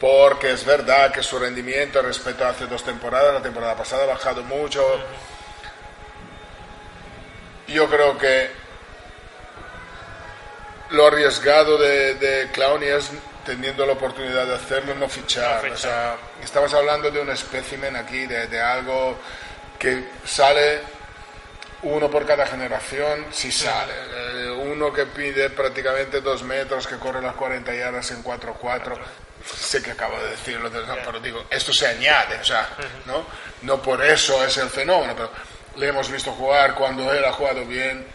Porque 0.00 0.52
es 0.52 0.64
verdad 0.64 1.12
que 1.12 1.22
su 1.22 1.38
rendimiento 1.38 2.00
respecto 2.02 2.44
a 2.44 2.50
hace 2.50 2.66
dos 2.66 2.84
temporadas, 2.84 3.34
la 3.34 3.42
temporada 3.42 3.74
pasada 3.76 4.04
ha 4.04 4.06
bajado 4.06 4.42
mucho. 4.44 4.82
Yo 7.66 7.88
creo 7.88 8.16
que 8.16 8.50
lo 10.90 11.06
arriesgado 11.06 11.76
de, 11.78 12.14
de 12.14 12.48
Clowney 12.52 12.88
es 12.88 13.10
teniendo 13.44 13.84
la 13.86 13.94
oportunidad 13.94 14.46
de 14.46 14.54
hacerlo, 14.54 14.94
no 14.94 15.08
fichar. 15.08 15.64
No 15.64 15.74
fichar. 15.74 15.74
O 15.74 15.78
sea, 15.78 16.16
estamos 16.44 16.72
hablando 16.74 17.10
de 17.10 17.20
un 17.20 17.30
espécimen 17.30 17.96
aquí, 17.96 18.26
de, 18.26 18.46
de 18.46 18.60
algo 18.60 19.16
que 19.78 20.04
sale 20.24 20.80
uno 21.82 22.10
por 22.10 22.26
cada 22.26 22.46
generación, 22.46 23.26
si 23.30 23.50
sale. 23.52 23.92
Eh, 23.94 24.50
uno 24.50 24.92
que 24.92 25.06
pide 25.06 25.50
prácticamente 25.50 26.20
dos 26.20 26.42
metros, 26.42 26.86
que 26.86 26.96
corre 26.96 27.22
las 27.22 27.34
40 27.34 27.74
yardas 27.74 28.10
en 28.10 28.22
4-4. 28.22 28.96
Sé 29.56 29.82
que 29.82 29.90
acabo 29.92 30.18
de 30.18 30.30
decirlo, 30.30 30.70
pero 31.04 31.20
digo, 31.20 31.46
esto 31.50 31.72
se 31.72 31.86
añade, 31.86 32.38
o 32.38 32.44
sea, 32.44 32.68
¿no? 33.06 33.24
No 33.62 33.80
por 33.82 34.04
eso 34.04 34.44
es 34.44 34.56
el 34.58 34.68
fenómeno, 34.70 35.14
pero 35.16 35.30
le 35.76 35.88
hemos 35.88 36.10
visto 36.10 36.32
jugar 36.32 36.74
cuando 36.74 37.12
él 37.12 37.24
ha 37.24 37.32
jugado 37.32 37.64
bien. 37.64 38.06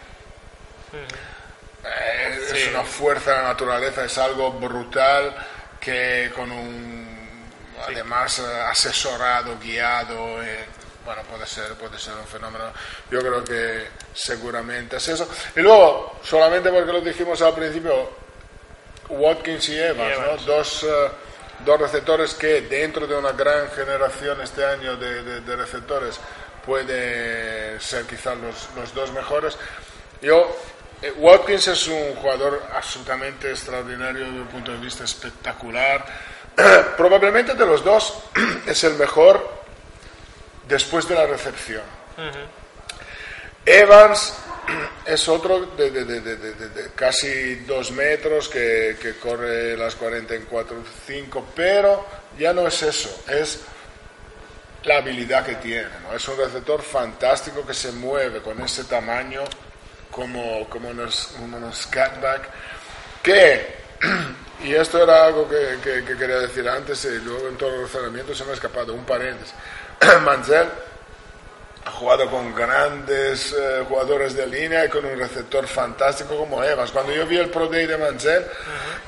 Eh, 0.94 2.40
Sí. 2.50 2.58
Es 2.58 2.68
una 2.70 2.84
fuerza 2.84 3.32
de 3.32 3.38
la 3.38 3.44
naturaleza, 3.50 4.06
es 4.06 4.18
algo 4.18 4.52
brutal 4.54 5.36
que 5.80 6.32
con 6.36 6.52
un 6.52 7.50
además 7.86 8.40
eh, 8.40 8.44
asesorado, 8.70 9.58
guiado, 9.60 10.42
eh, 10.44 10.66
bueno, 11.06 11.22
puede 11.24 11.46
ser, 11.46 11.74
puede 11.76 11.98
ser 12.00 12.14
un 12.16 12.26
fenómeno. 12.28 12.66
Yo 13.12 13.20
creo 13.20 13.44
que 13.44 13.88
seguramente 14.14 14.98
es 14.98 15.08
eso. 15.10 15.28
Y 15.56 15.60
luego, 15.62 16.20
solamente 16.24 16.70
porque 16.72 16.92
lo 16.94 17.02
dijimos 17.02 17.42
al 17.42 17.54
principio, 17.54 18.12
Watkins 19.14 19.70
y 19.70 19.80
Evans, 19.80 20.18
¿no? 20.20 20.26
Evans. 20.26 20.46
Dos, 20.46 20.84
eh, 20.84 21.10
dos 21.66 21.80
receptores 21.80 22.34
que 22.34 22.62
dentro 22.62 23.08
de 23.08 23.16
una 23.16 23.32
gran 23.32 23.70
generación 23.72 24.42
este 24.42 24.66
año 24.66 24.96
de, 24.98 25.24
de- 25.24 25.42
de 25.42 25.56
receptores 25.56 26.20
puede 26.66 27.80
ser 27.80 28.06
quizás 28.06 28.38
los, 28.38 28.70
los 28.76 28.94
dos 28.94 29.12
mejores. 29.12 29.58
Yo, 30.22 30.56
eh, 31.02 31.12
Watkins 31.18 31.68
es 31.68 31.88
un 31.88 32.16
jugador 32.16 32.64
absolutamente 32.74 33.50
extraordinario 33.52 34.26
desde 34.26 34.40
un 34.42 34.48
punto 34.48 34.72
de 34.72 34.78
vista 34.78 35.04
espectacular. 35.04 36.06
Probablemente 36.98 37.54
de 37.56 37.66
los 37.66 37.84
dos 37.84 38.14
es 38.66 38.84
el 38.84 38.94
mejor 38.96 39.64
después 40.68 41.08
de 41.08 41.16
la 41.16 41.26
recepción. 41.26 41.82
Evans 43.66 44.34
es 45.06 45.28
otro 45.28 45.66
de, 45.78 46.92
casi 46.96 47.56
dos 47.66 47.92
metros 47.92 48.50
que, 48.50 49.16
corre 49.22 49.78
las 49.78 49.96
40 49.96 50.36
en 50.36 50.46
4 50.46 50.84
5, 51.08 51.48
pero 51.56 52.06
ya 52.38 52.54
no 52.54 52.68
es 52.68 52.82
eso, 52.84 53.24
es 53.28 53.62
la 54.84 54.98
habilidad 54.98 55.46
que 55.46 55.56
tiene. 55.56 55.90
¿no? 56.04 56.16
Es 56.16 56.28
un 56.28 56.38
receptor 56.38 56.82
fantástico 56.82 57.66
que 57.66 57.74
se 57.74 57.92
mueve 57.92 58.42
con 58.42 58.62
ese 58.62 58.86
tamaño 58.86 59.44
como, 60.12 60.70
como 60.70 60.90
unos, 60.90 61.32
unos 61.42 61.88
catback 61.88 62.50
que, 63.22 63.76
y 64.64 64.74
esto 64.74 65.04
era 65.04 65.26
algo 65.26 65.48
que 65.48 66.04
quería 66.06 66.40
decir 66.40 66.68
antes 66.68 67.06
y 67.06 67.20
luego 67.20 67.48
en 67.48 67.58
todo 67.58 67.76
el 67.76 67.82
razonamiento 67.84 68.36
se 68.36 68.44
me 68.46 68.52
ha 68.52 68.54
escapado, 68.54 68.94
un 68.94 69.06
paréntesis. 69.06 69.54
Manzel 70.24 70.68
ha 71.86 71.92
jugado 71.92 72.30
con 72.30 72.54
grandes 72.56 73.54
eh, 73.58 73.84
jugadores 73.88 74.36
de 74.36 74.48
línea 74.48 74.86
y 74.86 74.90
con 74.90 75.04
un 75.06 75.18
receptor 75.20 75.68
fantástico 75.68 76.38
como 76.38 76.64
Evans. 76.64 76.92
Cuando 76.92 77.12
yo 77.12 77.26
vi 77.26 77.38
el 77.38 77.50
Pro 77.50 77.68
Day 77.68 77.86
de 77.86 77.98
Mansell, 77.98 78.46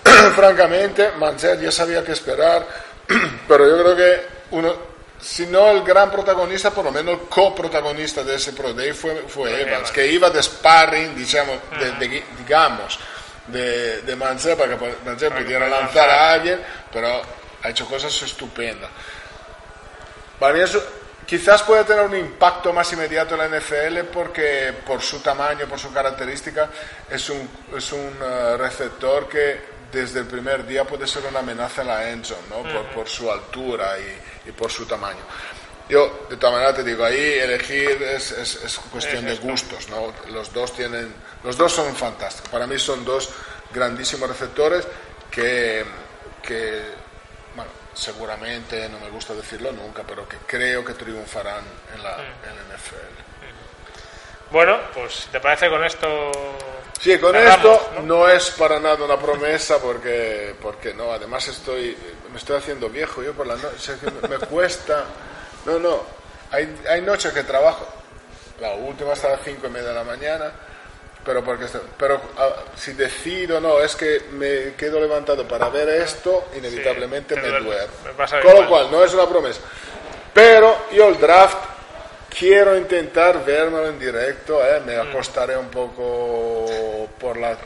francamente, 0.35 1.11
Mansell 1.17 1.59
ya 1.61 1.71
sabía 1.71 2.03
qué 2.03 2.11
esperar, 2.11 2.65
pero 3.47 3.67
yo 3.67 3.83
creo 3.83 3.95
que 3.95 4.27
uno, 4.51 4.75
si 5.21 5.45
no 5.47 5.69
el 5.71 5.83
gran 5.83 6.11
protagonista, 6.11 6.71
por 6.71 6.85
lo 6.85 6.91
menos 6.91 7.13
el 7.21 7.27
coprotagonista 7.27 8.23
de 8.23 8.35
ese 8.35 8.53
Pro 8.53 8.73
Day 8.73 8.91
fue, 8.93 9.23
fue 9.27 9.49
Evans, 9.51 9.67
Evans. 9.71 9.91
que 9.91 10.07
iba 10.07 10.29
de 10.29 10.43
sparring, 10.43 11.15
digamos, 11.15 11.57
de- 11.79 11.91
de- 12.07 12.23
digamos 12.39 12.99
de, 13.47 14.01
de 14.01 14.15
para 14.17 14.77
que 14.77 14.77
que 15.17 15.29
pudiera 15.31 15.67
lanzar. 15.69 16.09
a 16.09 16.33
alguien, 16.33 16.59
pero 16.91 17.21
ha 17.63 17.69
hecho 17.69 17.85
cosas 17.87 18.21
estupendas. 18.21 18.89
Para 20.39 20.53
mí 20.53 20.59
eso 20.61 20.83
quizás 21.25 21.63
puede 21.63 21.83
tener 21.83 22.05
un 22.05 22.15
impacto 22.15 22.71
más 22.73 22.91
inmediato 22.93 23.35
en 23.35 23.51
la 23.51 23.59
NFL 23.59 23.99
porque 24.11 24.73
por 24.85 25.01
su 25.01 25.19
tamaño, 25.19 25.67
por 25.67 25.79
su 25.79 25.91
característica, 25.91 26.69
es 27.09 27.29
un, 27.29 27.49
es 27.75 27.91
un 27.91 28.13
eh, 28.21 28.57
receptor 28.57 29.27
que 29.27 29.75
desde 29.91 30.19
el 30.19 30.25
primer 30.25 30.65
día 30.65 30.83
puede 30.83 31.07
ser 31.07 31.23
una 31.25 31.39
amenaza 31.39 31.81
en 31.81 31.87
la 31.87 32.09
end 32.09 32.25
zone, 32.25 32.41
¿no? 32.49 32.63
por, 32.63 32.85
por 32.93 33.07
su 33.07 33.31
altura 33.31 33.97
y, 33.99 34.49
y 34.49 34.51
por 34.51 34.71
su 34.71 34.85
tamaño. 34.85 35.21
Yo, 35.87 36.25
de 36.29 36.37
todas 36.37 36.53
maneras, 36.53 36.75
te 36.75 36.83
digo, 36.83 37.05
ahí 37.05 37.33
elegir 37.39 38.01
es, 38.01 38.31
es, 38.31 38.55
es 38.63 38.77
cuestión 38.91 39.27
Es 39.27 39.39
de 39.39 39.47
gustos, 39.47 39.87
¿no? 39.89 40.13
Los 40.31 40.51
dos 40.51 40.73
tienen, 40.73 41.13
los 41.43 41.55
dos 41.57 41.71
son 41.71 41.95
fantásticos. 41.95 42.49
Para 42.49 42.65
mí 42.65 42.79
son 42.79 43.05
dos 43.05 43.29
grandísimos 43.71 44.27
receptores 44.27 44.87
que, 45.29 45.85
que 46.41 46.81
seguramente, 47.95 48.87
no 48.89 48.99
me 48.99 49.09
gusta 49.09 49.33
decirlo 49.33 49.71
nunca, 49.71 50.03
pero 50.05 50.27
que 50.27 50.37
creo 50.45 50.83
que 50.83 50.93
triunfarán 50.93 51.63
en 51.95 52.03
la, 52.03 52.11
en 52.11 52.55
la 52.55 52.75
NFL. 52.75 53.25
Bueno, 54.51 54.77
pues 54.93 55.13
si 55.13 55.29
te 55.29 55.39
parece 55.39 55.69
con 55.69 55.83
esto. 55.83 56.31
Sí, 56.99 57.17
con 57.17 57.33
cerramos, 57.33 57.55
esto 57.55 57.91
¿no? 57.95 58.01
¿no? 58.03 58.29
es 58.29 58.51
para 58.51 58.79
nada 58.79 59.03
una 59.03 59.17
promesa 59.17 59.79
porque, 59.79 60.55
porque 60.61 60.93
no, 60.93 61.11
además 61.11 61.47
estoy, 61.47 61.97
me 62.31 62.37
estoy 62.37 62.57
haciendo 62.57 62.89
viejo 62.89 63.23
yo 63.23 63.33
por 63.33 63.47
la 63.47 63.55
noche, 63.55 63.95
me 64.29 64.37
cuesta, 64.47 65.03
no, 65.65 65.79
no, 65.79 66.03
hay, 66.51 66.73
hay 66.89 67.01
noches 67.01 67.33
que 67.33 67.43
trabajo, 67.43 67.87
la 68.59 68.73
última 68.75 69.13
hasta 69.13 69.29
las 69.29 69.41
cinco 69.43 69.67
y 69.67 69.69
media 69.71 69.89
de 69.89 69.95
la 69.95 70.03
mañana, 70.03 70.51
pero 71.25 71.43
porque 71.43 71.65
pero 71.97 72.21
ah, 72.37 72.49
si 72.75 72.93
decido 72.93 73.59
no, 73.59 73.79
es 73.81 73.95
que 73.95 74.21
me 74.31 74.75
quedo 74.75 74.99
levantado 74.99 75.47
para 75.47 75.69
ver 75.69 75.89
esto, 75.89 76.45
inevitablemente 76.55 77.35
te 77.35 77.41
me 77.41 77.59
duermo. 77.59 77.93
Me 78.05 78.41
Con 78.41 78.61
lo 78.61 78.69
cual, 78.69 78.91
no 78.91 79.03
es 79.03 79.13
una 79.13 79.27
promesa. 79.27 79.59
Pero 80.33 80.85
yo 80.91 81.07
el 81.09 81.19
draft 81.19 81.57
quiero 82.37 82.77
intentar 82.77 83.43
verlo 83.43 83.87
en 83.87 83.97
directo, 83.97 84.63
¿eh? 84.65 84.81
me 84.85 84.97
acostaré 84.97 85.57
un 85.57 85.69
poco 85.69 87.09
por 87.19 87.37
la 87.37 87.57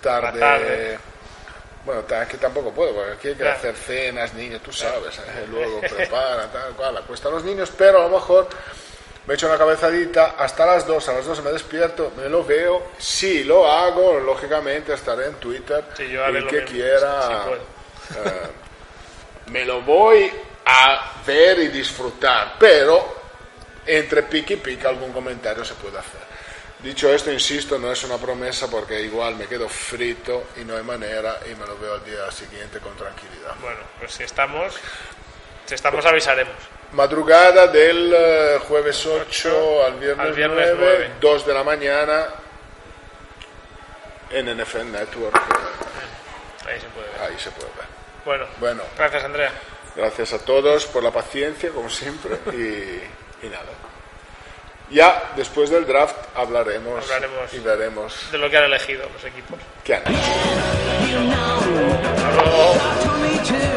tarde. 0.00 0.38
La 0.38 0.58
tarde. 0.58 0.98
Bueno, 1.84 2.04
que 2.06 2.36
tampoco 2.36 2.70
puedo, 2.70 2.94
porque 2.94 3.12
aquí 3.12 3.28
hay 3.28 3.34
que 3.34 3.40
Claro. 3.40 3.56
hacer 3.56 3.74
cenas, 3.74 4.34
niños, 4.34 4.60
tú 4.62 4.70
sabes, 4.72 5.18
¿eh? 5.18 5.46
luego 5.50 5.80
prepara, 5.80 6.46
tal 6.52 6.74
cual, 6.74 6.98
acuesta 6.98 7.28
a 7.28 7.30
los 7.32 7.44
niños, 7.44 7.72
pero 7.76 8.00
a 8.00 8.02
lo 8.02 8.10
mejor 8.10 8.48
me 9.28 9.34
echo 9.34 9.46
una 9.46 9.58
cabezadita 9.58 10.36
hasta 10.38 10.64
las 10.64 10.86
2, 10.86 11.06
a 11.10 11.12
las 11.12 11.26
2 11.26 11.42
me 11.42 11.52
despierto, 11.52 12.12
me 12.16 12.30
lo 12.30 12.42
veo, 12.46 12.92
si 12.96 13.44
lo 13.44 13.70
hago, 13.70 14.18
lógicamente 14.18 14.94
estaré 14.94 15.26
en 15.26 15.34
Twitter, 15.34 15.84
Sí, 15.94 16.08
yo 16.08 16.24
el 16.24 16.46
que 16.46 16.64
quiera 16.64 17.44
puedo. 17.44 17.60
eh, 18.24 18.48
me 19.48 19.66
lo 19.66 19.82
voy 19.82 20.32
a 20.64 21.12
ver 21.26 21.58
y 21.58 21.68
disfrutar, 21.68 22.54
pero 22.58 23.16
entre 23.84 24.22
pique 24.22 24.54
y 24.54 24.56
pique 24.56 24.86
algún 24.86 25.12
comentario 25.12 25.62
se 25.62 25.74
puede 25.74 25.98
hacer. 25.98 26.26
Dicho 26.78 27.12
esto, 27.12 27.30
insisto, 27.30 27.78
no 27.78 27.92
es 27.92 28.02
una 28.04 28.16
promesa 28.16 28.70
porque 28.70 28.98
igual 29.02 29.34
me 29.36 29.44
quedo 29.46 29.68
frito 29.68 30.44
y 30.56 30.64
no 30.64 30.74
hay 30.74 30.82
manera 30.84 31.38
y 31.44 31.54
me 31.54 31.66
lo 31.66 31.76
veo 31.78 31.92
al 31.94 32.04
día 32.04 32.30
siguiente 32.30 32.78
con 32.78 32.96
tranquilidad. 32.96 33.54
Bueno, 33.60 33.80
pues 33.98 34.12
si 34.12 34.22
estamos. 34.22 34.74
Si 35.66 35.74
estamos, 35.74 36.06
avisaremos. 36.06 36.54
Madrugada 36.92 37.66
del 37.66 38.14
eh, 38.16 38.58
jueves 38.66 39.04
8, 39.04 39.26
8 39.28 39.84
al 39.84 39.94
viernes, 39.94 40.26
al 40.26 40.32
viernes 40.32 40.70
9, 40.78 41.10
2 41.20 41.46
de 41.46 41.54
la 41.54 41.64
mañana 41.64 42.26
en 44.30 44.56
NFL 44.56 44.90
Network. 44.90 45.36
Ahí 46.66 46.80
se 46.80 46.86
puede 46.88 47.08
ver. 47.10 47.20
Ahí 47.20 47.38
se 47.38 47.50
puede 47.50 47.68
ver. 47.68 47.86
Bueno, 48.24 48.46
bueno, 48.58 48.82
gracias 48.96 49.24
Andrea. 49.24 49.52
Gracias 49.96 50.32
a 50.32 50.38
todos 50.38 50.86
por 50.86 51.02
la 51.02 51.10
paciencia, 51.10 51.70
como 51.70 51.90
siempre, 51.90 52.38
y, 52.52 53.46
nada. 53.48 53.64
Ya 54.90 55.32
después 55.36 55.70
del 55.70 55.86
draft 55.86 56.16
hablaremos, 56.34 57.04
y 57.52 57.58
veremos 57.58 58.30
de 58.30 58.38
lo 58.38 58.48
que 58.48 58.56
han 58.56 58.64
elegido 58.64 59.08
los 59.12 59.24
equipos. 59.24 59.58
¿Qué 59.84 59.94
han 59.96 60.02
hecho? 63.34 63.58